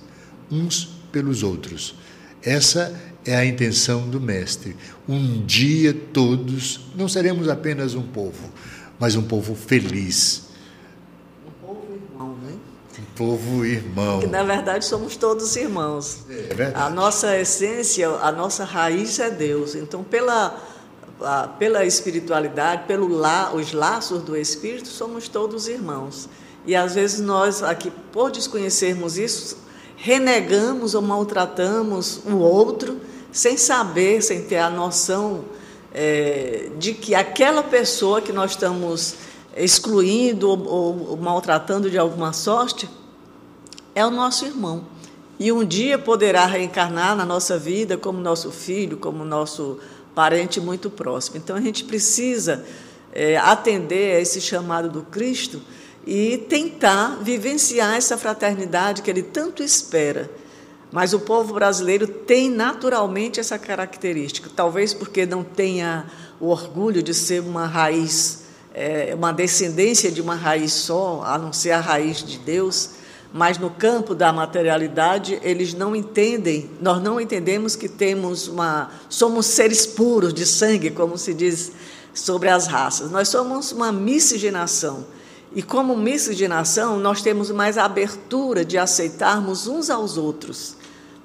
uns 0.51 0.89
pelos 1.11 1.43
outros. 1.43 1.95
Essa 2.41 2.93
é 3.25 3.35
a 3.35 3.45
intenção 3.45 4.09
do 4.09 4.19
Mestre. 4.19 4.75
Um 5.07 5.45
dia 5.45 5.93
todos 5.93 6.81
não 6.95 7.07
seremos 7.07 7.47
apenas 7.47 7.95
um 7.95 8.03
povo, 8.03 8.49
mas 8.99 9.15
um 9.15 9.23
povo 9.23 9.55
feliz. 9.55 10.43
Um 11.45 11.65
povo 11.65 11.93
irmão, 11.93 12.37
né? 12.43 12.53
Um 12.99 13.15
povo 13.15 13.65
irmão. 13.65 14.19
Que 14.19 14.27
na 14.27 14.43
verdade 14.43 14.85
somos 14.85 15.15
todos 15.15 15.55
irmãos. 15.55 16.25
É 16.29 16.53
verdade. 16.53 16.85
A 16.85 16.89
nossa 16.89 17.37
essência, 17.37 18.09
a 18.09 18.31
nossa 18.31 18.63
raiz 18.63 19.19
é 19.19 19.29
Deus. 19.29 19.75
Então, 19.75 20.03
pela, 20.03 20.61
pela 21.59 21.85
espiritualidade, 21.85 22.83
pelos 22.87 23.11
la, 23.11 23.51
laços 23.73 24.21
do 24.21 24.35
Espírito, 24.35 24.87
somos 24.87 25.27
todos 25.27 25.67
irmãos. 25.67 26.29
E 26.65 26.75
às 26.75 26.95
vezes 26.95 27.19
nós, 27.19 27.61
aqui, 27.61 27.91
por 28.11 28.31
desconhecermos 28.31 29.17
isso, 29.17 29.57
renegamos 30.03 30.95
ou 30.95 31.01
maltratamos 31.01 32.19
o 32.25 32.35
outro 32.35 32.99
sem 33.31 33.55
saber, 33.55 34.21
sem 34.21 34.43
ter 34.43 34.57
a 34.57 34.69
noção 34.69 35.45
é, 35.93 36.71
de 36.77 36.93
que 36.93 37.15
aquela 37.15 37.63
pessoa 37.63 38.19
que 38.21 38.33
nós 38.33 38.51
estamos 38.51 39.15
excluindo 39.55 40.49
ou, 40.49 41.11
ou, 41.11 41.15
maltratando 41.15 41.89
de 41.89 41.97
alguma 41.97 42.33
sorte 42.33 42.89
é 43.95 44.05
o 44.05 44.11
nosso 44.11 44.45
irmão. 44.45 44.83
E 45.39 45.53
um 45.53 45.63
dia 45.63 45.97
poderá 45.97 46.45
reencarnar 46.47 47.15
na 47.15 47.25
nossa 47.25 47.57
vida 47.57 47.97
como 47.97 48.19
nosso 48.19 48.51
filho, 48.51 48.97
como 48.97 49.23
nosso 49.23 49.79
parente 50.13 50.59
muito 50.59 50.89
próximo. 50.89 51.37
Então 51.37 51.55
a 51.55 51.61
gente 51.61 51.85
precisa 51.85 52.65
é, 53.13 53.37
atender 53.37 54.17
a 54.17 54.19
esse 54.19 54.41
chamado 54.41 54.89
do 54.89 55.03
Cristo 55.03 55.61
e 56.05 56.37
tentar 56.37 57.19
vivenciar 57.21 57.95
essa 57.95 58.17
fraternidade 58.17 59.01
que 59.01 59.09
ele 59.09 59.23
tanto 59.23 59.63
espera. 59.63 60.29
Mas 60.91 61.13
o 61.13 61.19
povo 61.19 61.53
brasileiro 61.53 62.07
tem 62.07 62.49
naturalmente 62.49 63.39
essa 63.39 63.57
característica, 63.57 64.49
talvez 64.55 64.93
porque 64.93 65.25
não 65.25 65.43
tenha 65.43 66.05
o 66.39 66.47
orgulho 66.47 67.01
de 67.01 67.13
ser 67.13 67.41
uma 67.41 67.65
raiz, 67.65 68.43
é, 68.73 69.13
uma 69.15 69.31
descendência 69.31 70.11
de 70.11 70.21
uma 70.21 70.35
raiz 70.35 70.71
só, 70.73 71.23
a 71.23 71.37
não 71.37 71.51
ser 71.51 71.71
a 71.71 71.79
raiz 71.79 72.23
de 72.23 72.37
Deus 72.37 73.03
mas 73.33 73.57
no 73.57 73.71
campo 73.71 74.13
da 74.13 74.31
materialidade 74.31 75.39
eles 75.41 75.73
não 75.73 75.95
entendem, 75.95 76.69
nós 76.79 77.01
não 77.01 77.19
entendemos 77.19 77.75
que 77.75 77.89
temos 77.89 78.47
uma, 78.47 78.91
somos 79.09 79.47
seres 79.47 79.87
puros 79.87 80.31
de 80.31 80.45
sangue, 80.45 80.91
como 80.91 81.17
se 81.17 81.33
diz 81.33 81.71
sobre 82.13 82.47
as 82.47 82.67
raças. 82.67 83.09
Nós 83.09 83.29
somos 83.29 83.71
uma 83.71 83.91
miscigenação. 83.91 85.03
E 85.55 85.61
como 85.61 85.95
miscigenação, 85.95 86.97
nós 86.99 87.21
temos 87.21 87.51
mais 87.51 87.77
abertura 87.77 88.65
de 88.65 88.77
aceitarmos 88.77 89.67
uns 89.67 89.89
aos 89.89 90.17
outros, 90.17 90.75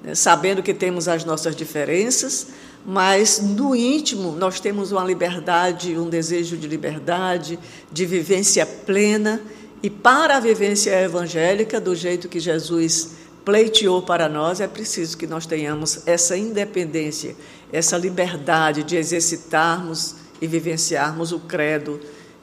né? 0.03 0.13
sabendo 0.13 0.61
que 0.61 0.73
temos 0.73 1.07
as 1.07 1.25
nossas 1.25 1.55
diferenças, 1.55 2.47
mas 2.85 3.39
no 3.41 3.75
íntimo 3.75 4.33
nós 4.33 4.59
temos 4.59 4.91
uma 4.91 5.03
liberdade, 5.03 5.97
um 5.97 6.07
desejo 6.07 6.57
de 6.57 6.67
liberdade, 6.67 7.57
de 7.91 8.05
vivência 8.05 8.65
plena 8.65 9.41
e 9.81 9.89
para 9.89 10.37
a 10.37 10.39
vivência 10.39 10.91
evangélica, 11.01 11.79
do 11.79 11.95
jeito 11.95 12.29
que 12.29 12.39
Jesus 12.39 13.11
pleiteou 13.43 14.01
para 14.01 14.29
nós, 14.29 14.59
é 14.59 14.67
preciso 14.67 15.17
que 15.17 15.25
nós 15.25 15.45
tenhamos 15.45 16.05
essa 16.05 16.37
independência, 16.37 17.35
essa 17.71 17.97
liberdade 17.97 18.83
de 18.83 18.95
exercitarmos 18.95 20.15
e 20.41 20.45
vivenciarmos 20.45 21.31
o 21.31 21.39
credo 21.39 21.99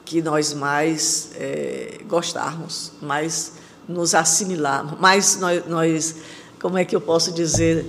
que 0.07 0.21
nós 0.21 0.53
mais 0.53 1.31
é, 1.35 1.99
gostarmos, 2.07 2.93
mais 3.01 3.53
nos 3.87 4.15
assimilarmos, 4.15 4.99
mais 4.99 5.37
nós, 5.37 5.67
nós, 5.67 6.15
como 6.59 6.77
é 6.77 6.85
que 6.85 6.95
eu 6.95 7.01
posso 7.01 7.31
dizer, 7.31 7.85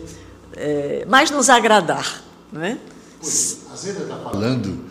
é, 0.55 1.07
mais 1.09 1.31
nos 1.31 1.49
agradar. 1.49 2.23
Não 2.53 2.63
é? 2.63 2.77
A 3.23 3.77
Zena 3.77 4.01
está 4.01 4.17
falando 4.17 4.85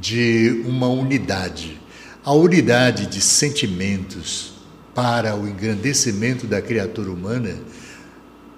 de 0.00 0.62
uma 0.66 0.88
unidade 0.88 1.80
a 2.24 2.32
unidade 2.32 3.04
de 3.04 3.20
sentimentos 3.20 4.54
para 4.94 5.36
o 5.36 5.46
engrandecimento 5.46 6.46
da 6.46 6.62
criatura 6.62 7.10
humana 7.10 7.54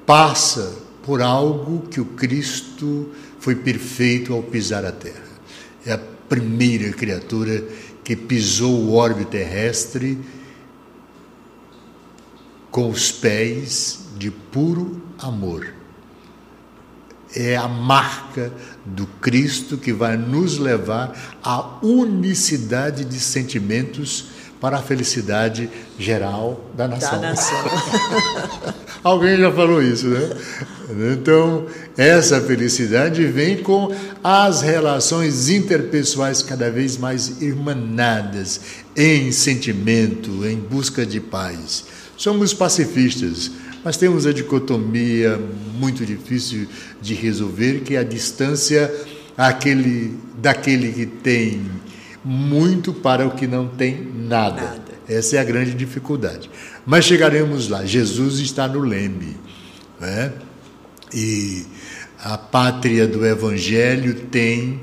passa 0.06 0.72
por 1.02 1.20
algo 1.20 1.88
que 1.88 2.00
o 2.00 2.04
Cristo 2.04 3.10
foi 3.40 3.56
perfeito 3.56 4.32
ao 4.32 4.42
pisar 4.42 4.84
a 4.84 4.92
terra. 4.92 5.26
É 5.84 5.92
a 5.94 5.98
primeira 5.98 6.92
criatura 6.92 7.64
que 8.06 8.14
pisou 8.14 8.72
o 8.72 8.92
orbe 8.94 9.24
terrestre 9.24 10.16
com 12.70 12.88
os 12.88 13.10
pés 13.10 14.06
de 14.16 14.30
puro 14.30 15.02
amor. 15.18 15.74
É 17.34 17.56
a 17.56 17.66
marca 17.66 18.52
do 18.84 19.08
Cristo 19.08 19.76
que 19.76 19.92
vai 19.92 20.16
nos 20.16 20.56
levar 20.56 21.36
à 21.42 21.84
unicidade 21.84 23.04
de 23.04 23.18
sentimentos 23.18 24.26
para 24.60 24.78
a 24.78 24.82
felicidade 24.82 25.68
geral 25.98 26.70
da 26.76 26.88
nação. 26.88 27.20
Da 27.20 27.30
nação. 27.30 27.58
Alguém 29.04 29.36
já 29.36 29.52
falou 29.52 29.82
isso, 29.82 30.06
né? 30.08 30.30
Então, 31.12 31.66
essa 31.96 32.40
felicidade 32.40 33.24
vem 33.26 33.58
com 33.58 33.94
as 34.22 34.62
relações 34.62 35.48
interpessoais 35.48 36.42
cada 36.42 36.70
vez 36.70 36.96
mais 36.96 37.40
irmanadas 37.40 38.60
em 38.96 39.30
sentimento, 39.30 40.44
em 40.46 40.56
busca 40.56 41.04
de 41.04 41.20
paz. 41.20 41.84
Somos 42.16 42.54
pacifistas 42.54 43.50
mas 43.86 43.96
temos 43.96 44.26
a 44.26 44.32
dicotomia 44.32 45.40
muito 45.78 46.04
difícil 46.04 46.66
de 47.00 47.14
resolver, 47.14 47.82
que 47.84 47.94
é 47.94 47.98
a 48.00 48.02
distância 48.02 48.92
aquele, 49.36 50.18
daquele 50.38 50.90
que 50.90 51.06
tem 51.06 51.62
muito 52.28 52.92
para 52.92 53.24
o 53.24 53.30
que 53.30 53.46
não 53.46 53.68
tem 53.68 54.04
nada. 54.12 54.62
nada. 54.62 54.82
Essa 55.08 55.36
é 55.36 55.38
a 55.38 55.44
grande 55.44 55.72
dificuldade. 55.74 56.50
Mas 56.84 57.04
chegaremos 57.04 57.68
lá. 57.68 57.86
Jesus 57.86 58.40
está 58.40 58.66
no 58.66 58.80
leme. 58.80 59.36
Né? 60.00 60.32
E 61.14 61.64
a 62.18 62.36
pátria 62.36 63.06
do 63.06 63.24
Evangelho 63.24 64.26
tem 64.28 64.80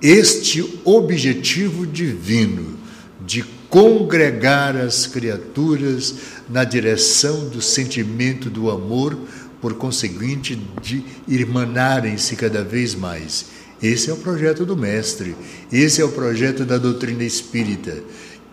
este 0.00 0.80
objetivo 0.86 1.86
divino 1.86 2.78
de 3.26 3.44
congregar 3.68 4.74
as 4.74 5.06
criaturas 5.06 6.14
na 6.48 6.64
direção 6.64 7.50
do 7.50 7.60
sentimento 7.60 8.48
do 8.48 8.70
amor, 8.70 9.18
por 9.60 9.74
conseguinte, 9.74 10.58
de 10.80 11.04
irmanarem-se 11.28 12.36
cada 12.36 12.64
vez 12.64 12.94
mais. 12.94 13.46
Esse 13.82 14.10
é 14.10 14.12
o 14.12 14.16
projeto 14.16 14.64
do 14.64 14.76
Mestre, 14.76 15.36
esse 15.70 16.00
é 16.00 16.04
o 16.04 16.08
projeto 16.08 16.64
da 16.64 16.78
doutrina 16.78 17.24
espírita, 17.24 18.02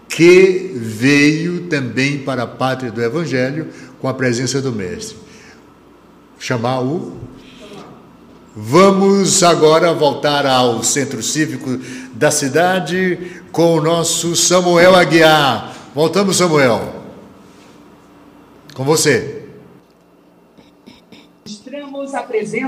que 0.10 0.74
veio 0.76 1.68
também 1.68 2.20
para 2.20 2.44
a 2.44 2.48
pátria 2.48 2.92
do 2.92 3.02
Evangelho 3.02 3.68
com 4.00 4.08
a 4.08 4.14
presença 4.14 4.62
do 4.62 4.72
Mestre. 4.72 5.18
Chamar 6.38 6.82
o. 6.82 7.18
Vamos 8.56 9.42
agora 9.42 9.94
voltar 9.94 10.46
ao 10.46 10.84
centro 10.84 11.24
cívico 11.24 11.80
da 12.14 12.30
cidade 12.30 13.42
com 13.52 13.78
o 13.78 13.82
nosso 13.82 14.36
Samuel 14.36 14.94
Aguiar. 14.94 15.74
Voltamos, 15.96 16.38
Samuel. 16.38 17.02
Com 18.74 18.84
você. 18.84 19.43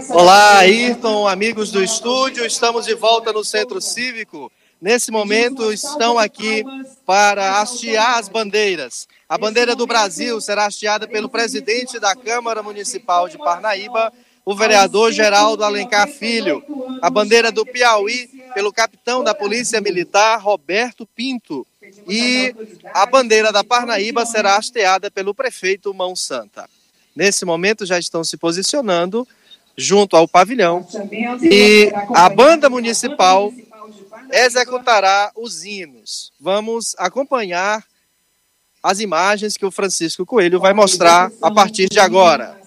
Olá, 0.09 0.57
Ayrton, 0.57 1.27
amigos 1.27 1.71
do 1.71 1.83
estúdio. 1.83 2.43
Estamos 2.43 2.83
de 2.83 2.95
volta 2.95 3.31
no 3.31 3.43
Centro 3.43 3.79
Cívico. 3.79 4.51
Nesse 4.81 5.11
momento, 5.11 5.71
estão 5.71 6.17
aqui 6.17 6.63
para 7.05 7.61
hastear 7.61 8.17
as 8.17 8.27
bandeiras. 8.27 9.07
A 9.29 9.37
bandeira 9.37 9.75
do 9.75 9.85
Brasil 9.85 10.41
será 10.41 10.65
hasteada 10.65 11.07
pelo 11.07 11.29
presidente 11.29 11.99
da 11.99 12.15
Câmara 12.15 12.63
Municipal 12.63 13.29
de 13.29 13.37
Parnaíba, 13.37 14.11
o 14.43 14.55
vereador 14.55 15.11
Geraldo 15.11 15.63
Alencar 15.63 16.07
Filho. 16.07 16.63
A 16.99 17.09
bandeira 17.11 17.51
do 17.51 17.63
Piauí 17.67 18.27
pelo 18.55 18.73
capitão 18.73 19.23
da 19.23 19.35
Polícia 19.35 19.79
Militar, 19.79 20.41
Roberto 20.41 21.05
Pinto. 21.05 21.67
E 22.07 22.51
a 22.95 23.05
bandeira 23.05 23.51
da 23.51 23.63
Parnaíba 23.63 24.25
será 24.25 24.55
hasteada 24.55 25.11
pelo 25.11 25.35
prefeito 25.35 25.93
Mão 25.93 26.15
Santa. 26.15 26.67
Nesse 27.15 27.45
momento 27.45 27.85
já 27.85 27.97
estão 27.97 28.23
se 28.23 28.37
posicionando 28.37 29.27
junto 29.77 30.15
ao 30.15 30.27
pavilhão 30.27 30.85
e 31.41 31.91
a 32.13 32.29
banda 32.29 32.69
municipal 32.69 33.53
executará 34.31 35.31
os 35.35 35.63
hinos. 35.63 36.31
Vamos 36.39 36.95
acompanhar 36.97 37.83
as 38.81 38.99
imagens 38.99 39.57
que 39.57 39.65
o 39.65 39.71
Francisco 39.71 40.25
Coelho 40.25 40.59
vai 40.59 40.73
mostrar 40.73 41.31
a 41.41 41.51
partir 41.51 41.89
de 41.89 41.99
agora. 41.99 42.64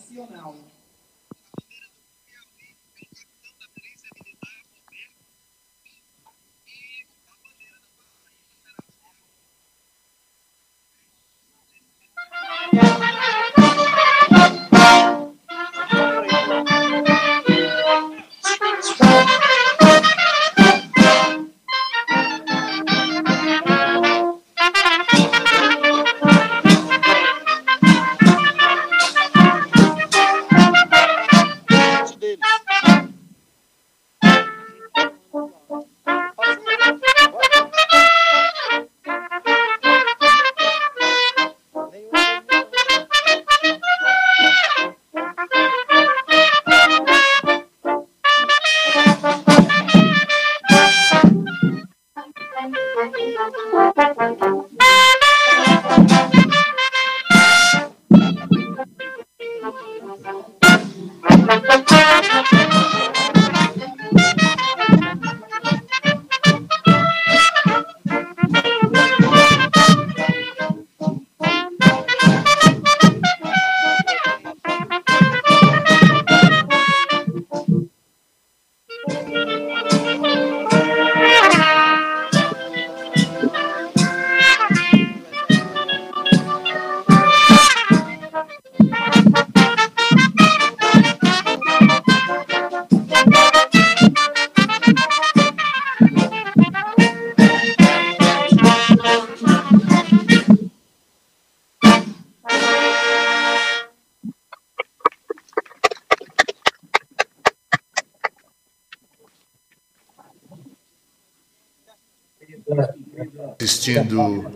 Assistindo 113.58 114.50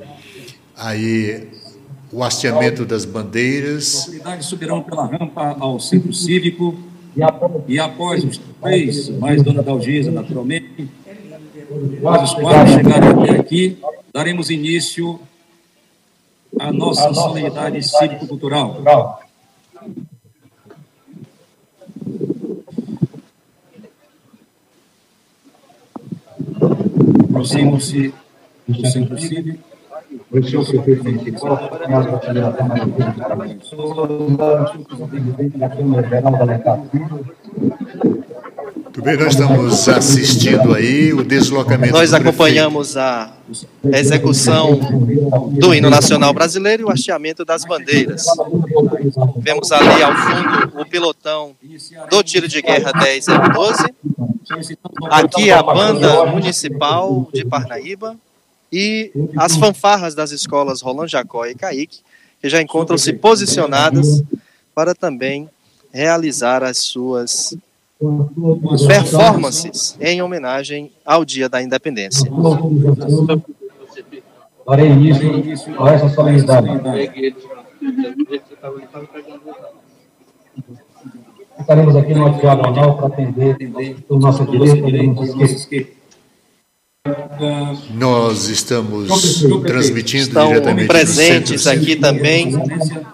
aí 0.77 1.49
o 2.13 2.23
hasteamento 2.23 2.85
das 2.85 3.05
bandeiras. 3.05 3.95
As 3.95 4.07
autoridades 4.07 4.47
subirão 4.47 4.83
pela 4.83 5.07
rampa 5.07 5.57
ao 5.59 5.81
centro 5.81 6.13
cívico 6.13 6.77
e 7.67 7.79
após 7.79 8.25
os 8.25 8.41
três, 8.61 9.09
mais 9.09 9.43
Dona 9.43 9.63
Dalgisa, 9.63 10.11
naturalmente, 10.11 10.89
os 12.23 12.35
quatro 12.35 12.73
chegarem 12.73 13.09
até 13.11 13.41
aqui, 13.41 13.79
daremos 14.13 14.51
início 14.51 15.21
à 16.59 16.73
nossa 16.73 17.13
solenidade 17.15 17.83
cívico-cultural. 17.83 18.83
Aproximam-se 27.43 28.15
do 28.69 28.87
centro 28.87 29.19
cívico. 29.21 29.59
Da 35.57 35.69
Câmara 35.69 36.09
Geral 36.09 36.33
da 36.33 36.77
Muito 38.85 39.03
bem, 39.03 39.17
nós 39.17 39.33
estamos 39.33 39.89
assistindo 39.89 40.75
aí 40.75 41.13
o 41.13 41.25
deslocamento. 41.25 41.95
Nós 41.95 42.15
acompanhamos 42.15 42.97
a 42.97 43.33
execução 43.93 44.79
do 45.51 45.75
hino 45.75 45.91
nacional 45.91 46.33
brasileiro 46.33 46.83
e 46.83 46.87
o 46.87 46.91
hasteamento 46.91 47.45
das 47.45 47.65
bandeiras. 47.65 48.25
Vemos 49.39 49.73
ali 49.73 50.03
ao 50.03 50.15
fundo 50.15 50.81
o 50.81 50.87
pilotão 50.87 51.57
do 52.09 52.23
tiro 52.23 52.47
de 52.47 52.63
guerra 52.63 52.93
10012. 52.93 53.93
Aqui 55.11 55.51
a 55.51 55.63
banda 55.63 56.27
municipal 56.27 57.29
de 57.33 57.45
Parnaíba 57.45 58.17
e 58.73 59.13
as 59.37 59.57
fanfarras 59.57 60.15
das 60.15 60.31
escolas 60.31 60.81
Roland 60.81 61.09
Jacó 61.09 61.45
e 61.47 61.55
Caíque, 61.55 62.01
que 62.41 62.49
já 62.49 62.61
encontram-se 62.61 63.13
posicionadas 63.13 64.23
para 64.75 64.95
também 64.95 65.49
realizar 65.93 66.63
as 66.63 66.79
suas 66.79 67.55
performances 68.87 69.97
em 70.01 70.23
homenagem 70.23 70.91
ao 71.05 71.25
Dia 71.25 71.49
da 71.49 71.63
Independência. 71.63 72.31
Darei 74.67 74.89
início 74.91 75.83
a 75.83 75.93
essa 75.93 76.09
solenidade. 76.09 76.69
Estaremos 81.63 81.97
aqui 81.97 82.13
no 82.13 82.29
diagonal 82.39 82.97
para 82.97 83.07
atender 83.07 83.57
o 84.09 84.19
nosso 84.19 84.45
direito, 84.45 84.77
nós 87.95 88.49
estamos 88.49 89.43
transmitindo 89.67 90.23
Estão 90.23 90.49
diretamente 90.49 90.87
presentes 90.87 91.67
aqui 91.67 91.97
também 91.97 92.53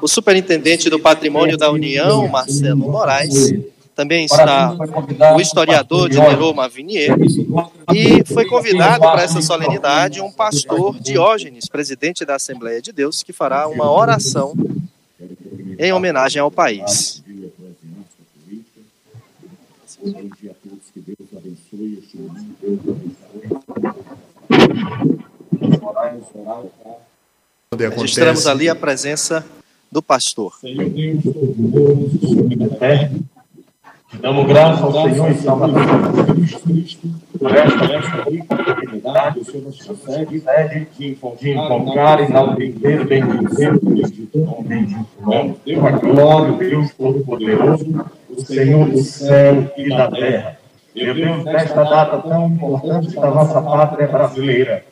o 0.02 0.08
superintendente 0.08 0.90
do 0.90 0.98
Patrimônio 0.98 1.56
da 1.56 1.70
União, 1.70 2.26
Marcelo 2.28 2.90
Moraes. 2.90 3.54
Também 3.94 4.26
está 4.26 4.76
o 5.34 5.40
historiador 5.40 6.08
Diderot 6.08 6.54
Mavinier. 6.54 7.16
E 7.92 8.22
foi 8.32 8.44
convidado 8.46 9.00
para 9.00 9.22
essa 9.22 9.40
solenidade 9.40 10.20
um 10.20 10.30
pastor 10.30 10.98
Diógenes, 11.00 11.66
presidente 11.66 12.24
da 12.24 12.36
Assembleia 12.36 12.82
de 12.82 12.92
Deus, 12.92 13.22
que 13.22 13.32
fará 13.32 13.66
uma 13.68 13.90
oração 13.90 14.54
em 15.78 15.92
homenagem 15.92 16.40
ao 16.40 16.50
país. 16.50 17.22
Que 19.98 21.00
Deus 21.00 21.28
abençoe 21.36 21.98
este 21.98 22.16
momento 22.18 22.58
Registramos 27.76 28.46
ali 28.46 28.68
a 28.68 28.74
presença 28.74 29.44
do 29.90 30.00
pastor. 30.00 30.54
Senhor 30.60 30.88
Deus 30.88 31.24
Damos 34.20 34.46
graças 34.46 34.82
ao 34.82 35.10
Senhor 35.10 35.30
e 35.30 35.34
Salvador 35.34 35.82
Jesus 36.36 36.62
Cristo 36.62 37.08
por 37.38 37.54
esta, 37.54 37.84
esta 37.84 38.30
rica 38.30 38.54
oportunidade. 38.54 39.40
O 39.40 39.44
Senhor 39.44 39.64
nos 39.64 39.82
concede 39.82 40.42
de 40.96 41.50
encontrar 41.50 42.20
e 42.20 42.24
enaltecer, 42.24 43.06
bendizer 43.06 43.74
o 43.74 44.62
bendito 44.62 45.20
nome. 45.20 45.56
Deu 45.64 45.86
a 45.86 45.90
glória, 45.90 46.52
Deus 46.56 46.92
Todo-Poderoso, 46.94 48.10
o 48.38 48.46
Senhor 48.46 48.88
do 48.88 48.98
céu 48.98 49.72
e 49.76 49.88
da 49.88 50.10
terra. 50.10 50.58
Meu 50.94 51.14
Deus, 51.14 51.44
nesta 51.44 51.82
data 51.84 52.18
tão 52.18 52.46
importante 52.46 53.14
da 53.14 53.30
nossa 53.30 53.60
pátria 53.60 54.06
brasileira, 54.06 54.84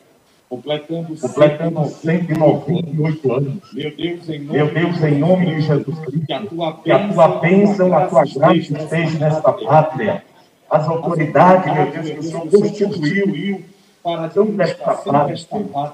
completando, 0.49 1.15
completando 1.17 1.85
198 1.85 3.33
anos. 3.33 3.73
Meu 3.73 3.95
Deus, 3.95 4.29
em 4.29 4.39
nome, 4.39 4.57
Meu 4.57 4.73
Deus, 4.73 5.03
em 5.03 5.17
nome 5.17 5.45
de 5.45 5.61
Jesus 5.61 5.99
Cristo, 5.99 6.25
que 6.25 6.33
a 6.33 6.45
tua, 6.45 6.73
que 6.77 6.91
a 6.91 7.07
tua 7.07 7.27
bênção, 7.39 7.97
a 7.97 8.07
tua 8.07 8.23
graça 8.25 8.55
esteja 8.55 9.19
nesta 9.19 9.53
pátria. 9.53 10.23
As 10.69 10.87
autoridades, 10.87 11.73
meu 11.73 11.91
Deus, 11.91 12.09
que 12.09 12.19
o 12.19 12.23
Senhor 12.23 12.49
constituiu 12.49 13.63
para 14.07 14.29
tão 14.29 14.45
desta 14.45 14.93
pátria, 14.93 15.35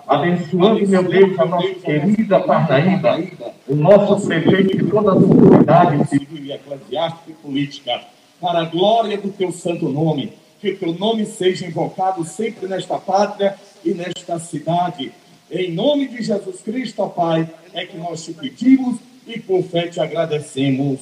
abençoando, 0.05 0.87
meu 0.87 1.03
Deus, 1.03 1.39
a 1.39 1.45
nossa 1.45 1.73
querida 1.73 2.39
Parnaíba, 2.41 3.17
o 3.67 3.75
nosso 3.75 4.27
prefeito 4.27 4.77
e 4.77 4.87
toda 4.87 5.09
a 5.09 5.13
autoridade 5.15 6.07
civil 6.09 6.53
eclesiástica 6.53 7.31
e 7.31 7.33
política, 7.33 8.01
para 8.39 8.59
a 8.59 8.65
glória 8.65 9.17
do 9.17 9.31
teu 9.31 9.51
santo 9.51 9.89
nome, 9.89 10.31
que 10.61 10.73
teu 10.73 10.93
nome 10.93 11.25
seja 11.25 11.65
invocado 11.65 12.23
sempre 12.23 12.67
nesta 12.67 12.99
pátria 12.99 13.55
e 13.83 13.95
nesta 13.95 14.37
cidade. 14.37 15.11
Em 15.49 15.71
nome 15.71 16.07
de 16.07 16.21
Jesus 16.21 16.61
Cristo, 16.61 17.09
Pai, 17.09 17.49
é 17.73 17.83
que 17.83 17.97
nós 17.97 18.23
te 18.23 18.31
pedimos 18.31 18.99
e 19.25 19.39
por 19.39 19.63
fé 19.63 19.87
te 19.87 19.99
agradecemos. 19.99 20.99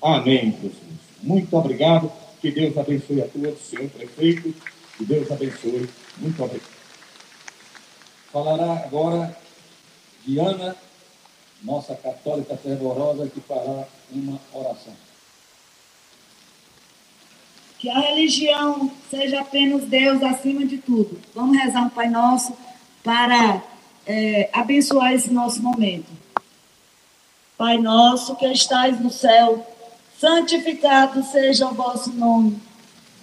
Amém, 0.00 0.54
Jesus. 0.62 0.84
Muito 1.20 1.56
obrigado. 1.56 2.12
Que 2.40 2.52
Deus 2.52 2.78
abençoe 2.78 3.22
a 3.22 3.26
todos, 3.26 3.58
senhor 3.58 3.88
prefeito. 3.88 4.54
Que 4.96 5.04
Deus 5.04 5.30
abençoe. 5.30 5.88
Muito 6.18 6.42
obrigado. 6.42 6.74
Falará 8.32 8.84
agora 8.84 9.36
Diana, 10.26 10.74
nossa 11.62 11.94
católica 11.94 12.56
fervorosa, 12.56 13.28
que 13.28 13.40
fará 13.40 13.86
uma 14.10 14.40
oração. 14.52 14.94
Que 17.78 17.90
a 17.90 17.98
religião 17.98 18.90
seja 19.10 19.40
apenas 19.40 19.84
Deus 19.84 20.22
acima 20.22 20.64
de 20.64 20.78
tudo. 20.78 21.20
Vamos 21.34 21.56
rezar 21.56 21.82
um 21.82 21.90
Pai 21.90 22.08
Nosso 22.08 22.56
para 23.02 23.62
é, 24.06 24.48
abençoar 24.52 25.12
esse 25.12 25.30
nosso 25.30 25.62
momento. 25.62 26.10
Pai 27.56 27.78
nosso 27.78 28.34
que 28.36 28.46
estais 28.46 28.98
no 29.00 29.10
céu, 29.10 29.64
santificado 30.18 31.22
seja 31.22 31.68
o 31.68 31.74
vosso 31.74 32.10
nome. 32.10 32.60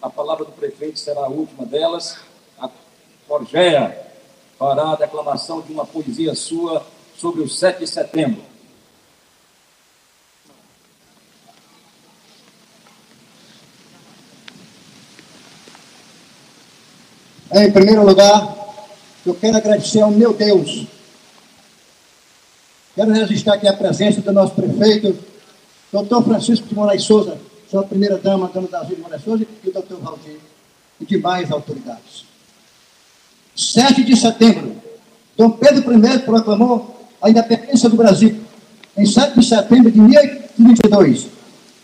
A 0.00 0.10
palavra 0.10 0.44
do 0.44 0.52
prefeito 0.52 0.98
será 0.98 1.22
a 1.22 1.28
última 1.28 1.64
delas. 1.64 2.18
A 2.58 2.68
Forgéia 3.26 4.06
fará 4.58 4.92
a 4.92 4.96
declamação 4.96 5.60
de 5.62 5.72
uma 5.72 5.86
poesia 5.86 6.34
sua 6.34 6.86
sobre 7.16 7.42
o 7.42 7.48
7 7.48 7.80
de 7.80 7.86
setembro. 7.86 8.42
Em 17.52 17.72
primeiro 17.72 18.04
lugar, 18.04 18.54
eu 19.24 19.34
quero 19.34 19.56
agradecer 19.56 20.02
ao 20.02 20.10
meu 20.10 20.34
Deus. 20.34 20.86
Quero 22.94 23.12
registrar 23.12 23.54
aqui 23.54 23.66
a 23.66 23.72
presença 23.72 24.20
do 24.20 24.32
nosso 24.32 24.54
prefeito, 24.54 25.18
doutor 25.90 26.22
Francisco 26.22 26.66
de 26.66 26.74
Moraes 26.74 27.04
Souza, 27.04 27.38
sua 27.76 27.84
primeira 27.84 28.16
dama, 28.16 28.50
dona 28.52 28.68
Davi 28.68 28.96
Moraes 28.96 29.22
Souza, 29.22 29.44
e 29.62 29.68
o 29.68 29.72
doutor 29.72 29.98
Valdir, 30.00 30.38
e 30.98 31.04
demais 31.04 31.50
autoridades. 31.50 32.24
7 33.54 34.02
de 34.02 34.16
setembro, 34.16 34.76
Dom 35.36 35.50
Pedro 35.50 35.92
I 35.92 36.18
proclamou 36.20 37.06
a 37.20 37.28
independência 37.28 37.90
do 37.90 37.96
Brasil. 37.96 38.40
Em 38.96 39.04
7 39.04 39.38
de 39.38 39.46
setembro 39.46 39.90
de 39.90 40.00
1822, 40.00 41.26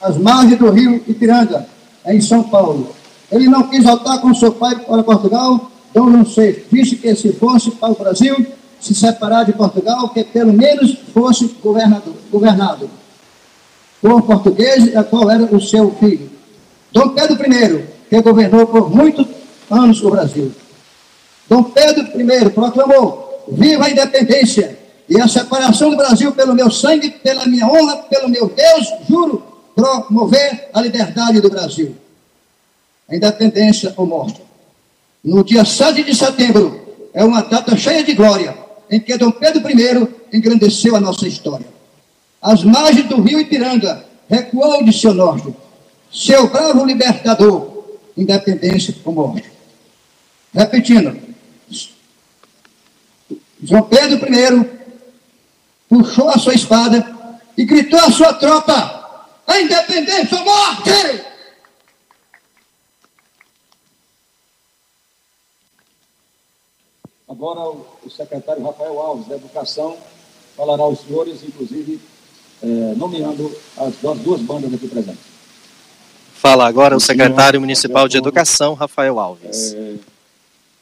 às 0.01 0.17
margens 0.17 0.59
do 0.59 0.71
rio 0.71 1.05
Ipiranga, 1.07 1.67
em 2.07 2.21
São 2.23 2.43
Paulo. 2.43 2.95
Ele 3.31 3.47
não 3.47 3.69
quis 3.69 3.85
voltar 3.85 4.19
com 4.19 4.35
seu 4.35 4.53
pai 4.53 4.77
para 4.77 5.03
Portugal 5.03 5.71
Dom 5.93 6.11
João 6.11 6.25
VI 6.25 6.65
disse 6.73 6.97
que 6.97 7.15
se 7.15 7.35
fosse 7.35 7.71
para 7.73 7.93
o 7.93 7.95
Brasil 7.95 8.47
se 8.81 8.95
separar 8.95 9.45
de 9.45 9.53
Portugal, 9.53 10.09
que 10.09 10.25
pelo 10.25 10.55
menos 10.55 10.97
fosse 11.13 11.55
governado 11.63 12.93
por 14.03 14.23
português, 14.23 14.95
a 14.97 15.05
qual 15.05 15.31
era 15.31 15.45
o 15.45 15.61
seu 15.61 15.93
filho. 15.93 16.29
Dom 16.91 17.11
Pedro 17.11 17.37
I, 17.41 17.85
que 18.11 18.21
governou 18.21 18.67
por 18.67 18.91
muitos 18.91 19.27
anos 19.71 20.03
o 20.03 20.11
Brasil. 20.11 20.53
Dom 21.49 21.63
Pedro 21.63 22.21
I 22.21 22.51
proclamou: 22.51 23.47
Viva 23.49 23.87
a 23.87 23.91
independência 23.91 24.77
e 25.09 25.21
a 25.21 25.29
separação 25.29 25.91
do 25.91 25.97
Brasil 25.97 26.33
pelo 26.33 26.53
meu 26.53 26.71
sangue, 26.71 27.11
pela 27.11 27.47
minha 27.47 27.67
honra, 27.67 27.99
pelo 28.11 28.29
meu 28.29 28.49
Deus, 28.49 28.89
juro 29.09 29.43
promover 29.75 30.69
a 30.75 30.81
liberdade 30.81 31.41
do 31.41 31.49
Brasil. 31.49 31.97
A 33.09 33.15
independência 33.15 33.95
ou 33.97 34.07
morte. 34.07 34.43
No 35.25 35.45
dia 35.45 35.65
7 35.65 36.03
de 36.03 36.15
setembro, 36.15 36.81
é 37.15 37.25
uma 37.25 37.43
data 37.43 37.77
cheia 37.77 38.03
de 38.03 38.15
glória, 38.15 38.57
em 38.91 38.99
que 38.99 39.17
Dom 39.17 39.31
Pedro 39.31 39.63
I 39.71 40.37
engrandeceu 40.37 40.97
a 40.97 41.01
nossa 41.01 41.29
história. 41.29 41.67
As 42.43 42.65
margens 42.65 43.09
do 43.09 43.21
rio 43.21 43.39
Ipiranga 43.39 44.05
recuou 44.29 44.83
de 44.83 44.93
seu 44.93 45.15
norte, 45.15 45.55
seu 46.11 46.49
bravo 46.49 46.85
libertador, 46.85 47.85
independência 48.17 48.93
ou 49.05 49.13
morte. 49.13 49.49
Repetindo, 50.53 51.17
João 53.63 53.83
Pedro 53.85 54.27
I 54.27 54.71
puxou 55.89 56.29
a 56.31 56.39
sua 56.39 56.55
espada 56.55 57.39
e 57.57 57.65
gritou 57.65 58.01
à 58.01 58.11
sua 58.11 58.35
tropa: 58.35 59.29
a 59.47 59.61
independência 59.61 60.37
ou 60.37 60.45
morte! 60.45 61.25
Agora 67.29 67.61
o 68.05 68.11
secretário 68.11 68.65
Rafael 68.65 68.99
Alves, 69.01 69.29
da 69.29 69.37
Educação, 69.37 69.97
falará 70.57 70.83
aos 70.83 71.01
senhores, 71.01 71.43
inclusive 71.45 72.01
é, 72.63 72.95
nomeando 72.97 73.55
as 73.77 73.95
duas 73.97 74.41
bandas 74.41 74.73
aqui 74.73 74.89
presentes. 74.89 75.33
Fala 76.35 76.67
agora 76.67 76.97
o 76.97 77.01
secretário 77.01 77.61
municipal 77.61 78.09
de 78.09 78.17
Educação, 78.17 78.75
Rafael 78.75 79.19
Alves. 79.19 79.75
É, 79.75 79.95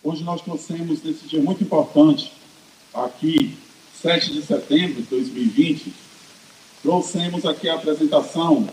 hoje 0.03 0.25
nós 0.25 0.41
trouxemos 0.41 1.03
nesse 1.03 1.27
dia 1.27 1.41
muito 1.41 1.63
importante, 1.63 2.33
aqui, 2.95 3.57
7 4.01 4.33
de 4.33 4.43
setembro 4.43 5.03
de 5.03 5.09
2020, 5.09 5.93
trouxemos 6.83 7.45
aqui 7.45 7.69
a 7.69 7.75
apresentação 7.75 8.69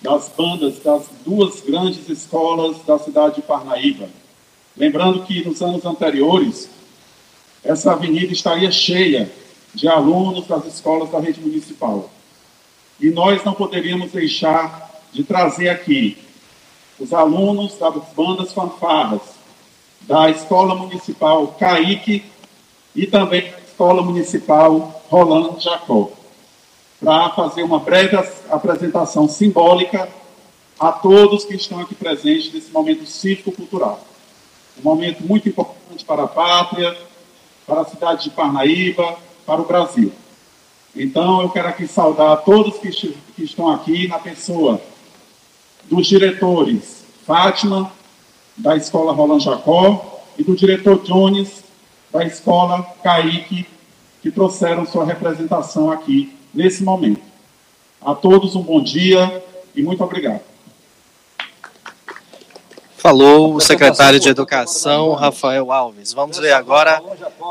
das 0.00 0.30
bandas 0.36 0.78
das 0.80 1.06
duas 1.24 1.60
grandes 1.60 2.08
escolas 2.08 2.76
da 2.86 2.98
cidade 2.98 3.36
de 3.36 3.42
Parnaíba. 3.42 4.08
Lembrando 4.76 5.24
que 5.24 5.44
nos 5.44 5.62
anos 5.62 5.84
anteriores, 5.84 6.68
essa 7.62 7.92
avenida 7.92 8.32
estaria 8.32 8.70
cheia 8.70 9.30
de 9.74 9.88
alunos 9.88 10.46
das 10.46 10.64
escolas 10.66 11.10
da 11.10 11.18
rede 11.18 11.40
municipal. 11.40 12.08
E 13.00 13.10
nós 13.10 13.42
não 13.44 13.54
poderíamos 13.54 14.12
deixar 14.12 14.90
de 15.12 15.24
trazer 15.24 15.68
aqui 15.68 16.16
os 16.98 17.12
alunos 17.12 17.76
das 17.76 17.94
bandas 18.14 18.52
fanfarras 18.52 19.20
da 20.02 20.30
Escola 20.30 20.74
Municipal 20.74 21.48
Caíque 21.58 22.24
e 22.94 23.06
também 23.06 23.50
da 23.50 23.58
Escola 23.58 24.02
Municipal 24.02 25.02
Rolando 25.08 25.60
Jacó, 25.60 26.10
para 27.02 27.30
fazer 27.30 27.62
uma 27.62 27.80
breve 27.80 28.16
apresentação 28.50 29.28
simbólica 29.28 30.08
a 30.78 30.92
todos 30.92 31.44
que 31.44 31.54
estão 31.54 31.80
aqui 31.80 31.94
presentes 31.94 32.52
nesse 32.52 32.70
momento 32.70 33.06
cívico-cultural. 33.06 34.00
Um 34.78 34.82
momento 34.82 35.22
muito 35.22 35.48
importante 35.48 36.04
para 36.04 36.24
a 36.24 36.28
pátria, 36.28 36.96
para 37.66 37.80
a 37.80 37.84
cidade 37.84 38.24
de 38.24 38.30
Parnaíba, 38.30 39.16
para 39.46 39.60
o 39.60 39.64
Brasil. 39.64 40.12
Então, 40.94 41.42
eu 41.42 41.48
quero 41.48 41.68
aqui 41.68 41.86
saudar 41.86 42.36
todos 42.44 42.78
que, 42.78 42.90
que 42.90 43.42
estão 43.42 43.68
aqui 43.68 44.06
na 44.06 44.18
pessoa 44.18 44.80
dos 45.84 46.06
diretores 46.06 47.04
Fátima, 47.26 47.90
da 48.56 48.76
Escola 48.76 49.12
Roland 49.12 49.40
Jacó, 49.40 50.22
e 50.38 50.44
do 50.44 50.54
diretor 50.54 51.02
Jones, 51.02 51.64
da 52.12 52.24
Escola 52.24 52.82
Caíque, 53.02 53.66
que 54.22 54.30
trouxeram 54.30 54.86
sua 54.86 55.04
representação 55.04 55.90
aqui 55.90 56.36
nesse 56.52 56.82
momento. 56.82 57.22
A 58.00 58.14
todos 58.14 58.54
um 58.54 58.62
bom 58.62 58.82
dia 58.82 59.42
e 59.74 59.82
muito 59.82 60.04
obrigado. 60.04 60.40
Falou 62.96 63.54
o 63.54 63.60
secretário 63.60 64.18
de 64.18 64.28
Educação, 64.28 65.12
Rafael 65.12 65.70
Alves. 65.70 66.12
Vamos 66.12 66.38
ver 66.38 66.52
agora 66.52 67.02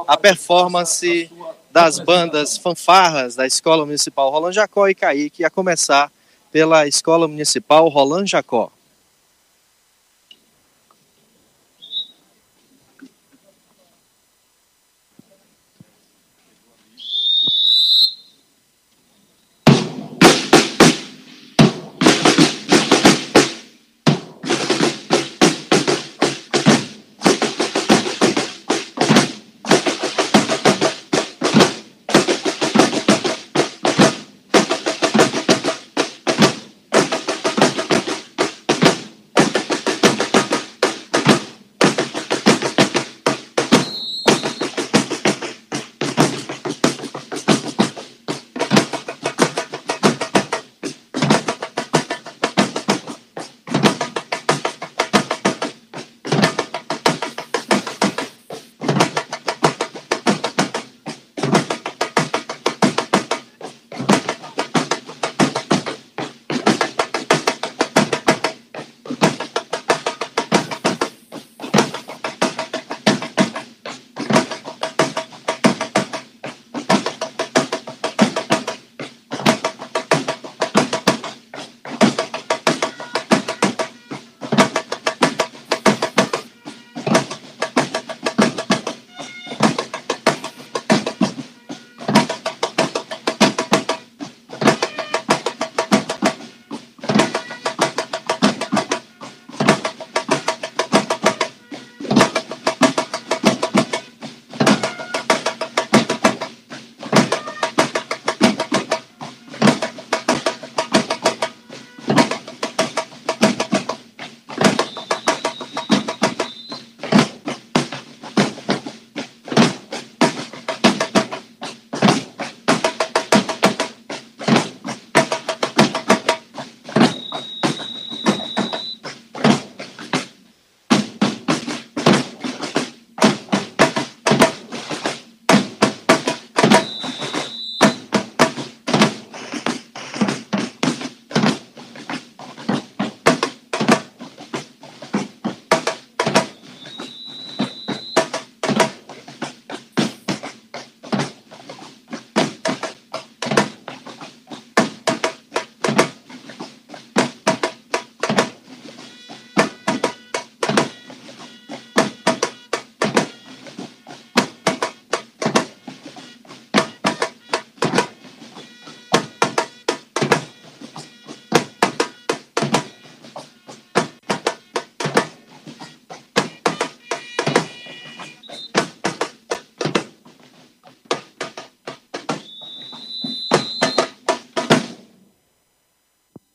a 0.08 0.18
performance 0.18 1.30
das 1.74 1.98
bandas 1.98 2.56
fanfarras 2.56 3.36
da 3.36 3.48
Escola 3.48 3.84
Municipal 3.84 4.30
Roland 4.30 4.54
Jacó 4.54 4.88
e 4.88 4.94
Caíque, 4.94 5.44
a 5.44 5.50
começar 5.50 6.12
pela 6.52 6.88
Escola 6.88 7.28
Municipal 7.28 7.90
Roland 7.90 8.28
Jacó. 8.28 8.72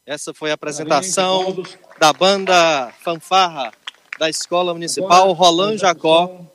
Essa 0.09 0.33
foi 0.33 0.51
a 0.51 0.55
apresentação 0.55 1.63
da 2.01 2.15
banda 2.15 2.91
Fanfarra 3.05 3.71
da 4.19 4.31
Escola 4.31 4.73
Municipal 4.73 5.31
Roland 5.33 5.77
Jacó, 5.77 6.47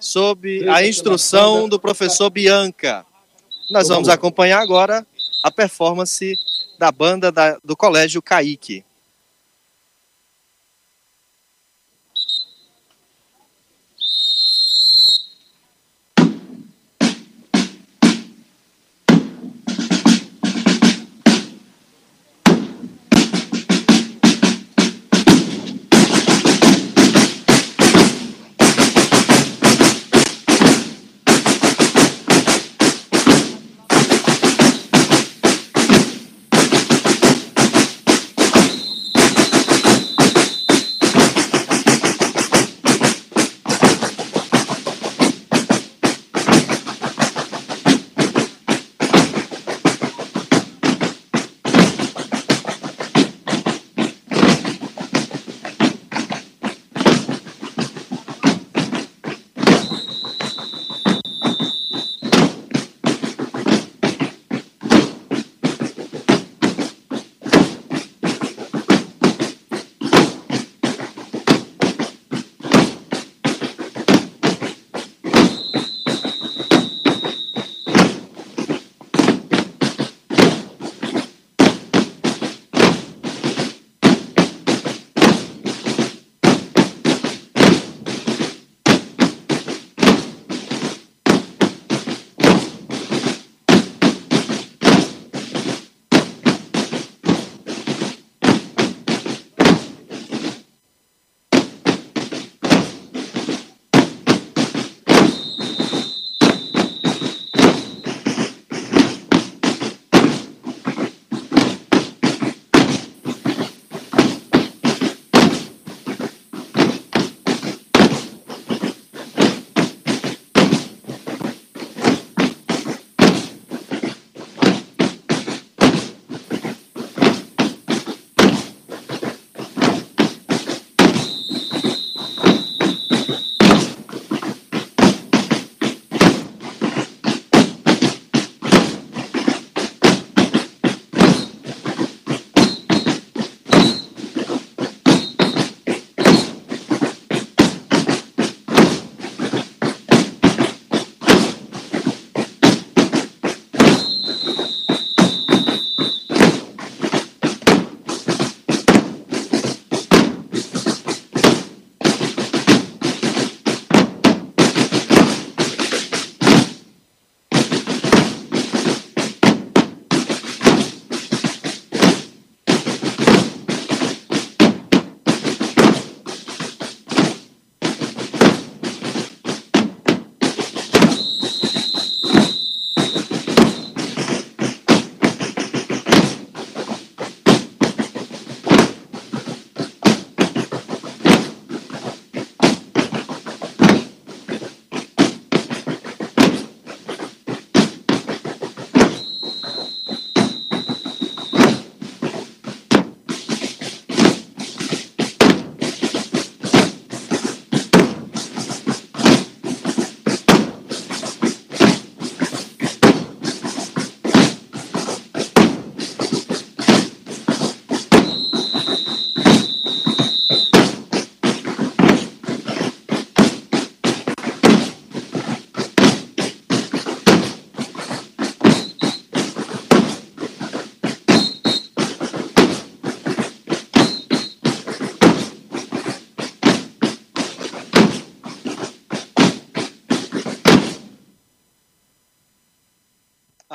sob 0.00 0.68
a 0.68 0.84
instrução 0.84 1.68
do 1.68 1.78
professor 1.78 2.28
Bianca. 2.28 3.06
Nós 3.70 3.86
vamos 3.86 4.08
acompanhar 4.08 4.60
agora 4.60 5.06
a 5.44 5.50
performance 5.52 6.34
da 6.76 6.90
banda 6.90 7.30
da, 7.30 7.56
do 7.62 7.76
Colégio 7.76 8.20
Caíque. 8.20 8.84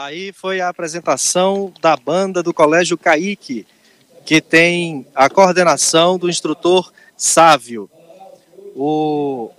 Aí 0.04 0.34
foi 0.34 0.60
a 0.60 0.68
apresentação 0.68 1.74
da 1.80 1.96
banda 1.96 2.44
do 2.44 2.54
Colégio 2.54 2.98
Caíque, 2.98 3.66
que 4.26 4.42
tem 4.42 5.08
a 5.16 5.30
coordenação 5.30 6.20
do 6.20 6.30
instrutor 6.30 6.92
Sávio. 7.16 7.90
O 8.76 9.50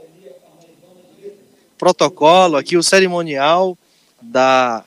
protocolo 1.79 2.59
aqui, 2.59 2.77
o 2.77 2.83
cerimonial 2.83 3.79
da, 4.21 4.85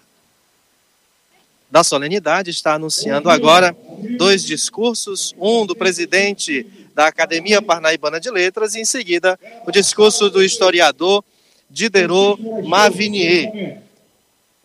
da 1.72 1.84
solenidade 1.84 2.51
está 2.51 2.76
anunciando 2.76 3.28
agora 3.28 3.76
dois 4.16 4.43
discursos, 4.43 5.34
um 5.39 5.66
do 5.66 5.76
presidente 5.76 6.68
da 6.93 7.08
Academia 7.08 7.64
Parnaibana 7.64 8.20
de 8.20 8.30
Letras 8.30 8.76
e 8.76 8.82
em 8.82 8.86
seguida 8.86 9.39
o 9.66 9.72
discurso 9.72 10.30
do 10.30 10.43
historiador 10.43 11.24
Diderot 11.68 12.39
Mavinier. 12.64 13.87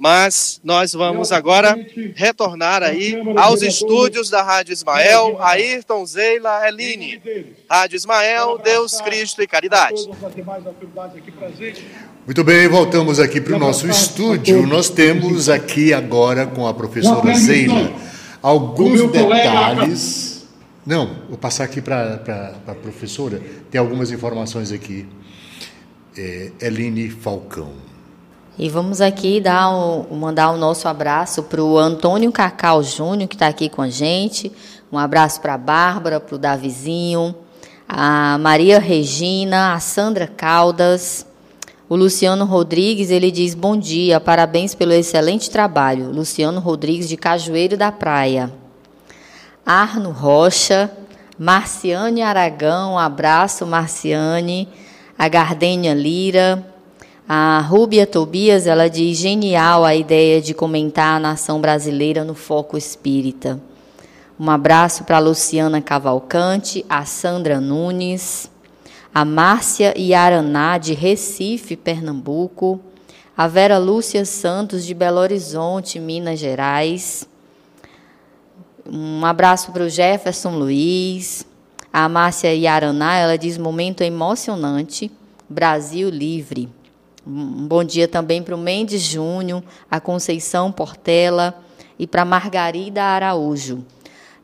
Mas 0.03 0.61
nós 0.65 0.93
vamos 0.95 1.31
agora 1.31 1.79
retornar 2.17 2.83
aí 2.83 3.15
aos 3.37 3.63
estúdios 3.63 4.29
da 4.29 4.43
Rádio 4.43 4.73
Ismael, 4.73 5.41
Ayrton, 5.41 6.05
Zeila, 6.05 6.67
Eline. 6.67 7.23
Rádio 7.71 7.95
Ismael, 7.95 8.59
Deus, 8.59 9.01
Cristo 9.01 9.41
e 9.41 9.47
Caridade. 9.47 10.09
Muito 12.27 12.43
bem, 12.43 12.67
voltamos 12.67 13.21
aqui 13.21 13.41
para 13.41 13.55
o 13.55 13.61
nosso 13.61 13.89
estúdio. 13.89 14.67
Nós 14.67 14.91
temos 14.91 15.49
aqui 15.49 15.95
agora 15.95 16.49
com 16.49 16.67
a 16.67 16.75
professora 16.75 17.33
Zeila 17.37 17.93
alguns 18.43 19.09
detalhes. 19.09 20.49
Não, 20.85 21.29
vou 21.29 21.39
passar 21.39 21.63
aqui 21.63 21.81
para 21.81 22.61
a 22.67 22.75
professora. 22.75 23.41
Tem 23.71 23.79
algumas 23.81 24.11
informações 24.11 24.73
aqui. 24.73 25.07
É, 26.17 26.51
Eline 26.61 27.09
Falcão. 27.09 27.92
E 28.59 28.69
vamos 28.69 29.01
aqui 29.01 29.41
dar 29.41 29.71
um, 29.71 30.15
mandar 30.15 30.51
o 30.51 30.59
nosso 30.59 30.87
abraço 30.87 31.43
para 31.45 31.63
o 31.63 31.79
Antônio 31.79 32.31
Cacau 32.31 32.83
Júnior, 32.83 33.27
que 33.27 33.35
está 33.35 33.47
aqui 33.47 33.71
com 33.71 33.81
a 33.81 33.89
gente. 33.89 34.53
Um 34.93 34.99
abraço 34.99 35.41
para 35.41 35.55
a 35.55 35.59
Bárbara, 35.59 36.21
para 36.21 36.35
o 36.35 36.39
Davizinho, 36.39 37.35
a 37.89 38.37
Maria 38.37 38.79
Regina, 38.79 39.73
a 39.73 39.81
Sandra 39.81 40.27
Caldas, 40.27 41.27
o 41.89 41.97
Luciano 41.97 42.45
Rodrigues, 42.45 43.11
ele 43.11 43.31
diz: 43.31 43.55
Bom 43.55 43.75
dia, 43.75 44.21
parabéns 44.21 44.75
pelo 44.75 44.93
excelente 44.93 45.51
trabalho. 45.51 46.11
Luciano 46.11 46.61
Rodrigues, 46.61 47.09
de 47.09 47.17
Cajueiro 47.17 47.75
da 47.75 47.91
Praia. 47.91 48.53
Arno 49.65 50.11
Rocha, 50.11 50.91
Marciane 51.39 52.21
Aragão, 52.21 52.95
um 52.95 52.99
abraço, 52.99 53.67
Marciane. 53.67 54.69
A 55.19 55.27
Gardênia 55.27 55.95
Lira. 55.95 56.72
A 57.29 57.61
Rúbia 57.61 58.07
Tobias, 58.07 58.67
ela 58.67 58.89
diz: 58.89 59.19
genial 59.19 59.85
a 59.85 59.95
ideia 59.95 60.41
de 60.41 60.55
comentar 60.55 61.17
a 61.17 61.21
nação 61.21 61.61
brasileira 61.61 62.25
no 62.25 62.35
foco 62.35 62.77
espírita. 62.77 63.61
Um 64.39 64.51
abraço 64.51 65.05
para 65.05 65.19
a 65.19 65.21
Luciana 65.21 65.81
Cavalcante, 65.81 66.85
a 66.89 67.05
Sandra 67.05 67.61
Nunes 67.61 68.51
a 69.15 69.27
Márcia 69.27 69.93
Iaraná, 69.99 70.79
de 70.79 70.95
Recife, 70.95 71.77
Pernambuco, 71.77 72.81
a 73.37 73.47
Vera 73.47 73.77
Lúcia 73.77 74.25
Santos, 74.25 74.87
de 74.87 74.95
Belo 74.95 75.19
Horizonte, 75.19 76.01
Minas 76.01 76.39
Gerais. 76.39 77.29
Um 78.87 79.25
abraço 79.27 79.71
para 79.71 79.85
o 79.85 79.89
Jefferson 79.89 80.57
Luiz. 80.57 81.47
A 81.93 82.09
Márcia 82.09 82.55
Iaraná, 82.55 83.17
ela 83.17 83.37
diz 83.37 83.59
momento 83.59 84.01
emocionante, 84.01 85.11
Brasil 85.47 86.09
livre. 86.09 86.71
Um 87.25 87.69
bom 87.69 87.85
dia 87.85 88.09
também 88.09 88.43
para 88.43 88.55
o 88.55 88.59
Mendes 88.59 89.01
Júnior, 89.01 89.63
a 89.89 90.01
Conceição 90.01 90.73
Portela 90.73 91.55
e 91.97 92.05
para 92.05 92.25
Margarida 92.25 93.03
Araújo. 93.03 93.85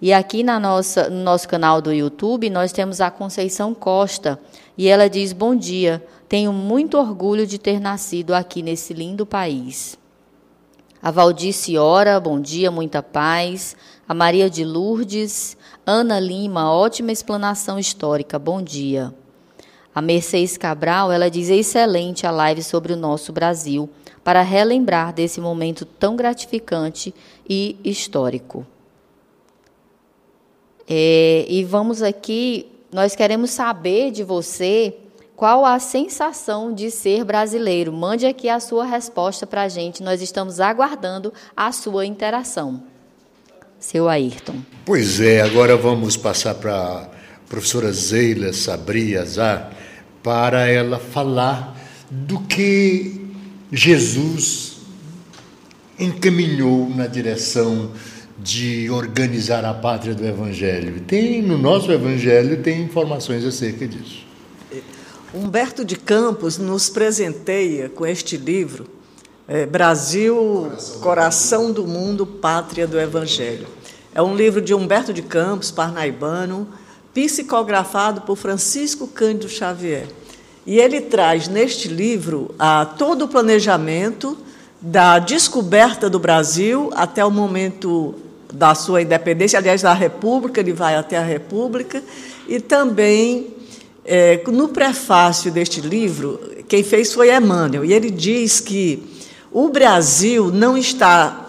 E 0.00 0.12
aqui 0.12 0.44
na 0.44 0.60
nossa, 0.60 1.10
no 1.10 1.24
nosso 1.24 1.48
canal 1.48 1.82
do 1.82 1.92
YouTube, 1.92 2.48
nós 2.48 2.70
temos 2.70 3.00
a 3.00 3.10
Conceição 3.10 3.74
Costa. 3.74 4.40
E 4.76 4.86
ela 4.86 5.10
diz: 5.10 5.32
Bom 5.32 5.56
dia, 5.56 6.06
tenho 6.28 6.52
muito 6.52 6.96
orgulho 6.96 7.44
de 7.48 7.58
ter 7.58 7.80
nascido 7.80 8.32
aqui 8.32 8.62
nesse 8.62 8.94
lindo 8.94 9.26
país. 9.26 9.98
A 11.02 11.10
Valdice 11.10 11.76
Ora, 11.76 12.20
bom 12.20 12.40
dia, 12.40 12.70
muita 12.70 13.02
paz. 13.02 13.76
A 14.08 14.14
Maria 14.14 14.48
de 14.48 14.64
Lourdes, 14.64 15.56
Ana 15.84 16.20
Lima, 16.20 16.72
ótima 16.72 17.10
explanação 17.10 17.76
histórica, 17.76 18.38
bom 18.38 18.62
dia. 18.62 19.12
A 19.98 20.00
Mercedes 20.00 20.56
Cabral, 20.56 21.10
ela 21.10 21.28
diz 21.28 21.48
excelente 21.48 22.24
a 22.24 22.30
live 22.30 22.62
sobre 22.62 22.92
o 22.92 22.96
nosso 22.96 23.32
Brasil, 23.32 23.90
para 24.22 24.42
relembrar 24.42 25.12
desse 25.12 25.40
momento 25.40 25.84
tão 25.84 26.14
gratificante 26.14 27.12
e 27.50 27.76
histórico. 27.82 28.64
É, 30.88 31.44
e 31.48 31.64
vamos 31.64 32.00
aqui, 32.00 32.70
nós 32.92 33.16
queremos 33.16 33.50
saber 33.50 34.12
de 34.12 34.22
você 34.22 34.94
qual 35.34 35.66
a 35.66 35.80
sensação 35.80 36.72
de 36.72 36.92
ser 36.92 37.24
brasileiro. 37.24 37.92
Mande 37.92 38.24
aqui 38.24 38.48
a 38.48 38.60
sua 38.60 38.84
resposta 38.84 39.48
para 39.48 39.62
a 39.62 39.68
gente. 39.68 40.00
Nós 40.00 40.22
estamos 40.22 40.60
aguardando 40.60 41.34
a 41.56 41.72
sua 41.72 42.06
interação. 42.06 42.84
Seu 43.80 44.08
Ayrton. 44.08 44.60
Pois 44.86 45.20
é, 45.20 45.40
agora 45.40 45.76
vamos 45.76 46.16
passar 46.16 46.54
para 46.54 46.72
a 46.72 47.48
professora 47.48 47.92
Zeila 47.92 48.52
Sabri 48.52 49.16
Azar 49.16 49.87
para 50.28 50.68
ela 50.68 50.98
falar 50.98 51.74
do 52.10 52.38
que 52.40 53.18
Jesus 53.72 54.76
encaminhou 55.98 56.90
na 56.90 57.06
direção 57.06 57.92
de 58.38 58.90
organizar 58.90 59.64
a 59.64 59.72
pátria 59.72 60.14
do 60.14 60.26
Evangelho. 60.26 61.00
Tem 61.06 61.40
no 61.40 61.56
nosso 61.56 61.90
Evangelho 61.90 62.62
tem 62.62 62.82
informações 62.82 63.42
acerca 63.42 63.88
disso. 63.88 64.26
Humberto 65.32 65.82
de 65.82 65.96
Campos 65.96 66.58
nos 66.58 66.90
presenteia 66.90 67.88
com 67.88 68.04
este 68.04 68.36
livro 68.36 68.86
é, 69.48 69.64
Brasil, 69.64 70.36
Coração, 70.36 71.00
Coração 71.00 71.72
do 71.72 71.86
Mundo, 71.86 72.26
Pátria 72.26 72.86
do 72.86 73.00
Evangelho. 73.00 73.66
É 74.14 74.20
um 74.20 74.36
livro 74.36 74.60
de 74.60 74.74
Humberto 74.74 75.10
de 75.10 75.22
Campos, 75.22 75.70
parnaibano, 75.70 76.68
psicografado 77.14 78.22
por 78.22 78.36
Francisco 78.36 79.06
Cândido 79.06 79.48
Xavier. 79.48 80.06
E 80.66 80.78
ele 80.78 81.00
traz 81.00 81.48
neste 81.48 81.88
livro 81.88 82.54
a 82.58 82.84
todo 82.84 83.24
o 83.24 83.28
planejamento 83.28 84.36
da 84.80 85.18
descoberta 85.18 86.08
do 86.08 86.18
Brasil 86.18 86.90
até 86.94 87.24
o 87.24 87.30
momento 87.30 88.14
da 88.52 88.74
sua 88.74 89.02
independência, 89.02 89.58
aliás, 89.58 89.82
da 89.82 89.92
República, 89.92 90.60
ele 90.60 90.72
vai 90.72 90.96
até 90.96 91.16
a 91.16 91.22
República, 91.22 92.02
e 92.46 92.60
também, 92.60 93.48
é, 94.04 94.42
no 94.46 94.68
prefácio 94.68 95.50
deste 95.50 95.80
livro, 95.80 96.40
quem 96.68 96.82
fez 96.82 97.12
foi 97.12 97.34
Emmanuel, 97.34 97.84
e 97.84 97.92
ele 97.92 98.10
diz 98.10 98.60
que 98.60 99.02
o 99.52 99.68
Brasil 99.68 100.50
não 100.50 100.76
está 100.76 101.47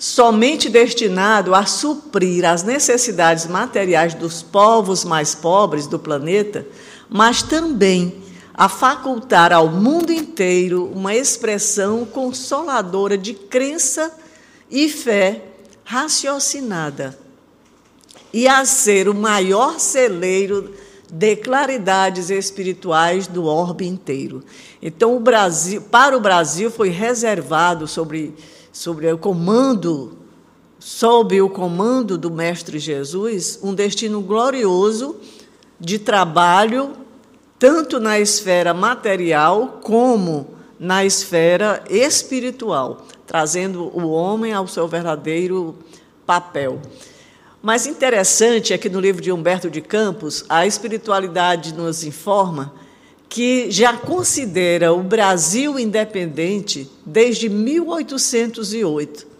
somente 0.00 0.70
destinado 0.70 1.54
a 1.54 1.66
suprir 1.66 2.46
as 2.46 2.62
necessidades 2.62 3.46
materiais 3.46 4.14
dos 4.14 4.42
povos 4.42 5.04
mais 5.04 5.34
pobres 5.34 5.86
do 5.86 5.98
planeta, 5.98 6.66
mas 7.06 7.42
também 7.42 8.14
a 8.54 8.66
facultar 8.66 9.52
ao 9.52 9.68
mundo 9.68 10.10
inteiro 10.10 10.90
uma 10.94 11.14
expressão 11.14 12.06
consoladora 12.06 13.18
de 13.18 13.34
crença 13.34 14.10
e 14.70 14.88
fé 14.88 15.42
raciocinada 15.84 17.18
e 18.32 18.48
a 18.48 18.64
ser 18.64 19.06
o 19.06 19.14
maior 19.14 19.78
celeiro 19.78 20.74
de 21.12 21.36
claridades 21.36 22.30
espirituais 22.30 23.26
do 23.26 23.44
orbe 23.44 23.86
inteiro. 23.86 24.42
Então, 24.80 25.14
o 25.14 25.20
Brasil, 25.20 25.82
para 25.82 26.16
o 26.16 26.20
Brasil 26.20 26.70
foi 26.70 26.88
reservado 26.88 27.86
sobre, 27.86 28.34
sobre 28.72 29.10
o 29.12 29.18
comando, 29.18 30.18
sob 30.78 31.40
o 31.40 31.48
comando 31.48 32.16
do 32.16 32.30
Mestre 32.30 32.78
Jesus, 32.78 33.58
um 33.62 33.74
destino 33.74 34.20
glorioso 34.20 35.16
de 35.78 35.98
trabalho, 35.98 36.92
tanto 37.58 38.00
na 38.00 38.18
esfera 38.18 38.72
material 38.72 39.80
como 39.82 40.54
na 40.78 41.04
esfera 41.04 41.84
espiritual 41.90 43.06
trazendo 43.30 43.96
o 43.96 44.10
homem 44.10 44.52
ao 44.52 44.66
seu 44.66 44.88
verdadeiro 44.88 45.76
papel. 46.26 46.80
Mas 47.62 47.86
interessante 47.86 48.72
é 48.72 48.78
que 48.78 48.88
no 48.88 48.98
livro 48.98 49.22
de 49.22 49.30
Humberto 49.30 49.70
de 49.70 49.80
Campos, 49.80 50.44
a 50.48 50.66
espiritualidade 50.66 51.72
nos 51.72 52.02
informa 52.02 52.72
que 53.30 53.70
já 53.70 53.96
considera 53.96 54.92
o 54.92 55.04
Brasil 55.04 55.78
independente 55.78 56.90
desde 57.06 57.48
1808. 57.48 59.30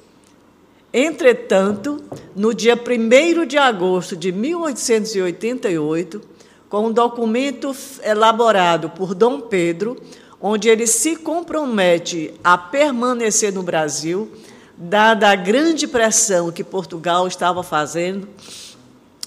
Entretanto, 0.92 2.00
no 2.34 2.54
dia 2.54 2.76
1 2.76 3.46
de 3.46 3.58
agosto 3.58 4.16
de 4.16 4.30
1888, 4.30 6.20
com 6.68 6.86
um 6.86 6.92
documento 6.92 7.74
elaborado 8.04 8.90
por 8.90 9.12
Dom 9.12 9.40
Pedro, 9.40 10.00
onde 10.40 10.68
ele 10.68 10.86
se 10.86 11.16
compromete 11.16 12.32
a 12.44 12.56
permanecer 12.56 13.52
no 13.52 13.64
Brasil, 13.64 14.30
dada 14.76 15.30
a 15.30 15.34
grande 15.34 15.88
pressão 15.88 16.52
que 16.52 16.62
Portugal 16.62 17.26
estava 17.26 17.64
fazendo, 17.64 18.28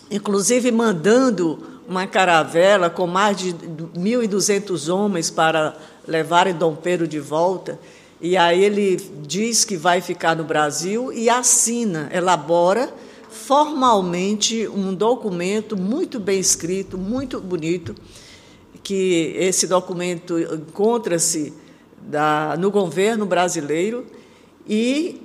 inclusive 0.10 0.72
mandando 0.72 1.73
uma 1.88 2.08
caravela 2.08 2.90
com 2.90 3.08
mais 3.08 3.38
de 3.38 3.54
1.200 3.54 4.94
homens 4.94 5.30
para 5.30 5.76
levarem 6.08 6.54
Dom 6.54 6.76
Pedro 6.76 7.08
de 7.08 7.20
volta. 7.20 7.80
E 8.22 8.38
aí 8.38 8.64
ele 8.64 8.96
diz 9.26 9.66
que 9.66 9.76
vai 9.76 10.00
ficar 10.00 10.36
no 10.36 10.44
Brasil 10.44 11.12
e 11.12 11.30
assina, 11.30 12.10
elabora 12.14 12.94
formalmente 13.34 14.68
um 14.68 14.94
documento 14.94 15.76
muito 15.76 16.20
bem 16.20 16.40
escrito, 16.40 17.00
muito 17.00 17.42
bonito, 17.42 17.96
que 18.84 19.34
esse 19.36 19.66
documento 19.66 20.40
encontra-se 20.40 21.52
no 22.60 22.70
governo 22.70 23.26
brasileiro 23.26 24.06
e 24.70 25.23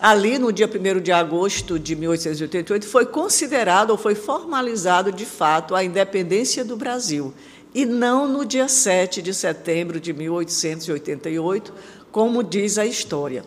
ali 0.00 0.38
no 0.38 0.52
dia 0.52 0.66
1 0.66 1.00
de 1.00 1.12
agosto 1.12 1.78
de 1.78 1.94
1888 1.94 2.86
foi 2.86 3.06
considerado 3.06 3.90
ou 3.90 3.98
foi 3.98 4.14
formalizado 4.14 5.12
de 5.12 5.26
fato 5.26 5.74
a 5.74 5.84
independência 5.84 6.64
do 6.64 6.76
Brasil 6.76 7.34
e 7.74 7.84
não 7.84 8.26
no 8.26 8.44
dia 8.44 8.68
7 8.68 9.22
de 9.22 9.32
setembro 9.32 10.00
de 10.00 10.12
1888, 10.12 11.72
como 12.10 12.42
diz 12.42 12.78
a 12.78 12.86
história. 12.86 13.44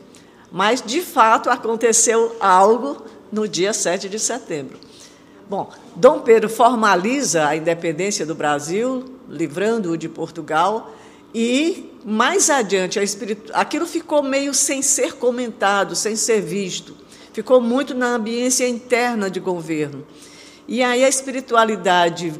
Mas 0.52 0.82
de 0.82 1.02
fato 1.02 1.50
aconteceu 1.50 2.36
algo 2.40 3.04
no 3.32 3.48
dia 3.48 3.74
7 3.74 4.08
de 4.08 4.20
setembro. 4.20 4.78
Bom, 5.50 5.70
Dom 5.96 6.22
Pedro 6.22 6.50
formaliza 6.50 7.48
a 7.48 7.56
independência 7.56 8.26
do 8.26 8.34
Brasil, 8.34 9.04
livrando-o 9.28 9.98
de 9.98 10.08
Portugal, 10.08 10.94
e 11.34 11.90
mais 12.06 12.50
adiante, 12.50 13.00
espiritu... 13.00 13.52
aquilo 13.54 13.86
ficou 13.86 14.22
meio 14.22 14.54
sem 14.54 14.82
ser 14.82 15.14
comentado, 15.14 15.96
sem 15.96 16.16
ser 16.16 16.42
visto, 16.42 16.96
ficou 17.32 17.60
muito 17.62 17.94
na 17.96 18.16
ambiência 18.16 18.68
interna 18.68 19.30
de 19.30 19.40
governo. 19.40 20.06
E 20.68 20.84
aí 20.84 21.04
a 21.04 21.10
espiritualidade 21.10 22.34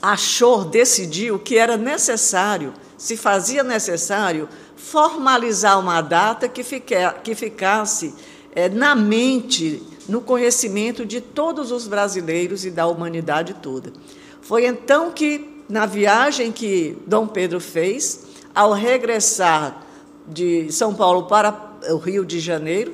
achou, 0.00 0.64
decidiu 0.64 1.38
que 1.38 1.56
era 1.56 1.76
necessário, 1.76 2.72
se 2.96 3.16
fazia 3.16 3.62
necessário, 3.62 4.48
formalizar 4.76 5.78
uma 5.78 6.00
data 6.00 6.48
que, 6.48 6.64
fique, 6.64 6.94
que 7.22 7.34
ficasse 7.34 8.14
é, 8.54 8.68
na 8.68 8.94
mente, 8.94 9.82
no 10.08 10.20
conhecimento 10.20 11.04
de 11.04 11.20
todos 11.20 11.70
os 11.70 11.86
brasileiros 11.86 12.64
e 12.64 12.70
da 12.70 12.86
humanidade 12.86 13.54
toda. 13.54 13.92
Foi 14.40 14.66
então 14.66 15.12
que, 15.12 15.49
na 15.70 15.86
viagem 15.86 16.50
que 16.50 16.98
Dom 17.06 17.26
Pedro 17.26 17.60
fez, 17.60 18.24
ao 18.54 18.72
regressar 18.72 19.86
de 20.26 20.70
São 20.72 20.92
Paulo 20.92 21.24
para 21.24 21.78
o 21.90 21.96
Rio 21.96 22.24
de 22.24 22.40
Janeiro, 22.40 22.92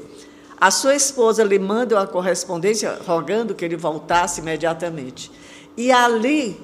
a 0.61 0.71
sua 0.71 0.95
esposa 0.95 1.43
lhe 1.43 1.59
manda 1.59 1.97
uma 1.97 2.07
correspondência 2.07 2.99
rogando 3.07 3.55
que 3.55 3.65
ele 3.65 3.77
voltasse 3.77 4.41
imediatamente. 4.41 5.31
E 5.77 5.91
ali, 5.91 6.61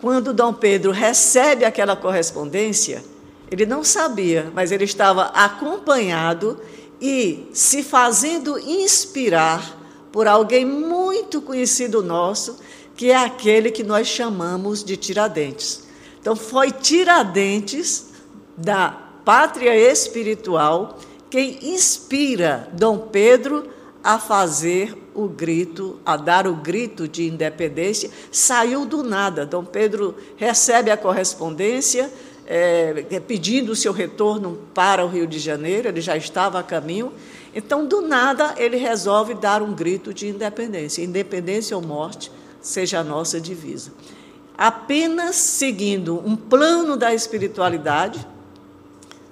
quando 0.00 0.32
Dom 0.32 0.52
Pedro 0.52 0.92
recebe 0.92 1.64
aquela 1.64 1.96
correspondência, 1.96 3.04
ele 3.50 3.66
não 3.66 3.82
sabia, 3.84 4.50
mas 4.54 4.72
ele 4.72 4.84
estava 4.84 5.24
acompanhado 5.26 6.60
e 7.00 7.48
se 7.52 7.82
fazendo 7.82 8.58
inspirar 8.58 9.76
por 10.10 10.26
alguém 10.26 10.64
muito 10.64 11.42
conhecido 11.42 12.02
nosso, 12.02 12.56
que 12.96 13.10
é 13.10 13.16
aquele 13.16 13.70
que 13.70 13.84
nós 13.84 14.06
chamamos 14.06 14.82
de 14.82 14.96
Tiradentes. 14.96 15.84
Então, 16.20 16.34
foi 16.34 16.72
Tiradentes 16.72 18.06
da 18.56 18.88
pátria 19.24 19.76
espiritual 19.76 20.98
quem 21.28 21.58
inspira 21.74 22.68
Dom 22.72 22.98
Pedro 22.98 23.68
a 24.02 24.18
fazer 24.18 24.96
o 25.14 25.28
grito, 25.28 25.98
a 26.06 26.16
dar 26.16 26.46
o 26.46 26.54
grito 26.54 27.08
de 27.08 27.26
independência, 27.26 28.10
saiu 28.30 28.86
do 28.86 29.02
nada. 29.02 29.44
Dom 29.44 29.64
Pedro 29.64 30.14
recebe 30.36 30.90
a 30.90 30.96
correspondência 30.96 32.10
é, 32.46 33.04
pedindo 33.26 33.72
o 33.72 33.76
seu 33.76 33.92
retorno 33.92 34.58
para 34.72 35.04
o 35.04 35.08
Rio 35.08 35.26
de 35.26 35.38
Janeiro, 35.38 35.88
ele 35.88 36.00
já 36.00 36.16
estava 36.16 36.60
a 36.60 36.62
caminho. 36.62 37.12
Então, 37.54 37.84
do 37.86 38.00
nada, 38.00 38.54
ele 38.56 38.76
resolve 38.76 39.34
dar 39.34 39.62
um 39.62 39.74
grito 39.74 40.14
de 40.14 40.28
independência. 40.28 41.02
Independência 41.02 41.76
ou 41.76 41.82
morte 41.82 42.30
seja 42.66 42.98
a 42.98 43.04
nossa 43.04 43.40
divisa. 43.40 43.92
Apenas 44.58 45.36
seguindo 45.36 46.20
um 46.26 46.34
plano 46.34 46.96
da 46.96 47.14
espiritualidade 47.14 48.26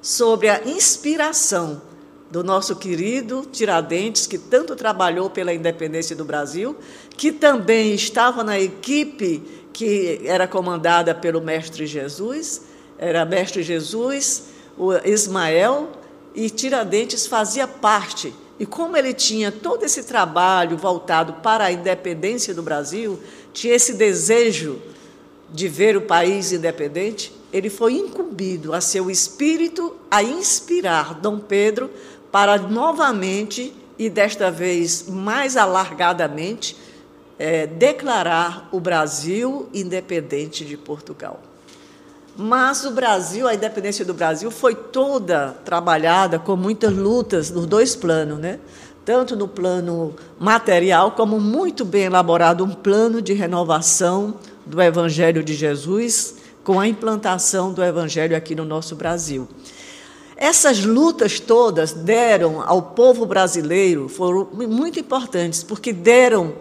sobre 0.00 0.48
a 0.48 0.62
inspiração 0.64 1.82
do 2.30 2.44
nosso 2.44 2.76
querido 2.76 3.46
Tiradentes, 3.50 4.26
que 4.26 4.38
tanto 4.38 4.76
trabalhou 4.76 5.30
pela 5.30 5.52
independência 5.52 6.14
do 6.14 6.24
Brasil, 6.24 6.76
que 7.16 7.32
também 7.32 7.94
estava 7.94 8.44
na 8.44 8.58
equipe 8.58 9.42
que 9.72 10.20
era 10.24 10.46
comandada 10.46 11.14
pelo 11.14 11.40
Mestre 11.40 11.86
Jesus, 11.86 12.62
era 12.96 13.24
Mestre 13.24 13.62
Jesus, 13.62 14.44
o 14.78 14.92
Ismael, 15.04 15.90
e 16.34 16.48
Tiradentes 16.50 17.26
fazia 17.26 17.66
parte. 17.66 18.32
E 18.58 18.64
como 18.64 18.96
ele 18.96 19.12
tinha 19.12 19.50
todo 19.50 19.84
esse 19.84 20.04
trabalho 20.04 20.76
voltado 20.76 21.34
para 21.34 21.64
a 21.64 21.72
independência 21.72 22.54
do 22.54 22.62
Brasil, 22.62 23.18
tinha 23.52 23.74
esse 23.74 23.94
desejo 23.94 24.80
de 25.52 25.68
ver 25.68 25.96
o 25.96 26.02
país 26.02 26.52
independente, 26.52 27.32
ele 27.52 27.70
foi 27.70 27.94
incumbido 27.94 28.72
a 28.72 28.80
seu 28.80 29.10
espírito 29.10 29.94
a 30.10 30.22
inspirar 30.22 31.14
Dom 31.14 31.38
Pedro 31.38 31.90
para 32.32 32.58
novamente 32.58 33.72
e 33.96 34.10
desta 34.10 34.50
vez 34.50 35.08
mais 35.08 35.56
alargadamente 35.56 36.76
é, 37.38 37.66
declarar 37.66 38.68
o 38.72 38.80
Brasil 38.80 39.68
independente 39.72 40.64
de 40.64 40.76
Portugal. 40.76 41.40
Mas 42.36 42.84
o 42.84 42.90
Brasil, 42.90 43.46
a 43.46 43.54
independência 43.54 44.04
do 44.04 44.12
Brasil 44.12 44.50
foi 44.50 44.74
toda 44.74 45.54
trabalhada 45.64 46.38
com 46.38 46.56
muitas 46.56 46.92
lutas 46.92 47.50
nos 47.50 47.66
dois 47.66 47.94
planos, 47.94 48.38
né? 48.38 48.58
tanto 49.04 49.36
no 49.36 49.46
plano 49.46 50.14
material, 50.38 51.12
como 51.12 51.38
muito 51.38 51.84
bem 51.84 52.04
elaborado 52.04 52.64
um 52.64 52.70
plano 52.70 53.20
de 53.20 53.34
renovação 53.34 54.34
do 54.64 54.80
Evangelho 54.80 55.44
de 55.44 55.54
Jesus, 55.54 56.36
com 56.64 56.80
a 56.80 56.88
implantação 56.88 57.72
do 57.72 57.84
Evangelho 57.84 58.34
aqui 58.34 58.54
no 58.54 58.64
nosso 58.64 58.96
Brasil. 58.96 59.46
Essas 60.36 60.84
lutas 60.84 61.38
todas 61.38 61.92
deram 61.92 62.62
ao 62.66 62.80
povo 62.80 63.26
brasileiro, 63.26 64.08
foram 64.08 64.48
muito 64.52 64.98
importantes, 64.98 65.62
porque 65.62 65.92
deram 65.92 66.54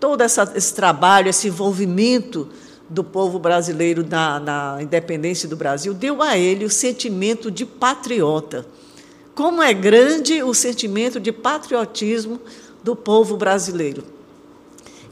todo 0.00 0.20
essa, 0.20 0.52
esse 0.54 0.74
trabalho, 0.74 1.28
esse 1.28 1.46
envolvimento 1.48 2.48
do 2.88 3.04
povo 3.04 3.38
brasileiro 3.38 4.04
na, 4.08 4.40
na 4.40 4.78
independência 4.80 5.48
do 5.48 5.56
Brasil, 5.56 5.92
deu 5.92 6.22
a 6.22 6.38
ele 6.38 6.64
o 6.64 6.70
sentimento 6.70 7.50
de 7.50 7.66
patriota. 7.66 8.66
Como 9.34 9.62
é 9.62 9.72
grande 9.72 10.42
o 10.42 10.54
sentimento 10.54 11.20
de 11.20 11.30
patriotismo 11.30 12.40
do 12.82 12.96
povo 12.96 13.36
brasileiro. 13.36 14.02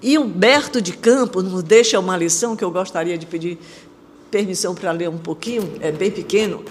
E 0.02 0.18
Humberto 0.18 0.80
de 0.80 0.92
Campos 0.92 1.44
nos 1.44 1.62
deixa 1.62 1.98
uma 1.98 2.16
lição 2.16 2.56
que 2.56 2.64
eu 2.64 2.70
gostaria 2.70 3.16
de 3.16 3.26
pedir 3.26 3.58
permissão 4.30 4.74
para 4.74 4.92
ler 4.92 5.08
um 5.08 5.18
pouquinho, 5.18 5.72
é 5.80 5.90
bem 5.90 6.10
pequeno. 6.10 6.64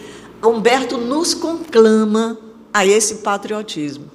Humberto 0.43 0.97
nos 0.97 1.33
conclama 1.33 2.37
a 2.73 2.85
esse 2.85 3.15
patriotismo. 3.15 4.05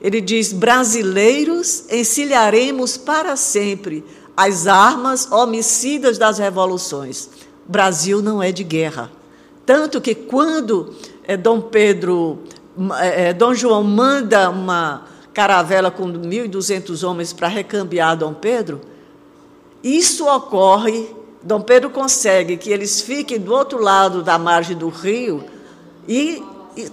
Ele 0.00 0.20
diz: 0.20 0.52
brasileiros, 0.52 1.84
encilharemos 1.90 2.96
para 2.96 3.36
sempre 3.36 4.04
as 4.36 4.66
armas 4.66 5.30
homicidas 5.30 6.18
das 6.18 6.38
revoluções. 6.38 7.28
Brasil 7.66 8.20
não 8.20 8.42
é 8.42 8.52
de 8.52 8.64
guerra. 8.64 9.10
Tanto 9.64 10.00
que 10.00 10.14
quando 10.14 10.94
é, 11.22 11.36
Dom 11.36 11.60
Pedro, 11.60 12.40
é, 13.00 13.32
Dom 13.32 13.54
João 13.54 13.82
manda 13.82 14.50
uma 14.50 15.04
caravela 15.32 15.90
com 15.90 16.04
1.200 16.04 17.06
homens 17.08 17.32
para 17.32 17.48
recambiar 17.48 18.16
Dom 18.16 18.34
Pedro, 18.34 18.80
isso 19.82 20.26
ocorre. 20.26 21.14
Dom 21.42 21.60
Pedro 21.60 21.90
consegue 21.90 22.56
que 22.56 22.70
eles 22.70 23.00
fiquem 23.00 23.38
do 23.38 23.52
outro 23.52 23.80
lado 23.80 24.22
da 24.22 24.38
margem 24.38 24.76
do 24.76 24.88
rio 24.88 25.44
e 26.08 26.42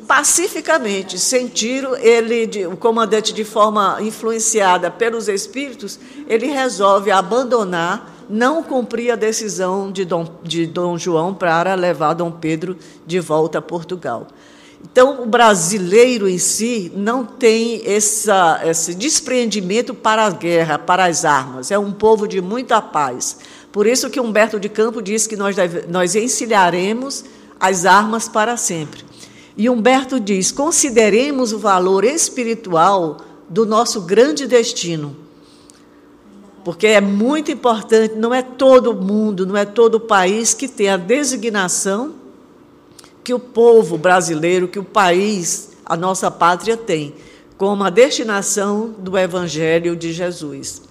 pacificamente, 0.08 1.18
sem 1.18 1.48
tiro, 1.48 1.96
ele, 1.96 2.68
o 2.68 2.78
comandante, 2.78 3.34
de 3.34 3.44
forma 3.44 3.98
influenciada 4.02 4.92
pelos 4.92 5.28
espíritos, 5.28 6.00
ele 6.28 6.48
resolve 6.48 7.12
abandonar, 7.12 8.26
não 8.30 8.64
cumprir 8.64 9.12
a 9.12 9.16
decisão 9.16 9.92
de 9.92 10.06
Dom, 10.06 10.26
de 10.44 10.66
Dom 10.66 10.98
João 10.98 11.34
para 11.34 11.74
levar 11.76 12.14
Dom 12.14 12.32
Pedro 12.32 12.78
de 13.06 13.20
volta 13.20 13.58
a 13.58 13.62
Portugal. 13.62 14.28
Então, 14.84 15.22
o 15.22 15.26
brasileiro 15.26 16.28
em 16.28 16.38
si 16.38 16.92
não 16.96 17.24
tem 17.24 17.82
essa, 17.86 18.62
esse 18.66 18.96
despreendimento 18.96 19.94
para 19.94 20.26
a 20.26 20.30
guerra, 20.32 20.80
para 20.80 21.06
as 21.06 21.24
armas. 21.24 21.72
É 21.72 21.78
um 21.78 21.92
povo 21.92 22.28
de 22.28 22.42
muita 22.42 22.82
paz. 22.82 23.38
Por 23.72 23.86
isso 23.86 24.10
que 24.10 24.20
Humberto 24.20 24.60
de 24.60 24.70
Campos 24.70 25.04
diz 25.04 25.28
que 25.28 25.38
nós, 25.38 25.56
deve, 25.56 25.86
nós 25.88 26.16
encilharemos 26.16 27.24
as 27.60 27.86
armas 27.86 28.28
para 28.28 28.58
sempre. 28.58 29.11
E 29.58 29.70
Humberto 29.70 30.20
diz: 30.20 30.52
consideremos 30.52 31.52
o 31.54 31.60
valor 31.60 32.04
espiritual 32.04 33.18
do 33.50 33.66
nosso 33.66 34.02
grande 34.02 34.48
destino. 34.48 35.16
Porque 36.64 36.88
é 36.88 37.02
muito 37.02 37.52
importante, 37.52 38.16
não 38.16 38.34
é 38.34 38.42
todo 38.42 38.94
mundo, 38.94 39.46
não 39.46 39.58
é 39.58 39.66
todo 39.66 40.00
país 40.00 40.54
que 40.54 40.68
tem 40.68 40.90
a 40.90 40.98
designação 40.98 42.14
que 43.24 43.34
o 43.34 43.40
povo 43.40 43.98
brasileiro, 43.98 44.68
que 44.68 44.80
o 44.80 44.84
país, 44.84 45.72
a 45.86 45.98
nossa 45.98 46.30
pátria 46.30 46.78
tem, 46.78 47.16
como 47.58 47.84
a 47.84 47.90
destinação 47.90 48.94
do 48.98 49.18
Evangelho 49.18 49.96
de 49.96 50.14
Jesus. 50.14 50.84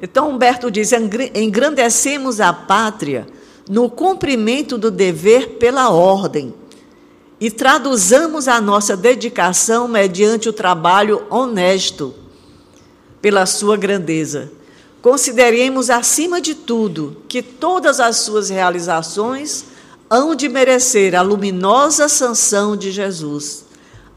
Então, 0.00 0.30
Humberto 0.30 0.70
diz: 0.70 0.92
engrandecemos 1.34 2.40
a 2.40 2.52
pátria 2.52 3.26
no 3.68 3.88
cumprimento 3.88 4.76
do 4.76 4.90
dever 4.90 5.56
pela 5.58 5.88
ordem 5.88 6.52
e 7.44 7.50
traduzamos 7.50 8.48
a 8.48 8.58
nossa 8.58 8.96
dedicação 8.96 9.86
mediante 9.86 10.48
o 10.48 10.52
trabalho 10.52 11.26
honesto 11.28 12.14
pela 13.20 13.44
sua 13.44 13.76
grandeza. 13.76 14.50
Consideremos, 15.02 15.90
acima 15.90 16.40
de 16.40 16.54
tudo, 16.54 17.18
que 17.28 17.42
todas 17.42 18.00
as 18.00 18.16
suas 18.16 18.48
realizações 18.48 19.66
hão 20.08 20.34
de 20.34 20.48
merecer 20.48 21.14
a 21.14 21.20
luminosa 21.20 22.08
sanção 22.08 22.74
de 22.74 22.90
Jesus. 22.90 23.66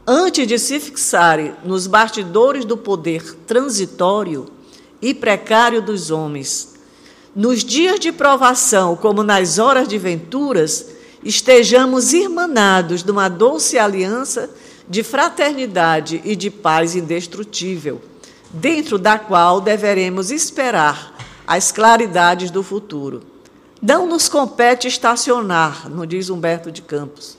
antes 0.06 0.46
de 0.46 0.58
se 0.58 0.80
fixarem 0.80 1.52
nos 1.62 1.86
bastidores 1.86 2.64
do 2.64 2.78
poder 2.78 3.34
transitório 3.46 4.46
e 5.02 5.12
precário 5.12 5.82
dos 5.82 6.10
homens, 6.10 6.76
nos 7.36 7.62
dias 7.62 8.00
de 8.00 8.10
provação, 8.10 8.96
como 8.96 9.22
nas 9.22 9.58
horas 9.58 9.86
de 9.86 9.98
venturas, 9.98 10.97
estejamos 11.24 12.12
irmanados 12.12 13.04
numa 13.04 13.28
doce 13.28 13.78
aliança 13.78 14.50
de 14.88 15.02
fraternidade 15.02 16.20
e 16.24 16.34
de 16.34 16.50
paz 16.50 16.96
indestrutível, 16.96 18.00
dentro 18.50 18.98
da 18.98 19.18
qual 19.18 19.60
deveremos 19.60 20.30
esperar 20.30 21.14
as 21.46 21.70
claridades 21.70 22.50
do 22.50 22.62
futuro. 22.62 23.22
Não 23.80 24.06
nos 24.06 24.28
compete 24.28 24.88
estacionar, 24.88 25.88
não 25.90 26.04
diz 26.06 26.30
Humberto 26.30 26.70
de 26.70 26.82
Campos, 26.82 27.36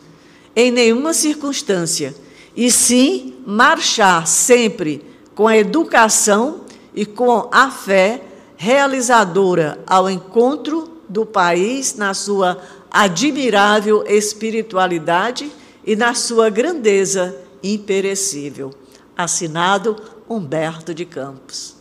em 0.56 0.72
nenhuma 0.72 1.14
circunstância, 1.14 2.16
e 2.56 2.72
sim 2.72 3.36
marchar 3.46 4.28
sempre 4.28 5.06
com 5.34 5.48
a 5.48 5.58
educação 5.58 6.62
e 6.94 7.06
com 7.06 7.48
a 7.52 7.72
fé 7.72 8.22
realizadora 8.58 9.80
ao 9.88 10.10
encontro 10.10 11.00
do 11.08 11.26
país 11.26 11.96
na 11.96 12.14
sua 12.14 12.62
admirável 12.92 14.04
espiritualidade 14.08 15.50
e 15.86 15.96
na 15.96 16.14
sua 16.14 16.50
grandeza 16.50 17.36
imperecível. 17.64 18.74
Assinado 19.18 19.96
Humberto 20.30 20.94
de 20.94 21.06
Campos. 21.06 21.76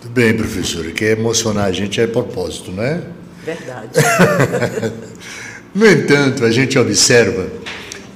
Muito 0.00 0.14
bem, 0.14 0.36
professora. 0.36 0.90
Quer 0.92 1.18
emocionar 1.18 1.64
a 1.64 1.72
gente 1.72 2.00
é 2.00 2.06
propósito, 2.06 2.70
não 2.70 2.82
é? 2.82 3.02
Verdade. 3.44 3.88
no 5.74 5.86
entanto, 5.86 6.44
a 6.44 6.50
gente 6.50 6.78
observa 6.78 7.48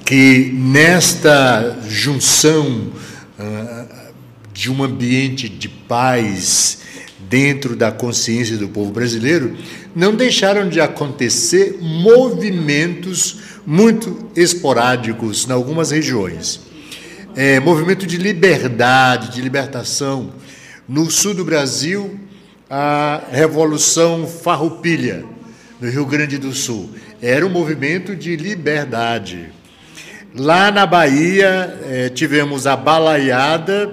que 0.04 0.52
nesta 0.54 1.78
junção 1.88 2.92
uh, 3.38 4.12
de 4.52 4.70
um 4.70 4.82
ambiente 4.82 5.48
de 5.48 5.68
paz 5.68 6.78
dentro 7.28 7.76
da 7.76 7.92
consciência 7.92 8.56
do 8.56 8.68
povo 8.68 8.90
brasileiro, 8.90 9.56
não 9.98 10.14
deixaram 10.14 10.68
de 10.68 10.80
acontecer 10.80 11.76
movimentos 11.80 13.40
muito 13.66 14.30
esporádicos 14.36 15.44
em 15.48 15.52
algumas 15.52 15.90
regiões. 15.90 16.60
É, 17.34 17.58
movimento 17.58 18.06
de 18.06 18.16
liberdade, 18.16 19.32
de 19.32 19.42
libertação. 19.42 20.34
No 20.88 21.10
sul 21.10 21.34
do 21.34 21.44
Brasil, 21.44 22.16
a 22.70 23.24
Revolução 23.32 24.24
Farroupilha, 24.24 25.24
no 25.80 25.90
Rio 25.90 26.06
Grande 26.06 26.38
do 26.38 26.52
Sul. 26.52 26.90
Era 27.20 27.44
um 27.44 27.50
movimento 27.50 28.14
de 28.14 28.36
liberdade. 28.36 29.48
Lá 30.32 30.70
na 30.70 30.86
Bahia, 30.86 31.76
é, 31.90 32.08
tivemos 32.08 32.68
a 32.68 32.76
balaiada 32.76 33.92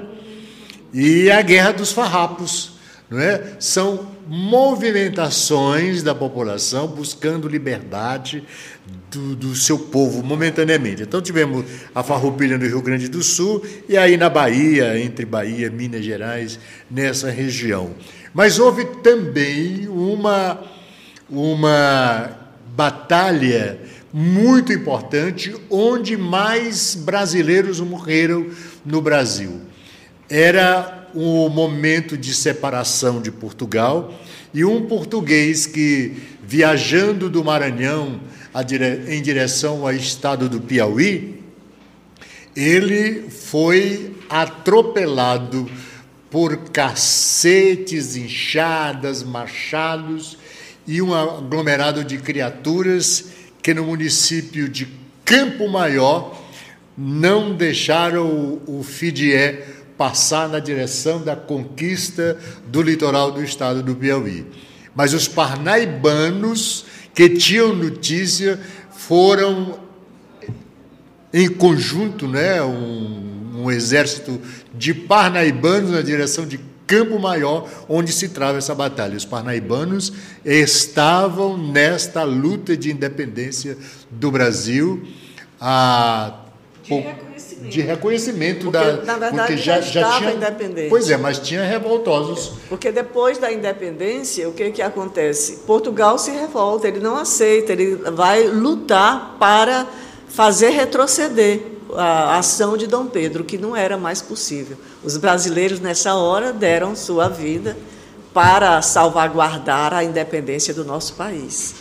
e 0.94 1.32
a 1.32 1.42
Guerra 1.42 1.72
dos 1.72 1.92
Farrapos. 1.92 2.74
Não 3.10 3.20
é? 3.20 3.56
São 3.60 4.15
movimentações 4.28 6.02
da 6.02 6.16
população 6.16 6.88
buscando 6.88 7.48
liberdade 7.48 8.44
do, 9.12 9.36
do, 9.36 9.56
seu 9.56 9.78
povo 9.78 10.24
momentaneamente. 10.24 11.04
Então 11.04 11.22
tivemos 11.22 11.66
a 11.94 12.02
farroupilha 12.04 12.58
no 12.58 12.66
Rio 12.66 12.82
Grande 12.82 13.08
do 13.08 13.22
Sul 13.22 13.64
e 13.88 13.98
aí 13.98 14.18
na 14.18 14.30
Bahia, 14.30 15.00
entre 15.00 15.26
Bahia, 15.26 15.70
Minas 15.70 16.04
Gerais, 16.04 16.60
nessa 16.90 17.30
região. 17.30 17.92
Mas 18.34 18.60
houve 18.60 18.86
também 19.02 19.88
uma, 19.88 20.60
uma 21.30 22.32
batalha 22.76 23.80
muito 24.12 24.74
importante 24.74 25.56
onde 25.70 26.18
mais 26.18 26.96
brasileiros 26.96 27.80
morreram 27.80 28.48
no 28.86 29.02
Brasil. 29.02 29.62
Era 30.30 31.05
o 31.16 31.50
momento 31.50 32.18
de 32.18 32.34
separação 32.34 33.22
de 33.22 33.32
Portugal 33.32 34.14
e 34.54 34.66
um 34.66 34.86
português 34.86 35.66
que, 35.66 36.14
viajando 36.44 37.30
do 37.30 37.44
Maranhão 37.44 38.20
em 39.08 39.22
direção 39.22 39.82
ao 39.86 39.94
estado 39.94 40.48
do 40.48 40.62
Piauí, 40.62 41.42
ele 42.56 43.30
foi 43.30 44.16
atropelado 44.30 45.70
por 46.30 46.58
cacetes, 46.70 48.16
enxadas, 48.16 49.24
machados 49.24 50.38
e 50.88 51.02
um 51.02 51.14
aglomerado 51.14 52.04
de 52.04 52.18
criaturas 52.18 53.26
que 53.62 53.74
no 53.74 53.86
município 53.86 54.70
de 54.70 54.88
Campo 55.24 55.68
Maior 55.68 56.42
não 56.98 57.56
deixaram 57.56 58.28
o, 58.68 58.80
o 58.80 58.84
Fidié 58.84 59.75
passar 59.98 60.50
na 60.50 60.60
direção 60.60 61.22
da 61.24 61.36
conquista 61.36 62.38
do 62.68 62.82
litoral 62.82 63.32
do 63.32 63.44
estado 63.44 63.82
do 63.82 63.96
Piauí. 63.96 64.46
Mas 64.94 65.14
os 65.14 65.28
parnaibanos 65.28 66.86
que 67.14 67.30
tinham 67.30 67.76
notícia 67.76 68.60
foram 68.92 69.80
em 71.34 71.50
conjunto, 71.50 72.28
né, 72.28 72.62
um, 72.62 73.64
um 73.64 73.72
exército 73.72 74.40
de 74.74 74.94
parnaibanos 74.94 75.92
na 75.92 76.02
direção 76.02 76.46
de 76.46 76.60
Campo 76.88 77.20
Maior, 77.20 77.68
onde 77.90 78.12
se 78.12 78.30
trava 78.30 78.58
essa 78.58 78.76
batalha. 78.76 79.18
Os 79.18 79.26
parnaibanos 79.26 80.14
estavam 80.44 81.58
nesta 81.58 82.24
luta 82.24 82.78
de 82.78 82.92
independência 82.92 83.78
do 84.12 84.32
Brasil 84.32 85.06
há 85.60 86.42
de 87.70 87.82
reconhecimento 87.82 88.72
porque, 88.72 88.78
da 88.78 89.04
na 89.04 89.18
verdade 89.18 89.38
porque 89.38 89.58
já, 89.58 89.82
já, 89.82 90.18
tinha 90.18 90.34
independente. 90.34 90.90
Pois 90.90 91.10
é, 91.10 91.18
mas 91.18 91.40
tinha 91.40 91.64
revoltosos. 91.64 92.54
Porque 92.70 92.92
depois 92.92 93.38
da 93.38 93.52
independência, 93.52 94.48
o 94.48 94.54
que 94.54 94.72
que 94.72 94.82
acontece? 94.82 95.64
Portugal 95.68 96.18
se 96.18 96.32
revolta, 96.32 96.88
ele 96.88 97.00
não 97.00 97.16
aceita, 97.16 97.72
ele 97.74 97.96
vai 97.96 98.48
lutar 98.48 99.36
para 99.40 99.88
fazer 100.28 100.70
retroceder 100.70 101.62
a 101.96 102.38
ação 102.38 102.76
de 102.76 102.88
Dom 102.88 103.06
Pedro, 103.06 103.44
que 103.44 103.58
não 103.58 103.76
era 103.76 103.98
mais 103.98 104.22
possível. 104.22 104.78
Os 105.04 105.18
brasileiros 105.18 105.80
nessa 105.80 106.16
hora 106.16 106.52
deram 106.52 106.96
sua 106.96 107.30
vida 107.30 107.78
para 108.34 108.82
salvaguardar 108.82 109.94
a 109.94 110.04
independência 110.04 110.74
do 110.74 110.84
nosso 110.84 111.14
país. 111.14 111.76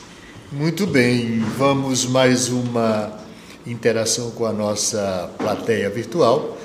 Muito 0.52 0.86
bem, 0.86 1.40
vamos 1.59 2.06
mais 2.06 2.48
uma 2.48 3.23
interação 3.66 4.30
com 4.30 4.44
a 4.44 4.52
nossa 4.52 5.30
plateia 5.38 5.88
virtual, 5.88 6.56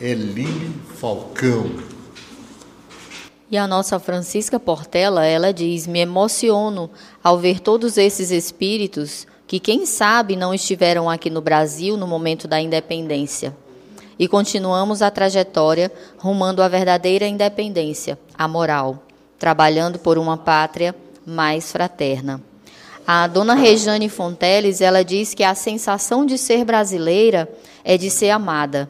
Eline 0.00 0.74
Falcão. 0.96 1.70
E 3.50 3.56
a 3.56 3.66
nossa 3.66 3.98
Francisca 3.98 4.58
Portela, 4.58 5.26
ela 5.26 5.52
diz: 5.52 5.86
Me 5.86 6.00
emociono 6.00 6.90
ao 7.22 7.38
ver 7.38 7.60
todos 7.60 7.98
esses 7.98 8.30
espíritos 8.30 9.26
que, 9.46 9.60
quem 9.60 9.84
sabe, 9.84 10.36
não 10.36 10.54
estiveram 10.54 11.10
aqui 11.10 11.28
no 11.28 11.42
Brasil 11.42 11.96
no 11.96 12.06
momento 12.06 12.48
da 12.48 12.60
independência. 12.60 13.54
E 14.18 14.26
continuamos 14.28 15.02
a 15.02 15.10
trajetória 15.10 15.92
rumando 16.18 16.62
à 16.62 16.68
verdadeira 16.68 17.26
independência, 17.26 18.18
a 18.36 18.46
moral, 18.46 19.02
trabalhando 19.38 19.98
por 19.98 20.16
uma 20.16 20.36
pátria 20.36 20.94
mais 21.26 21.70
fraterna. 21.70 22.51
A 23.06 23.26
dona 23.26 23.54
Rejane 23.54 24.08
Fonteles, 24.08 24.80
ela 24.80 25.02
diz 25.02 25.34
que 25.34 25.42
a 25.42 25.56
sensação 25.56 26.24
de 26.24 26.38
ser 26.38 26.64
brasileira 26.64 27.50
é 27.82 27.98
de 27.98 28.08
ser 28.08 28.30
amada, 28.30 28.88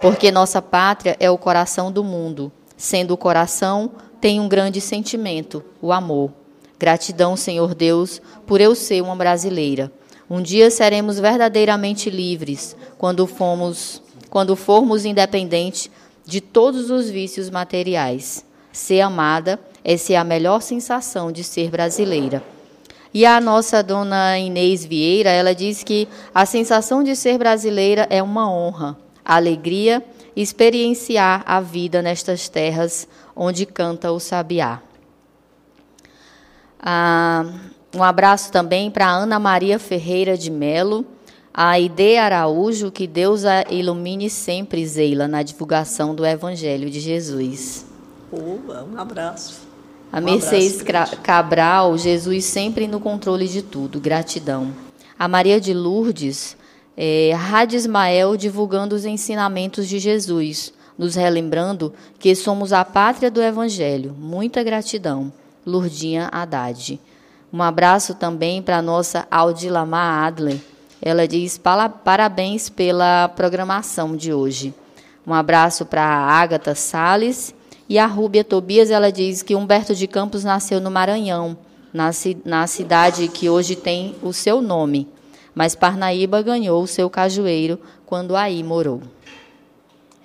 porque 0.00 0.30
nossa 0.30 0.62
pátria 0.62 1.16
é 1.18 1.28
o 1.28 1.36
coração 1.36 1.90
do 1.90 2.04
mundo. 2.04 2.52
Sendo 2.76 3.14
o 3.14 3.16
coração, 3.16 3.90
tem 4.20 4.38
um 4.38 4.48
grande 4.48 4.80
sentimento, 4.80 5.64
o 5.82 5.92
amor. 5.92 6.30
Gratidão, 6.78 7.36
Senhor 7.36 7.74
Deus, 7.74 8.22
por 8.46 8.60
eu 8.60 8.76
ser 8.76 9.02
uma 9.02 9.16
brasileira. 9.16 9.90
Um 10.30 10.40
dia 10.40 10.70
seremos 10.70 11.18
verdadeiramente 11.18 12.08
livres 12.08 12.76
quando 12.96 13.26
fomos, 13.26 14.00
quando 14.30 14.54
formos 14.54 15.04
independentes 15.04 15.90
de 16.24 16.40
todos 16.40 16.90
os 16.90 17.10
vícios 17.10 17.50
materiais. 17.50 18.44
Ser 18.70 19.00
amada, 19.00 19.58
é 19.84 20.16
a 20.16 20.22
melhor 20.22 20.62
sensação 20.62 21.32
de 21.32 21.42
ser 21.42 21.70
brasileira. 21.70 22.40
E 23.12 23.24
a 23.24 23.40
nossa 23.40 23.82
dona 23.82 24.38
Inês 24.38 24.84
Vieira, 24.84 25.30
ela 25.30 25.54
diz 25.54 25.82
que 25.82 26.06
a 26.34 26.44
sensação 26.44 27.02
de 27.02 27.16
ser 27.16 27.38
brasileira 27.38 28.06
é 28.10 28.22
uma 28.22 28.50
honra, 28.50 28.96
alegria 29.24 30.04
experienciar 30.36 31.42
a 31.46 31.60
vida 31.60 32.00
nestas 32.00 32.48
terras 32.48 33.08
onde 33.34 33.66
canta 33.66 34.12
o 34.12 34.20
sabiá. 34.20 34.80
Ah, 36.78 37.44
um 37.94 38.04
abraço 38.04 38.52
também 38.52 38.88
para 38.90 39.10
Ana 39.10 39.38
Maria 39.40 39.80
Ferreira 39.80 40.38
de 40.38 40.48
Melo, 40.48 41.04
a 41.52 41.80
Ide 41.80 42.18
Araújo, 42.18 42.92
que 42.92 43.06
Deus 43.06 43.44
a 43.44 43.64
ilumine 43.68 44.30
sempre, 44.30 44.86
Zeila, 44.86 45.26
na 45.26 45.42
divulgação 45.42 46.14
do 46.14 46.24
Evangelho 46.24 46.88
de 46.88 47.00
Jesus. 47.00 47.84
um 48.32 48.96
abraço. 48.96 49.67
A 50.10 50.20
Mercedes 50.20 50.82
Cabral, 51.22 51.96
Jesus 51.98 52.44
sempre 52.44 52.86
no 52.86 52.98
controle 52.98 53.46
de 53.46 53.62
tudo. 53.62 54.00
Gratidão. 54.00 54.72
A 55.18 55.28
Maria 55.28 55.60
de 55.60 55.74
Lourdes, 55.74 56.56
É, 57.00 57.32
Rádio 57.32 57.76
Ismael 57.76 58.36
divulgando 58.36 58.96
os 58.96 59.04
ensinamentos 59.04 59.86
de 59.86 60.00
Jesus, 60.00 60.72
nos 60.98 61.14
relembrando 61.14 61.94
que 62.18 62.34
somos 62.34 62.72
a 62.72 62.84
pátria 62.84 63.30
do 63.30 63.40
Evangelho. 63.40 64.12
Muita 64.18 64.64
gratidão. 64.64 65.32
Lurdinha 65.64 66.28
Haddad. 66.32 66.98
Um 67.52 67.62
abraço 67.62 68.16
também 68.16 68.60
para 68.60 68.78
a 68.78 68.82
nossa 68.82 69.28
Aldilama 69.30 70.26
Adler. 70.26 70.58
Ela 71.00 71.28
diz 71.28 71.56
parabéns 72.02 72.68
pela 72.68 73.28
programação 73.28 74.16
de 74.16 74.32
hoje. 74.32 74.74
Um 75.24 75.32
abraço 75.32 75.86
para 75.86 76.02
a 76.02 76.32
Ágata 76.32 76.74
Sales 76.74 77.54
e 77.88 77.98
a 77.98 78.06
Rúbia 78.06 78.44
Tobias. 78.44 78.90
Ela 78.90 79.10
diz 79.10 79.42
que 79.42 79.54
Humberto 79.54 79.94
de 79.94 80.06
Campos 80.06 80.44
nasceu 80.44 80.80
no 80.80 80.90
Maranhão, 80.90 81.56
na, 81.92 82.10
na 82.44 82.66
cidade 82.66 83.28
que 83.28 83.48
hoje 83.48 83.74
tem 83.74 84.14
o 84.22 84.32
seu 84.32 84.60
nome. 84.60 85.08
Mas 85.54 85.74
Parnaíba 85.74 86.42
ganhou 86.42 86.82
o 86.82 86.86
seu 86.86 87.08
cajueiro 87.08 87.78
quando 88.06 88.36
aí 88.36 88.62
morou. 88.62 89.02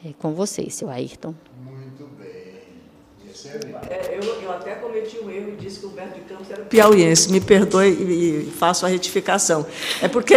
É 0.06 0.12
com 0.20 0.34
vocês, 0.34 0.76
seu 0.76 0.90
Ayrton. 0.90 1.34
É, 3.90 4.18
eu, 4.18 4.24
eu, 4.42 4.52
até 4.52 4.76
cometi 4.76 5.18
um 5.20 5.30
erro 5.30 5.54
e 5.54 5.56
disse 5.56 5.80
que 5.80 5.86
o 5.86 5.90
Humberto 5.90 6.16
de 6.16 6.22
Campos 6.22 6.50
era 6.50 6.64
piauiense. 6.64 7.32
Me 7.32 7.40
perdoe 7.40 7.90
e, 7.90 8.52
faço 8.52 8.86
a 8.86 8.90
retificação. 8.90 9.66
É 10.02 10.08
porque, 10.08 10.36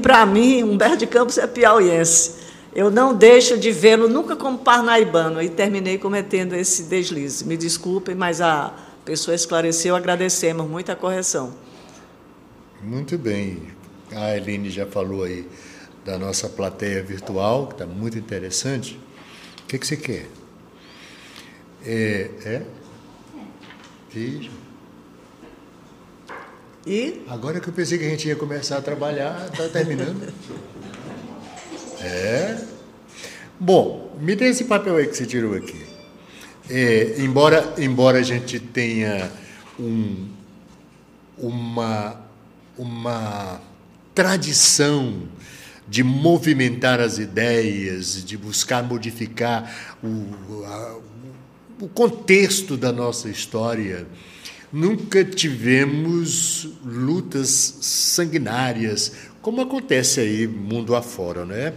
para 0.00 0.26
mim, 0.26 0.62
Humberto 0.62 0.98
de 0.98 1.06
Campos 1.06 1.38
é 1.38 1.46
piauiense. 1.46 2.43
Eu 2.74 2.90
não 2.90 3.14
deixo 3.14 3.56
de 3.56 3.70
vê-lo 3.70 4.08
nunca 4.08 4.34
como 4.34 4.58
parnaibano 4.58 5.40
e 5.40 5.48
terminei 5.48 5.96
cometendo 5.96 6.54
esse 6.54 6.82
deslize. 6.84 7.44
Me 7.44 7.56
desculpem, 7.56 8.16
mas 8.16 8.40
a 8.40 8.74
pessoa 9.04 9.34
esclareceu, 9.34 9.94
agradecemos 9.94 10.68
muito 10.68 10.90
a 10.90 10.96
correção. 10.96 11.54
Muito 12.82 13.16
bem. 13.16 13.62
A 14.12 14.36
Eline 14.36 14.70
já 14.70 14.86
falou 14.86 15.22
aí 15.22 15.46
da 16.04 16.18
nossa 16.18 16.48
plateia 16.48 17.02
virtual, 17.02 17.68
que 17.68 17.74
está 17.74 17.86
muito 17.86 18.18
interessante. 18.18 19.00
O 19.62 19.66
que, 19.66 19.78
que 19.78 19.86
você 19.86 19.96
quer? 19.96 20.26
É? 21.86 22.30
é? 22.44 22.62
Isso. 24.14 24.50
E? 26.86 27.22
Agora 27.28 27.60
que 27.60 27.68
eu 27.68 27.72
pensei 27.72 27.98
que 27.98 28.04
a 28.04 28.08
gente 28.08 28.28
ia 28.28 28.36
começar 28.36 28.78
a 28.78 28.82
trabalhar, 28.82 29.48
está 29.50 29.68
terminando. 29.68 30.32
É. 32.04 32.58
Bom, 33.58 34.14
me 34.20 34.36
dê 34.36 34.48
esse 34.48 34.64
papel 34.64 34.96
aí 34.96 35.06
que 35.06 35.16
você 35.16 35.24
tirou 35.24 35.54
aqui. 35.54 35.80
É, 36.68 37.16
embora, 37.18 37.74
embora 37.78 38.18
a 38.18 38.22
gente 38.22 38.58
tenha 38.60 39.30
um, 39.78 40.28
uma, 41.38 42.20
uma 42.76 43.60
tradição 44.14 45.22
de 45.88 46.02
movimentar 46.02 47.00
as 47.00 47.18
ideias, 47.18 48.24
de 48.24 48.36
buscar 48.36 48.82
modificar 48.82 49.96
o, 50.02 50.64
a, 50.64 50.98
o 51.80 51.88
contexto 51.88 52.76
da 52.76 52.92
nossa 52.92 53.28
história, 53.28 54.06
nunca 54.72 55.24
tivemos 55.24 56.68
lutas 56.84 57.78
sanguinárias, 57.80 59.12
como 59.44 59.60
acontece 59.60 60.20
aí 60.20 60.46
mundo 60.48 60.96
afora, 60.96 61.44
né? 61.44 61.74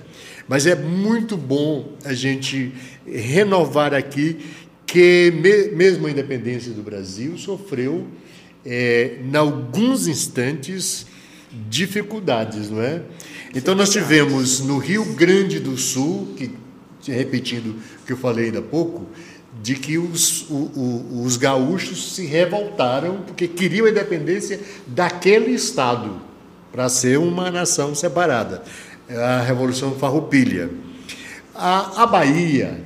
Mas 0.47 0.65
é 0.65 0.73
muito 0.73 1.35
bom 1.35 1.97
a 2.05 2.13
gente 2.13 2.73
renovar 3.05 3.93
aqui 3.93 4.37
que 4.85 5.33
mesmo 5.75 6.07
a 6.07 6.09
independência 6.11 6.71
do 6.71 6.81
Brasil 6.81 7.37
sofreu, 7.37 8.07
é, 8.65 9.17
em 9.21 9.35
alguns 9.35 10.07
instantes, 10.07 11.07
dificuldades, 11.69 12.69
não 12.69 12.81
é? 12.81 13.01
Então 13.53 13.75
nós 13.75 13.89
tivemos 13.89 14.61
no 14.61 14.77
Rio 14.77 15.03
Grande 15.15 15.59
do 15.59 15.77
Sul, 15.77 16.35
que 16.37 16.49
repetindo 17.05 17.75
o 18.01 18.05
que 18.05 18.13
eu 18.13 18.17
falei 18.17 18.45
ainda 18.45 18.59
há 18.59 18.61
pouco, 18.61 19.05
de 19.61 19.75
que 19.75 19.97
os, 19.97 20.49
o, 20.49 20.53
o, 20.53 21.23
os 21.25 21.35
gaúchos 21.35 22.13
se 22.15 22.25
revoltaram 22.25 23.23
porque 23.27 23.45
queriam 23.45 23.87
a 23.87 23.89
independência 23.89 24.57
daquele 24.87 25.51
Estado 25.51 26.26
para 26.71 26.89
ser 26.89 27.17
uma 27.17 27.49
nação 27.51 27.95
separada. 27.95 28.63
A 29.09 29.41
Revolução 29.41 29.93
Farroupilha. 29.95 30.69
A, 31.55 32.03
a 32.03 32.05
Bahia, 32.05 32.83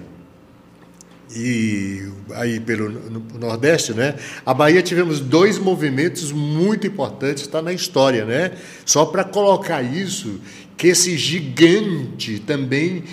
e 1.36 2.10
aí 2.34 2.60
pelo 2.60 2.90
no 2.90 3.22
Nordeste, 3.40 3.94
né? 3.94 4.16
A 4.45 4.53
Bahia 4.53 4.82
tivemos 4.82 5.20
dois 5.20 5.58
movimentos 5.58 6.32
muito 6.32 6.86
importantes, 6.86 7.44
está 7.44 7.62
na 7.62 7.74
história, 7.74 8.26
né? 8.26 8.52
Só 8.86 9.06
para 9.06 9.24
colocar 9.24 9.82
isso, 9.82 10.40
que 10.78 10.88
esse 10.88 11.18
gigante 11.18 12.40
também 12.40 13.03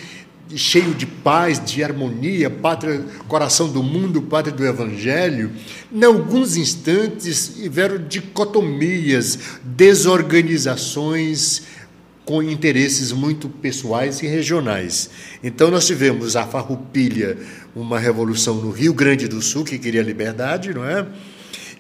cheio 0.57 0.95
de 0.95 1.07
paz, 1.07 1.63
de 1.65 1.83
harmonia, 1.83 2.49
pátria, 2.49 3.05
coração 3.27 3.69
do 3.69 3.83
mundo, 3.83 4.23
pátria 4.23 4.55
do 4.55 4.65
evangelho, 4.65 5.51
em 5.93 6.05
alguns 6.05 6.57
instantes 6.57 7.57
tiveram 7.57 7.99
dicotomias, 7.99 9.39
desorganizações 9.63 11.63
com 12.25 12.43
interesses 12.43 13.13
muito 13.13 13.49
pessoais 13.49 14.23
e 14.23 14.27
regionais. 14.27 15.11
Então 15.43 15.71
nós 15.71 15.87
tivemos 15.87 16.37
a 16.37 16.47
Farroupilha, 16.47 17.39
uma 17.75 17.99
revolução 17.99 18.57
no 18.57 18.71
Rio 18.71 18.93
Grande 18.93 19.27
do 19.27 19.41
Sul 19.41 19.65
que 19.65 19.79
queria 19.79 20.03
liberdade, 20.03 20.75
não 20.75 20.85
é? 20.85 21.07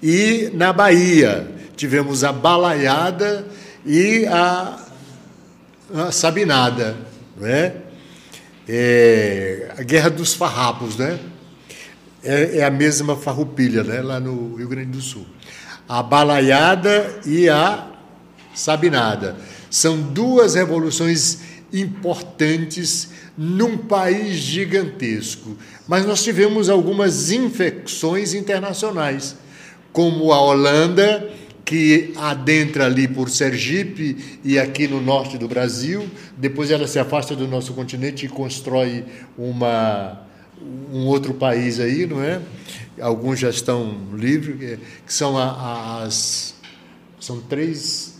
E 0.02 0.50
na 0.54 0.72
Bahia 0.72 1.46
tivemos 1.76 2.24
a 2.24 2.32
Balaiada 2.32 3.46
e 3.84 4.24
a, 4.26 4.86
a 5.94 6.12
Sabinada, 6.12 6.96
não 7.38 7.46
é? 7.46 7.87
É, 8.68 9.72
a 9.78 9.82
Guerra 9.82 10.10
dos 10.10 10.34
Farrapos, 10.34 10.96
né? 10.96 11.18
É, 12.22 12.58
é, 12.58 12.64
a 12.64 12.70
mesma 12.70 13.16
farroupilha, 13.16 13.82
né? 13.82 14.02
Lá 14.02 14.20
no 14.20 14.56
Rio 14.56 14.68
Grande 14.68 14.90
do 14.90 15.00
Sul. 15.00 15.26
A 15.88 16.02
Balaiada 16.02 17.20
e 17.24 17.48
a 17.48 17.88
Sabinada. 18.54 19.36
São 19.70 20.00
duas 20.00 20.54
revoluções 20.54 21.38
importantes 21.72 23.10
num 23.36 23.78
país 23.78 24.36
gigantesco. 24.36 25.56
Mas 25.86 26.04
nós 26.04 26.22
tivemos 26.22 26.68
algumas 26.68 27.30
infecções 27.30 28.34
internacionais, 28.34 29.36
como 29.92 30.32
a 30.32 30.40
Holanda 30.40 31.30
que 31.68 32.14
adentra 32.16 32.86
ali 32.86 33.06
por 33.06 33.28
Sergipe 33.28 34.40
e 34.42 34.58
aqui 34.58 34.88
no 34.88 35.02
norte 35.02 35.36
do 35.36 35.46
Brasil, 35.46 36.08
depois 36.34 36.70
ela 36.70 36.86
se 36.86 36.98
afasta 36.98 37.36
do 37.36 37.46
nosso 37.46 37.74
continente 37.74 38.24
e 38.24 38.28
constrói 38.30 39.04
uma, 39.36 40.22
um 40.90 41.04
outro 41.04 41.34
país 41.34 41.78
aí, 41.78 42.06
não 42.06 42.24
é? 42.24 42.40
Alguns 42.98 43.40
já 43.40 43.50
estão 43.50 43.98
livres, 44.14 44.78
que 45.06 45.12
são 45.12 45.36
as 45.36 46.54
são 47.20 47.38
três 47.38 48.14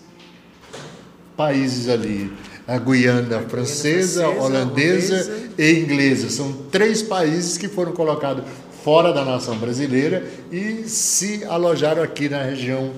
países 1.34 1.88
ali, 1.88 2.30
a 2.66 2.76
Guiana 2.76 3.40
francesa, 3.48 4.24
francesa 4.24 4.28
holandesa, 4.28 5.14
holandesa 5.14 5.50
e 5.56 5.72
inglesa. 5.72 6.28
São 6.28 6.52
três 6.70 7.02
países 7.02 7.56
que 7.56 7.66
foram 7.66 7.92
colocados 7.92 8.44
fora 8.84 9.10
da 9.10 9.24
nação 9.24 9.56
brasileira 9.56 10.30
e 10.52 10.86
se 10.86 11.46
alojaram 11.46 12.02
aqui 12.02 12.28
na 12.28 12.42
região 12.42 12.92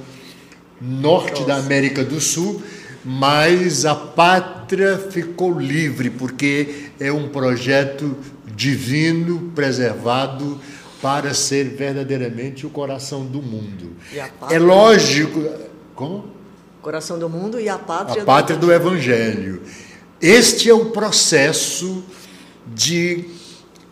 norte 0.81 1.44
da 1.44 1.57
América 1.57 2.02
do 2.05 2.20
Sul, 2.20 2.62
mas 3.05 3.85
a 3.85 3.94
pátria 3.94 4.98
ficou 4.98 5.59
livre, 5.59 6.11
porque 6.11 6.90
é 6.98 7.12
um 7.12 7.28
projeto 7.28 8.16
divino, 8.55 9.52
preservado, 9.55 10.61
para 11.01 11.32
ser 11.32 11.65
verdadeiramente 11.70 12.66
o 12.66 12.70
coração 12.70 13.24
do 13.24 13.40
mundo. 13.40 13.97
É 14.51 14.59
lógico. 14.59 15.43
Como? 15.94 16.31
Coração 16.82 17.19
do 17.19 17.28
mundo 17.28 17.61
e 17.61 17.69
a 17.69 17.78
pátria, 17.78 18.23
a 18.23 18.27
pátria 18.27 18.59
do, 18.59 18.66
do 18.66 18.73
Evangelho. 18.73 19.62
Este 20.20 20.69
é 20.69 20.74
o 20.74 20.86
processo 20.86 22.05
de 22.66 23.24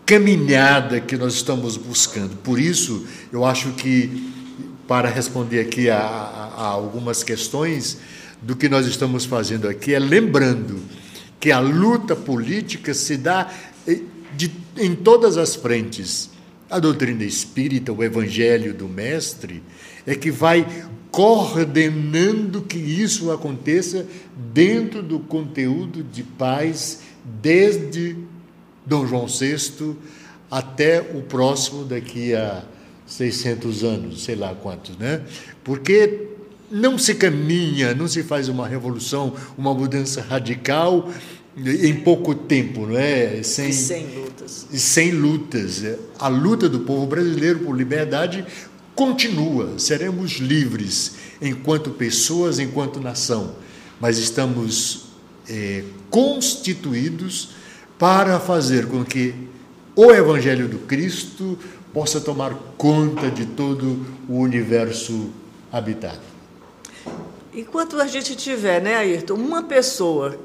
caminhada 0.05 1.01
que 1.01 1.16
nós 1.16 1.35
estamos 1.35 1.77
buscando. 1.77 2.36
Por 2.36 2.59
isso, 2.59 3.06
eu 3.32 3.44
acho 3.44 3.73
que 3.73 4.32
para 4.89 5.10
responder 5.10 5.60
aqui 5.60 5.90
a, 5.90 5.98
a, 5.98 6.65
algumas 6.65 7.23
questões 7.23 7.98
do 8.40 8.56
que 8.56 8.70
nós 8.70 8.86
estamos 8.86 9.27
fazendo 9.27 9.69
aqui, 9.69 9.93
é 9.93 9.98
lembrando 9.98 10.81
que 11.39 11.52
a 11.52 11.60
luta 11.60 12.16
política 12.16 12.94
se 12.94 13.19
dá 13.19 13.52
de, 14.35 14.51
em 14.78 14.94
todas 14.94 15.36
as 15.36 15.55
frentes. 15.55 16.31
A 16.70 16.78
doutrina 16.78 17.23
espírita, 17.24 17.93
o 17.93 18.02
evangelho 18.02 18.73
do 18.73 18.89
Mestre, 18.89 19.62
é 20.06 20.15
que 20.15 20.31
vai 20.31 20.66
coordenando 21.10 22.62
que 22.62 22.78
isso 22.78 23.31
aconteça 23.31 24.06
dentro 24.52 25.02
do 25.02 25.19
conteúdo 25.19 26.02
de 26.02 26.23
paz, 26.23 27.01
desde 27.43 28.16
Dom 28.86 29.06
João 29.06 29.27
VI 29.27 29.97
até 30.51 31.01
o 31.01 31.23
próximo 31.23 31.85
daqui 31.85 32.35
a 32.35 32.65
600 33.09 33.82
anos, 33.82 34.22
sei 34.22 34.36
lá 34.36 34.55
quantos, 34.55 34.97
né? 34.98 35.22
Porque 35.64 36.28
não 36.70 36.98
se 36.98 37.14
caminha, 37.14 37.94
não 37.94 38.06
se 38.06 38.22
faz 38.22 38.48
uma 38.48 38.68
revolução, 38.68 39.35
uma 39.56 39.72
mudança 39.72 40.20
radical 40.20 41.10
em 41.56 41.94
pouco 41.94 42.35
tempo, 42.35 42.86
não 42.86 42.98
é? 42.98 43.43
Sem, 43.43 43.70
e 43.70 43.72
sem 43.72 44.06
lutas. 44.14 44.66
E 44.70 44.78
sem 44.78 45.10
lutas. 45.10 45.82
A 46.18 46.28
luta 46.28 46.68
do 46.68 46.80
povo 46.80 47.06
brasileiro 47.06 47.60
por 47.60 47.76
liberdade 47.76 48.44
continua. 48.94 49.78
Seremos 49.78 50.32
livres 50.32 51.14
enquanto 51.40 51.90
pessoas, 51.90 52.59
enquanto 52.59 53.01
nação, 53.01 53.56
mas 53.98 54.18
estamos 54.18 55.06
é, 55.48 55.82
constituídos 56.10 57.51
para 57.98 58.39
fazer 58.39 58.86
com 58.86 59.05
que 59.05 59.35
o 59.97 60.12
Evangelho 60.12 60.68
do 60.68 60.78
Cristo 60.80 61.59
possa 61.93 62.20
tomar 62.20 62.55
conta 62.77 63.31
de 63.31 63.47
todo 63.47 64.05
o 64.28 64.39
universo 64.39 65.31
habitado. 65.73 66.20
Enquanto 67.55 68.01
a 68.01 68.06
gente 68.06 68.36
tiver, 68.36 68.81
né, 68.81 68.97
Ayrton, 68.97 69.35
uma 69.35 69.62
pessoa 69.62 70.39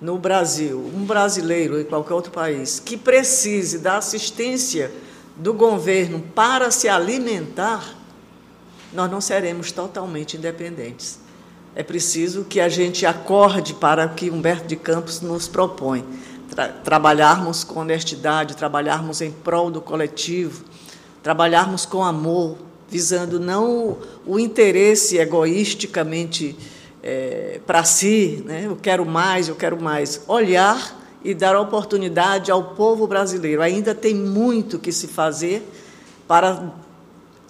no 0.00 0.18
Brasil, 0.18 0.78
um 0.94 1.04
brasileiro 1.04 1.80
em 1.80 1.84
qualquer 1.84 2.14
outro 2.14 2.32
país, 2.32 2.80
que 2.80 2.96
precise 2.96 3.78
da 3.78 3.98
assistência 3.98 4.90
do 5.36 5.54
governo 5.54 6.20
para 6.34 6.70
se 6.70 6.88
alimentar, 6.88 7.94
nós 8.92 9.10
não 9.10 9.20
seremos 9.20 9.70
totalmente 9.70 10.36
independentes. 10.36 11.18
É 11.74 11.82
preciso 11.82 12.44
que 12.44 12.60
a 12.60 12.68
gente 12.68 13.06
acorde 13.06 13.74
para 13.74 14.06
o 14.06 14.14
que 14.14 14.30
Humberto 14.30 14.66
de 14.66 14.76
Campos 14.76 15.20
nos 15.20 15.46
propõe. 15.46 16.04
Tra 16.50 16.68
trabalharmos 16.68 17.62
com 17.62 17.80
honestidade, 17.80 18.56
trabalharmos 18.56 19.20
em 19.20 19.30
prol 19.30 19.70
do 19.70 19.80
coletivo, 19.80 20.64
trabalharmos 21.22 21.84
com 21.84 22.04
amor, 22.04 22.56
visando 22.88 23.38
não 23.38 23.98
o 24.26 24.38
interesse 24.38 25.18
egoisticamente 25.18 26.56
é, 27.02 27.60
para 27.66 27.84
si, 27.84 28.42
né? 28.44 28.64
eu 28.66 28.76
quero 28.76 29.06
mais, 29.06 29.48
eu 29.48 29.56
quero 29.56 29.80
mais. 29.80 30.22
Olhar 30.26 30.98
e 31.24 31.34
dar 31.34 31.58
oportunidade 31.58 32.50
ao 32.50 32.74
povo 32.74 33.06
brasileiro. 33.06 33.62
Ainda 33.62 33.94
tem 33.94 34.14
muito 34.14 34.78
que 34.78 34.92
se 34.92 35.06
fazer 35.06 35.66
para 36.26 36.72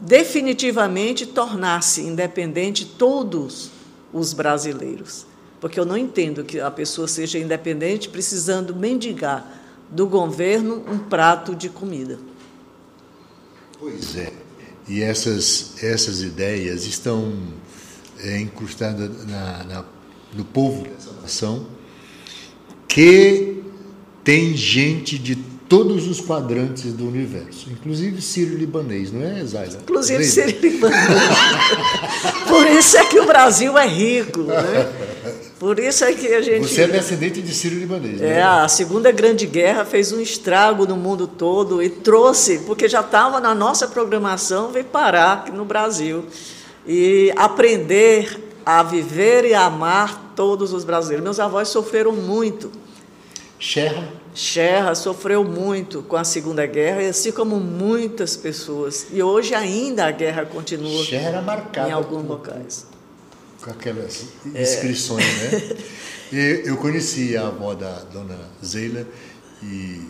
definitivamente 0.00 1.26
tornar-se 1.26 2.00
independente 2.00 2.84
todos 2.84 3.70
os 4.12 4.32
brasileiros. 4.32 5.26
Porque 5.60 5.78
eu 5.78 5.84
não 5.84 5.96
entendo 5.96 6.42
que 6.42 6.58
a 6.58 6.70
pessoa 6.70 7.06
seja 7.06 7.38
independente 7.38 8.08
precisando 8.08 8.74
mendigar 8.74 9.46
do 9.90 10.06
governo 10.06 10.82
um 10.88 10.98
prato 10.98 11.54
de 11.54 11.68
comida. 11.68 12.18
Pois 13.80 14.14
é. 14.16 14.30
E 14.86 15.02
essas, 15.02 15.82
essas 15.82 16.20
ideias 16.20 16.84
estão 16.84 17.32
é, 18.22 18.38
incrustadas 18.38 19.26
na, 19.26 19.64
na, 19.64 19.84
no 20.34 20.44
povo 20.44 20.84
dessa 20.84 21.12
nação, 21.22 21.66
que 22.86 23.62
tem 24.22 24.54
gente 24.54 25.18
de 25.18 25.36
todos 25.68 26.08
os 26.08 26.20
quadrantes 26.20 26.92
do 26.92 27.06
universo, 27.06 27.70
inclusive 27.70 28.20
sírio-libanês, 28.20 29.12
não 29.12 29.22
é, 29.22 29.44
Zaila? 29.44 29.78
Inclusive 29.82 30.24
sírio-libanês. 30.24 31.00
Por 32.46 32.66
isso 32.66 32.98
é 32.98 33.04
que 33.06 33.18
o 33.18 33.26
Brasil 33.26 33.78
é 33.78 33.86
rico, 33.86 34.42
né? 34.42 34.56
Por 35.60 35.78
isso 35.78 36.06
é 36.06 36.14
que 36.14 36.26
a 36.28 36.40
gente. 36.40 36.66
Você 36.66 36.84
é 36.84 36.88
descendente 36.88 37.42
de 37.42 37.54
sírio-libanês, 37.54 38.18
né? 38.18 38.38
É, 38.38 38.42
a 38.42 38.66
Segunda 38.66 39.12
Grande 39.12 39.44
Guerra 39.44 39.84
fez 39.84 40.10
um 40.10 40.18
estrago 40.18 40.86
no 40.86 40.96
mundo 40.96 41.26
todo 41.26 41.82
e 41.82 41.90
trouxe, 41.90 42.60
porque 42.60 42.88
já 42.88 43.00
estava 43.00 43.38
na 43.40 43.54
nossa 43.54 43.86
programação, 43.86 44.72
veio 44.72 44.86
parar 44.86 45.34
aqui 45.34 45.50
no 45.50 45.66
Brasil. 45.66 46.24
E 46.86 47.30
aprender 47.36 48.42
a 48.64 48.82
viver 48.82 49.44
e 49.44 49.52
a 49.52 49.66
amar 49.66 50.32
todos 50.34 50.72
os 50.72 50.82
brasileiros. 50.82 51.22
Meus 51.22 51.38
avós 51.38 51.68
sofreram 51.68 52.12
muito. 52.12 52.72
Xerra 53.58 54.08
Xerra 54.34 54.94
sofreu 54.94 55.44
muito 55.44 56.02
com 56.04 56.16
a 56.16 56.24
Segunda 56.24 56.64
Guerra, 56.64 57.02
assim 57.02 57.32
como 57.32 57.60
muitas 57.60 58.34
pessoas. 58.34 59.08
E 59.12 59.22
hoje 59.22 59.54
ainda 59.54 60.06
a 60.06 60.10
guerra 60.10 60.46
continua 60.46 61.04
Xerra 61.04 61.42
marcada 61.42 61.86
em 61.90 61.92
alguns 61.92 62.24
locais. 62.24 62.86
Com 63.62 63.70
aquelas 63.70 64.26
inscrições, 64.54 65.24
é. 65.24 65.58
né? 65.58 65.76
E 66.32 66.62
eu 66.64 66.76
conheci 66.76 67.36
a 67.36 67.48
avó 67.48 67.74
da 67.74 67.90
dona 68.12 68.38
Zeila 68.64 69.04
e 69.64 70.00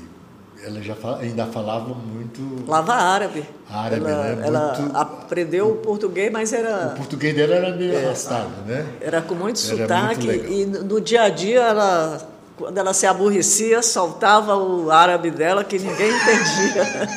ela 0.63 0.83
já 0.83 0.95
fala, 0.95 1.21
ainda 1.21 1.47
falava 1.47 1.95
muito. 1.95 2.63
Falava 2.67 2.93
árabe. 2.93 3.43
Árabe, 3.71 4.05
ela, 4.05 4.23
né? 4.35 4.47
Ela 4.47 4.79
muito... 4.79 4.97
aprendeu 4.97 5.71
o 5.71 5.77
português, 5.77 6.31
mas 6.31 6.53
era. 6.53 6.89
O 6.89 6.97
português 6.97 7.35
dela 7.35 7.55
era 7.55 7.75
meio 7.75 7.95
é, 7.95 8.05
arrastado, 8.05 8.51
né? 8.67 8.87
Era 9.01 9.23
com 9.23 9.35
muito 9.35 9.59
era 9.67 9.79
sotaque. 9.79 10.27
Muito 10.27 10.53
e 10.53 10.67
no 10.67 11.01
dia 11.01 11.23
a 11.23 11.29
dia 11.31 11.61
ela 11.61 12.29
quando 12.61 12.77
ela 12.77 12.93
se 12.93 13.07
aborrecia, 13.07 13.83
soltava 13.83 14.55
o 14.55 14.91
árabe 14.91 15.31
dela 15.31 15.65
que 15.65 15.79
ninguém 15.79 16.11
entendia. 16.11 17.09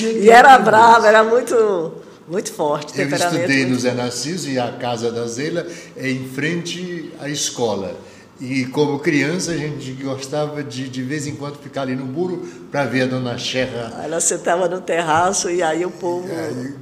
e 0.22 0.30
era 0.30 0.58
brava, 0.58 1.06
era 1.06 1.22
muito, 1.22 1.92
muito 2.28 2.52
forte. 2.52 2.98
Eu 3.00 3.08
estudei 3.08 3.64
no 3.64 3.78
Zé 3.78 3.92
Narciso 3.94 4.50
e 4.50 4.58
a 4.58 4.72
casa 4.72 5.10
da 5.10 5.26
Zela 5.26 5.66
é 5.96 6.10
em 6.10 6.28
frente 6.28 7.12
à 7.20 7.28
escola. 7.28 7.96
E 8.40 8.66
como 8.66 9.00
criança 9.00 9.50
a 9.50 9.56
gente 9.56 9.92
gostava 9.94 10.62
de 10.62 10.88
de 10.88 11.02
vez 11.02 11.26
em 11.26 11.34
quando 11.34 11.58
ficar 11.58 11.82
ali 11.82 11.96
no 11.96 12.04
muro 12.04 12.46
para 12.70 12.84
ver 12.84 13.02
a 13.02 13.06
dona 13.06 13.36
Xerra. 13.36 14.00
Ela 14.04 14.20
sentava 14.20 14.68
no 14.68 14.80
terraço 14.80 15.50
e 15.50 15.60
aí 15.60 15.84
o 15.84 15.90
povo 15.90 16.28
aí, 16.30 16.74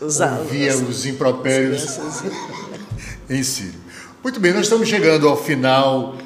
usava, 0.00 0.40
ouvia 0.40 0.76
os 0.76 1.06
impropérios 1.06 2.00
em 3.30 3.42
Sírio. 3.44 3.78
Muito 4.24 4.40
bem, 4.40 4.52
nós 4.52 4.62
estamos 4.62 4.88
chegando 4.88 5.28
ao 5.28 5.36
final 5.40 6.16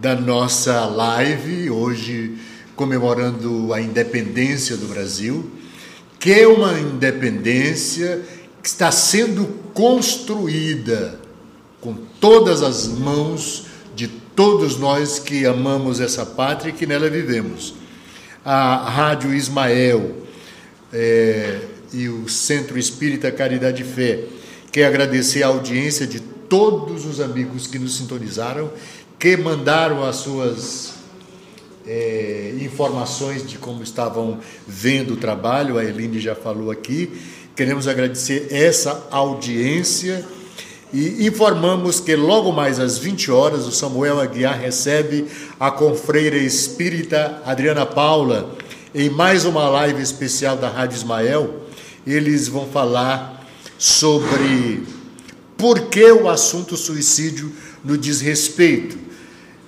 da 0.00 0.14
nossa 0.14 0.84
live, 0.86 1.70
hoje 1.70 2.38
comemorando 2.76 3.72
a 3.72 3.80
independência 3.80 4.76
do 4.76 4.86
Brasil, 4.86 5.50
que 6.24 6.32
é 6.32 6.48
uma 6.48 6.80
independência 6.80 8.22
que 8.62 8.66
está 8.66 8.90
sendo 8.90 9.44
construída 9.74 11.20
com 11.82 11.94
todas 12.18 12.62
as 12.62 12.88
mãos 12.88 13.66
de 13.94 14.08
todos 14.08 14.78
nós 14.78 15.18
que 15.18 15.44
amamos 15.44 16.00
essa 16.00 16.24
pátria 16.24 16.70
e 16.70 16.72
que 16.72 16.86
nela 16.86 17.10
vivemos. 17.10 17.74
A 18.42 18.88
Rádio 18.88 19.34
Ismael 19.34 20.16
é, 20.90 21.60
e 21.92 22.08
o 22.08 22.26
Centro 22.26 22.78
Espírita 22.78 23.30
Caridade 23.30 23.82
e 23.82 23.84
Fé 23.84 24.24
quer 24.72 24.86
agradecer 24.86 25.42
a 25.42 25.48
audiência 25.48 26.06
de 26.06 26.20
todos 26.20 27.04
os 27.04 27.20
amigos 27.20 27.66
que 27.66 27.78
nos 27.78 27.98
sintonizaram, 27.98 28.72
que 29.18 29.36
mandaram 29.36 30.02
as 30.02 30.16
suas 30.16 30.94
é, 31.86 32.54
informações 32.60 33.46
de 33.46 33.58
como 33.58 33.82
estavam 33.82 34.38
vendo 34.66 35.14
o 35.14 35.16
trabalho, 35.16 35.78
a 35.78 35.84
Eline 35.84 36.18
já 36.18 36.34
falou 36.34 36.70
aqui. 36.70 37.10
Queremos 37.54 37.86
agradecer 37.86 38.48
essa 38.50 39.06
audiência 39.10 40.24
e 40.92 41.26
informamos 41.26 42.00
que 42.00 42.16
logo 42.16 42.52
mais 42.52 42.78
às 42.78 42.98
20 42.98 43.30
horas 43.30 43.66
o 43.66 43.72
Samuel 43.72 44.20
Aguiar 44.20 44.58
recebe 44.58 45.26
a 45.58 45.70
confreira 45.70 46.36
espírita 46.36 47.42
Adriana 47.44 47.84
Paula 47.84 48.56
em 48.94 49.10
mais 49.10 49.44
uma 49.44 49.68
live 49.68 50.00
especial 50.00 50.56
da 50.56 50.68
Rádio 50.68 50.96
Ismael. 50.96 51.62
Eles 52.06 52.48
vão 52.48 52.66
falar 52.66 53.44
sobre 53.78 54.86
por 55.56 55.88
que 55.88 56.12
o 56.12 56.28
assunto 56.28 56.76
suicídio 56.76 57.52
no 57.84 57.98
diz 57.98 58.20
respeito. 58.20 58.96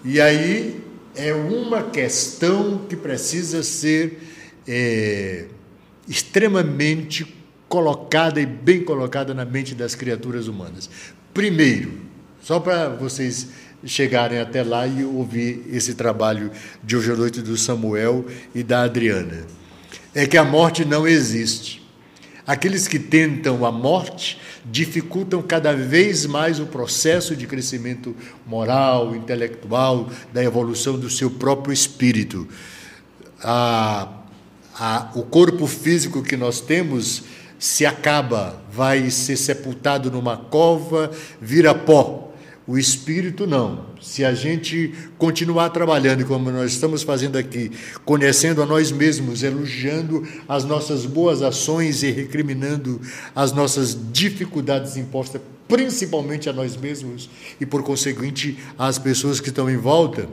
E 0.05 0.21
aí 0.21 0.86
é 1.17 1.33
uma 1.33 1.83
questão 1.83 2.79
que 2.89 2.95
precisa 2.95 3.63
ser 3.63 4.21
é, 4.67 5.47
extremamente 6.09 7.35
colocada 7.69 8.41
e 8.41 8.47
bem 8.47 8.85
colocada 8.85 9.35
na 9.35 9.45
mente 9.45 9.75
das 9.75 9.95
criaturas 9.95 10.49
humanas. 10.49 10.89
Primeiro, 11.33 11.93
só 12.43 12.61
para 12.61 12.89
vocês 12.89 13.49
chegarem 13.85 14.39
até 14.39 14.63
lá 14.63 14.87
e 14.87 15.05
ouvir 15.05 15.65
esse 15.71 15.95
trabalho 15.95 16.51
de 16.83 16.97
hoje 16.97 17.13
à 17.13 17.17
noite 17.17 17.41
do 17.41 17.57
Samuel 17.57 18.25
e 18.55 18.63
da 18.63 18.83
Adriana, 18.83 19.45
é 20.15 20.27
que 20.27 20.37
a 20.37 20.45
morte 20.45 20.85
não 20.85 21.07
existe. 21.07 21.86
Aqueles 22.47 22.87
que 22.87 22.99
tentam 22.99 23.67
a 23.67 23.73
morte 23.73 24.39
dificultam 24.65 25.43
cada 25.43 25.73
vez 25.75 26.27
mais 26.27 26.61
o 26.61 26.67
processo 26.67 27.35
de 27.35 27.47
crescimento 27.47 28.15
moral, 28.47 29.17
intelectual, 29.17 30.09
da 30.33 30.45
evolução 30.45 30.97
do 30.97 31.11
seu 31.11 31.29
próprio 31.29 31.73
espírito. 31.73 32.47
A, 33.43 34.09
a, 34.75 35.11
o 35.17 35.23
corpo 35.23 35.67
físico 35.67 36.23
que 36.23 36.37
nós 36.37 36.61
temos 36.61 37.25
se 37.59 37.87
acaba, 37.87 38.63
vai 38.71 39.11
ser 39.11 39.37
sepultado 39.37 40.11
numa 40.11 40.37
cova, 40.37 41.11
vira 41.41 41.75
pó. 41.75 42.26
O 42.67 42.77
espírito 42.77 43.47
não. 43.47 43.87
Se 44.01 44.25
a 44.25 44.35
gente 44.35 44.93
continuar 45.17 45.71
trabalhando 45.71 46.27
como 46.27 46.51
nós 46.51 46.73
estamos 46.73 47.05
fazendo 47.05 47.39
aqui, 47.39 47.71
conhecendo 48.05 48.61
a 48.61 48.67
nós 48.67 48.91
mesmos, 48.91 49.45
elogiando 49.45 50.27
as 50.49 50.65
nossas 50.65 51.07
boas 51.07 51.43
ações 51.43 52.03
e 52.03 52.11
recriminando 52.11 53.01
as 53.35 53.53
nossas 53.53 53.97
dificuldades 54.13 54.97
impostas 54.97 55.41
principalmente 55.69 56.49
a 56.49 56.53
nós 56.53 56.77
mesmos 56.77 57.29
e 57.61 57.67
por 57.67 57.83
conseguinte 57.83 58.59
às 58.79 58.99
pessoas 58.99 59.41
que 59.41 59.49
estão 59.49 59.69
em 59.69 59.77
volta, 59.77 60.29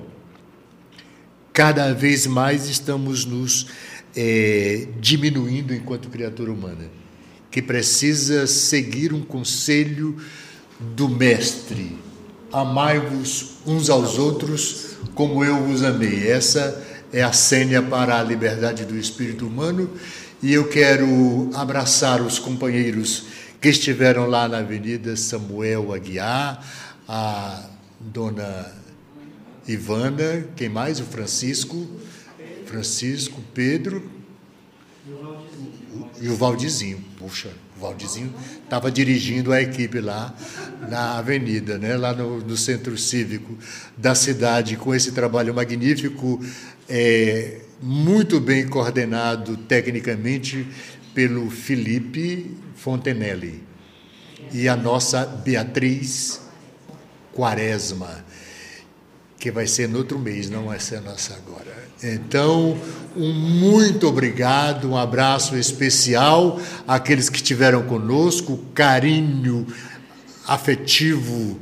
cada 1.51 1.91
vez 1.93 2.27
mais 2.27 2.67
estamos 2.67 3.25
nos 3.25 3.67
é, 4.15 4.87
diminuindo 4.99 5.73
enquanto 5.73 6.09
criatura 6.09 6.51
humana, 6.51 6.85
que 7.49 7.61
precisa 7.61 8.45
seguir 8.45 9.11
um 9.11 9.21
conselho 9.21 10.17
do 10.79 11.09
Mestre 11.09 11.97
Amai-vos 12.53 13.53
uns 13.65 13.89
aos 13.89 14.19
outros 14.19 14.95
como 15.15 15.43
eu 15.43 15.63
vos 15.63 15.83
amei. 15.83 16.29
Essa 16.29 16.85
é 17.11 17.23
a 17.23 17.33
sênia 17.33 17.81
para 17.81 18.19
a 18.19 18.23
liberdade 18.23 18.85
do 18.85 18.95
espírito 18.95 19.47
humano 19.47 19.89
e 20.39 20.53
eu 20.53 20.69
quero 20.69 21.49
abraçar 21.55 22.21
os 22.21 22.37
companheiros 22.37 23.25
que 23.59 23.69
estiveram 23.69 24.27
lá 24.27 24.47
na 24.47 24.59
Avenida 24.59 25.17
Samuel 25.17 25.91
Aguiar, 25.93 26.63
a 27.07 27.69
dona 27.99 28.71
Ivana, 29.67 30.45
quem 30.55 30.69
mais? 30.69 30.99
O 30.99 31.05
Francisco, 31.05 31.87
Francisco, 32.67 33.41
Pedro 33.51 34.11
e 36.21 36.29
o 36.29 36.35
Valdizinho. 36.35 37.03
Puxa, 37.17 37.49
Valdizinho 37.79 38.33
estava 38.63 38.91
dirigindo 38.91 39.51
a 39.51 39.61
equipe 39.61 39.99
lá 39.99 40.33
na 40.89 41.17
avenida, 41.17 41.77
né, 41.77 41.95
lá 41.95 42.13
no, 42.13 42.39
no, 42.39 42.57
centro 42.57 42.97
cívico 42.97 43.57
da 43.97 44.15
cidade, 44.15 44.77
com 44.77 44.93
esse 44.93 45.11
trabalho 45.11 45.53
magnífico, 45.53 46.43
é, 46.89 47.61
muito 47.81 48.39
bem 48.39 48.67
coordenado 48.67 49.57
tecnicamente 49.57 50.67
pelo 51.13 51.49
Felipe 51.49 52.55
Fontenelle 52.75 53.63
e 54.51 54.67
a 54.67 54.75
nossa 54.75 55.25
Beatriz 55.25 56.41
Quaresma, 57.33 58.23
que 59.39 59.51
vai 59.51 59.67
ser 59.67 59.89
no 59.89 59.97
outro 59.97 60.17
mês, 60.17 60.49
não 60.49 60.65
vai 60.65 60.79
ser 60.79 61.01
nossa 61.01 61.33
agora. 61.35 61.83
Então, 62.01 62.77
um 63.15 63.31
muito 63.31 64.07
obrigado, 64.07 64.89
um 64.89 64.97
abraço 64.97 65.55
especial 65.55 66.59
àqueles 66.87 67.29
que 67.29 67.37
estiveram 67.37 67.83
conosco, 67.83 68.57
carinho 68.73 69.65
afetivo 70.45 71.59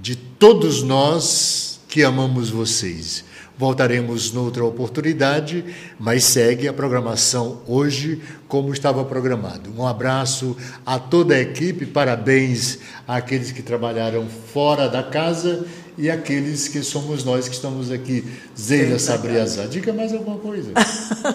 de 0.00 0.16
todos 0.16 0.82
nós 0.82 1.80
que 1.88 2.02
amamos 2.02 2.50
vocês. 2.50 3.24
Voltaremos 3.58 4.32
noutra 4.32 4.64
oportunidade, 4.64 5.64
mas 5.98 6.22
segue 6.22 6.68
a 6.68 6.72
programação 6.72 7.60
hoje 7.66 8.22
como 8.46 8.72
estava 8.72 9.04
programado. 9.04 9.68
Um 9.76 9.84
abraço 9.84 10.56
a 10.86 10.96
toda 10.96 11.34
a 11.34 11.40
equipe, 11.40 11.84
parabéns 11.84 12.78
àqueles 13.06 13.50
que 13.50 13.60
trabalharam 13.60 14.28
fora 14.52 14.88
da 14.88 15.02
casa 15.02 15.66
e 15.98 16.08
aqueles 16.08 16.68
que 16.68 16.84
somos 16.84 17.24
nós 17.24 17.48
que 17.48 17.54
estamos 17.56 17.90
aqui. 17.90 18.24
Zeila 18.56 18.96
Sabriazá, 19.00 19.66
diga 19.66 19.92
mais 19.92 20.12
alguma 20.12 20.38
coisa. 20.38 20.70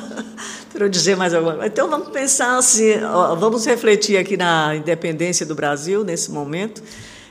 Para 0.72 0.86
eu 0.86 0.90
dizer 0.90 1.18
mais 1.18 1.34
alguma 1.34 1.56
coisa. 1.56 1.68
Então 1.68 1.90
vamos 1.90 2.08
pensar 2.08 2.58
assim, 2.58 2.94
vamos 3.38 3.66
refletir 3.66 4.16
aqui 4.16 4.38
na 4.38 4.78
independência 4.78 5.46
do 5.46 5.56
Brasil 5.56 6.06
nesse 6.06 6.32
momento 6.32 6.82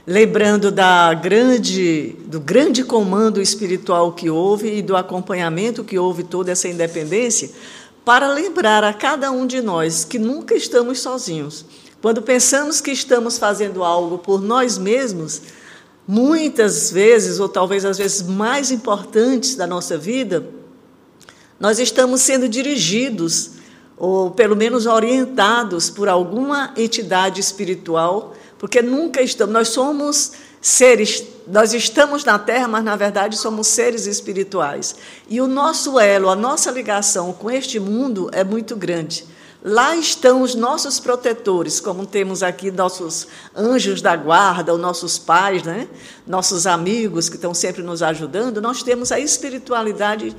lembrando 0.07 0.70
da 0.70 1.15
grande, 1.15 2.16
do 2.27 2.41
grande 2.41 2.83
comando 2.83 3.41
espiritual 3.41 4.12
que 4.12 4.29
houve 4.29 4.79
e 4.79 4.83
do 4.83 4.97
acompanhamento 4.97 5.85
que 5.85 5.99
houve 5.99 6.24
toda 6.24 6.51
essa 6.51 6.69
independência, 6.69 7.51
para 8.05 8.33
lembrar 8.33 8.83
a 8.83 8.93
cada 8.93 9.31
um 9.31 9.47
de 9.47 9.61
nós 9.61 10.05
que 10.05 10.19
nunca 10.19 10.55
estamos 10.57 10.99
sozinhos. 11.01 11.65
Quando 12.01 12.20
pensamos 12.20 12.81
que 12.81 12.91
estamos 12.91 13.39
fazendo 13.39 13.85
algo 13.85 14.19
por 14.19 14.43
nós 14.43 14.77
mesmos, 14.77 15.41
muitas 16.07 16.91
vezes, 16.91 17.39
ou 17.39 17.49
talvez 17.49 17.85
as 17.85 17.99
vezes 17.99 18.23
mais 18.23 18.73
importantes 18.73 19.55
da 19.55 19.69
nossa 19.69 19.97
vida, 19.97 20.45
nós 21.61 21.79
estamos 21.79 22.23
sendo 22.23 22.49
dirigidos, 22.49 23.53
ou 23.97 24.33
pelo 24.33 24.57
menos 24.57 24.85
orientados 24.85 25.89
por 25.89 26.09
alguma 26.09 26.74
entidade 26.77 27.41
espiritual 27.41 28.35
porque 28.62 28.80
nunca 28.80 29.20
estamos, 29.20 29.52
nós 29.52 29.68
somos 29.70 30.30
seres, 30.60 31.24
nós 31.48 31.74
estamos 31.74 32.24
na 32.24 32.39
Terra, 32.39 32.68
mas 32.68 32.84
na 32.84 32.94
verdade 32.94 33.36
somos 33.36 33.66
seres 33.66 34.06
espirituais. 34.06 34.94
E 35.28 35.40
o 35.40 35.48
nosso 35.48 35.98
elo, 35.98 36.28
a 36.28 36.36
nossa 36.36 36.70
ligação 36.70 37.32
com 37.32 37.51
este 37.51 37.80
mundo 37.80 38.30
é 38.32 38.44
muito 38.44 38.76
grande. 38.76 39.26
Lá 39.64 39.97
estão 39.97 40.43
os 40.43 40.55
nossos 40.55 41.01
protetores, 41.01 41.80
como 41.80 42.06
temos 42.06 42.40
aqui 42.40 42.70
nossos 42.70 43.26
anjos 43.52 44.01
da 44.01 44.14
guarda, 44.14 44.72
os 44.72 44.80
nossos 44.80 45.18
pais, 45.18 45.64
né? 45.64 45.89
nossos 46.24 46.64
amigos 46.64 47.28
que 47.28 47.34
estão 47.34 47.52
sempre 47.52 47.82
nos 47.82 48.01
ajudando. 48.01 48.62
Nós 48.62 48.80
temos 48.84 49.10
a 49.10 49.18
espiritualidade 49.18 50.36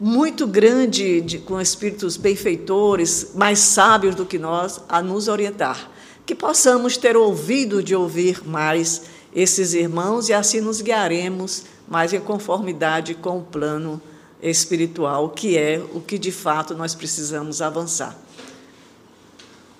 muito 0.00 0.46
grande, 0.46 1.20
de, 1.20 1.38
com 1.40 1.60
espíritos 1.60 2.16
benfeitores, 2.16 3.32
mais 3.34 3.58
sábios 3.58 4.14
do 4.14 4.24
que 4.24 4.38
nós, 4.38 4.80
a 4.88 5.02
nos 5.02 5.28
orientar 5.28 5.94
que 6.26 6.34
possamos 6.34 6.96
ter 6.96 7.16
ouvido 7.16 7.80
de 7.80 7.94
ouvir 7.94 8.46
mais 8.46 9.02
esses 9.32 9.74
irmãos 9.74 10.28
e 10.28 10.32
assim 10.32 10.60
nos 10.60 10.82
guiaremos 10.82 11.64
mais 11.88 12.12
em 12.12 12.18
conformidade 12.18 13.14
com 13.14 13.38
o 13.38 13.42
plano 13.42 14.02
espiritual, 14.42 15.30
que 15.30 15.56
é 15.56 15.80
o 15.94 16.00
que 16.00 16.18
de 16.18 16.32
fato 16.32 16.74
nós 16.74 16.96
precisamos 16.96 17.62
avançar. 17.62 18.16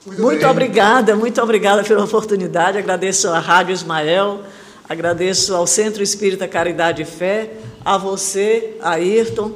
Muito, 0.07 0.23
muito 0.23 0.47
obrigada, 0.47 1.17
muito 1.17 1.43
obrigada 1.43 1.83
pela 1.83 2.05
oportunidade. 2.05 2.79
Agradeço 2.79 3.29
à 3.29 3.41
Rádio 3.41 3.73
Ismael, 3.73 4.43
agradeço 4.89 5.53
ao 5.53 5.67
Centro 5.67 6.01
Espírita 6.01 6.47
Caridade 6.47 7.03
e 7.03 7.05
Fé, 7.05 7.55
a 7.85 7.99
você, 7.99 8.77
a 8.81 8.93
Ayrton, 8.93 9.53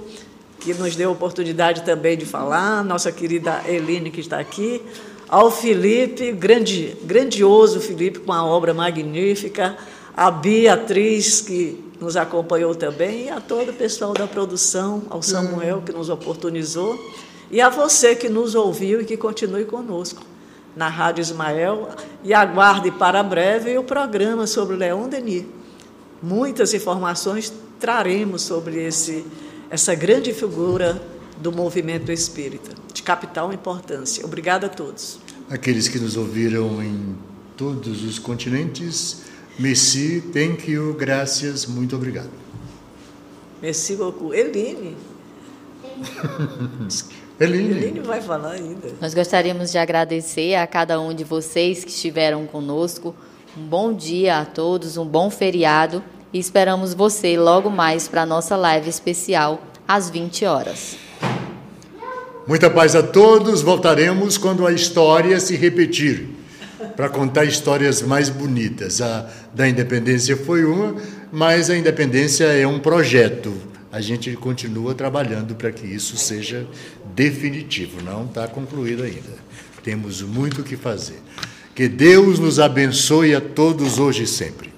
que 0.58 0.74
nos 0.74 0.96
deu 0.96 1.10
a 1.10 1.12
oportunidade 1.12 1.82
também 1.82 2.18
de 2.18 2.26
falar, 2.26 2.82
nossa 2.82 3.12
querida 3.12 3.62
Eline, 3.64 4.10
que 4.10 4.20
está 4.20 4.40
aqui, 4.40 4.82
ao 5.30 5.48
Felipe, 5.48 6.32
grande, 6.32 6.96
grandioso 7.04 7.80
Felipe, 7.80 8.18
com 8.18 8.32
uma 8.32 8.44
obra 8.44 8.74
magnífica, 8.74 9.76
a 10.16 10.28
Beatriz, 10.28 11.40
que 11.40 11.84
nos 12.00 12.16
acompanhou 12.16 12.74
também, 12.74 13.26
e 13.26 13.30
a 13.30 13.40
todo 13.40 13.70
o 13.70 13.72
pessoal 13.72 14.12
da 14.12 14.26
produção, 14.26 15.04
ao 15.08 15.22
Samuel, 15.22 15.82
que 15.86 15.92
nos 15.92 16.08
oportunizou, 16.08 16.98
e 17.48 17.60
a 17.60 17.68
você 17.68 18.16
que 18.16 18.28
nos 18.28 18.56
ouviu 18.56 19.02
e 19.02 19.04
que 19.04 19.16
continue 19.16 19.64
conosco 19.64 20.20
na 20.74 20.88
Rádio 20.88 21.22
Ismael, 21.22 21.90
e 22.24 22.34
aguarde 22.34 22.90
para 22.90 23.22
breve 23.22 23.78
o 23.78 23.84
programa 23.84 24.48
sobre 24.48 24.74
Leão 24.74 25.08
Denis. 25.08 25.44
Muitas 26.20 26.74
informações 26.74 27.52
traremos 27.78 28.42
sobre 28.42 28.84
esse, 28.84 29.24
essa 29.70 29.94
grande 29.94 30.32
figura 30.32 31.00
do 31.40 31.50
movimento 31.50 32.12
espírita, 32.12 32.72
de 32.92 33.02
capital 33.02 33.52
importância. 33.52 34.24
Obrigada 34.24 34.66
a 34.66 34.70
todos. 34.70 35.18
Aqueles 35.48 35.88
que 35.88 35.98
nos 35.98 36.16
ouviram 36.16 36.82
em 36.82 37.16
todos 37.56 38.04
os 38.04 38.18
continentes, 38.18 39.22
merci, 39.58 40.22
thank 40.32 40.70
you, 40.70 40.94
graças, 40.94 41.66
muito 41.66 41.96
obrigado. 41.96 42.30
Merci 43.60 43.96
beaucoup. 43.96 44.32
Eline. 44.32 44.96
Eline. 47.40 47.70
Eline 47.70 48.00
vai 48.00 48.20
falar 48.20 48.52
ainda. 48.52 48.88
Nós 49.00 49.12
gostaríamos 49.12 49.70
de 49.70 49.78
agradecer 49.78 50.54
a 50.54 50.66
cada 50.66 51.00
um 51.00 51.12
de 51.14 51.24
vocês 51.24 51.84
que 51.84 51.90
estiveram 51.90 52.46
conosco. 52.46 53.14
Um 53.56 53.66
bom 53.66 53.92
dia 53.92 54.38
a 54.38 54.44
todos, 54.44 54.96
um 54.96 55.04
bom 55.04 55.30
feriado 55.30 56.02
e 56.32 56.38
esperamos 56.38 56.94
você 56.94 57.36
logo 57.36 57.68
mais 57.68 58.06
para 58.06 58.22
a 58.22 58.26
nossa 58.26 58.56
live 58.56 58.88
especial 58.88 59.60
às 59.86 60.08
20 60.08 60.44
horas. 60.44 61.09
Muita 62.46 62.70
paz 62.70 62.96
a 62.96 63.02
todos. 63.02 63.62
Voltaremos 63.62 64.38
quando 64.38 64.66
a 64.66 64.72
história 64.72 65.38
se 65.38 65.56
repetir, 65.56 66.28
para 66.96 67.08
contar 67.08 67.44
histórias 67.44 68.02
mais 68.02 68.28
bonitas. 68.28 69.00
A 69.00 69.28
da 69.54 69.68
independência 69.68 70.36
foi 70.36 70.64
uma, 70.64 70.96
mas 71.30 71.68
a 71.70 71.76
independência 71.76 72.44
é 72.44 72.66
um 72.66 72.78
projeto. 72.78 73.52
A 73.92 74.00
gente 74.00 74.32
continua 74.36 74.94
trabalhando 74.94 75.54
para 75.54 75.70
que 75.70 75.86
isso 75.86 76.16
seja 76.16 76.66
definitivo, 77.14 78.02
não 78.02 78.24
está 78.24 78.46
concluído 78.48 79.02
ainda. 79.02 79.50
Temos 79.82 80.22
muito 80.22 80.60
o 80.60 80.64
que 80.64 80.76
fazer. 80.76 81.20
Que 81.74 81.88
Deus 81.88 82.38
nos 82.38 82.58
abençoe 82.58 83.34
a 83.34 83.40
todos 83.40 83.98
hoje 83.98 84.24
e 84.24 84.26
sempre. 84.26 84.69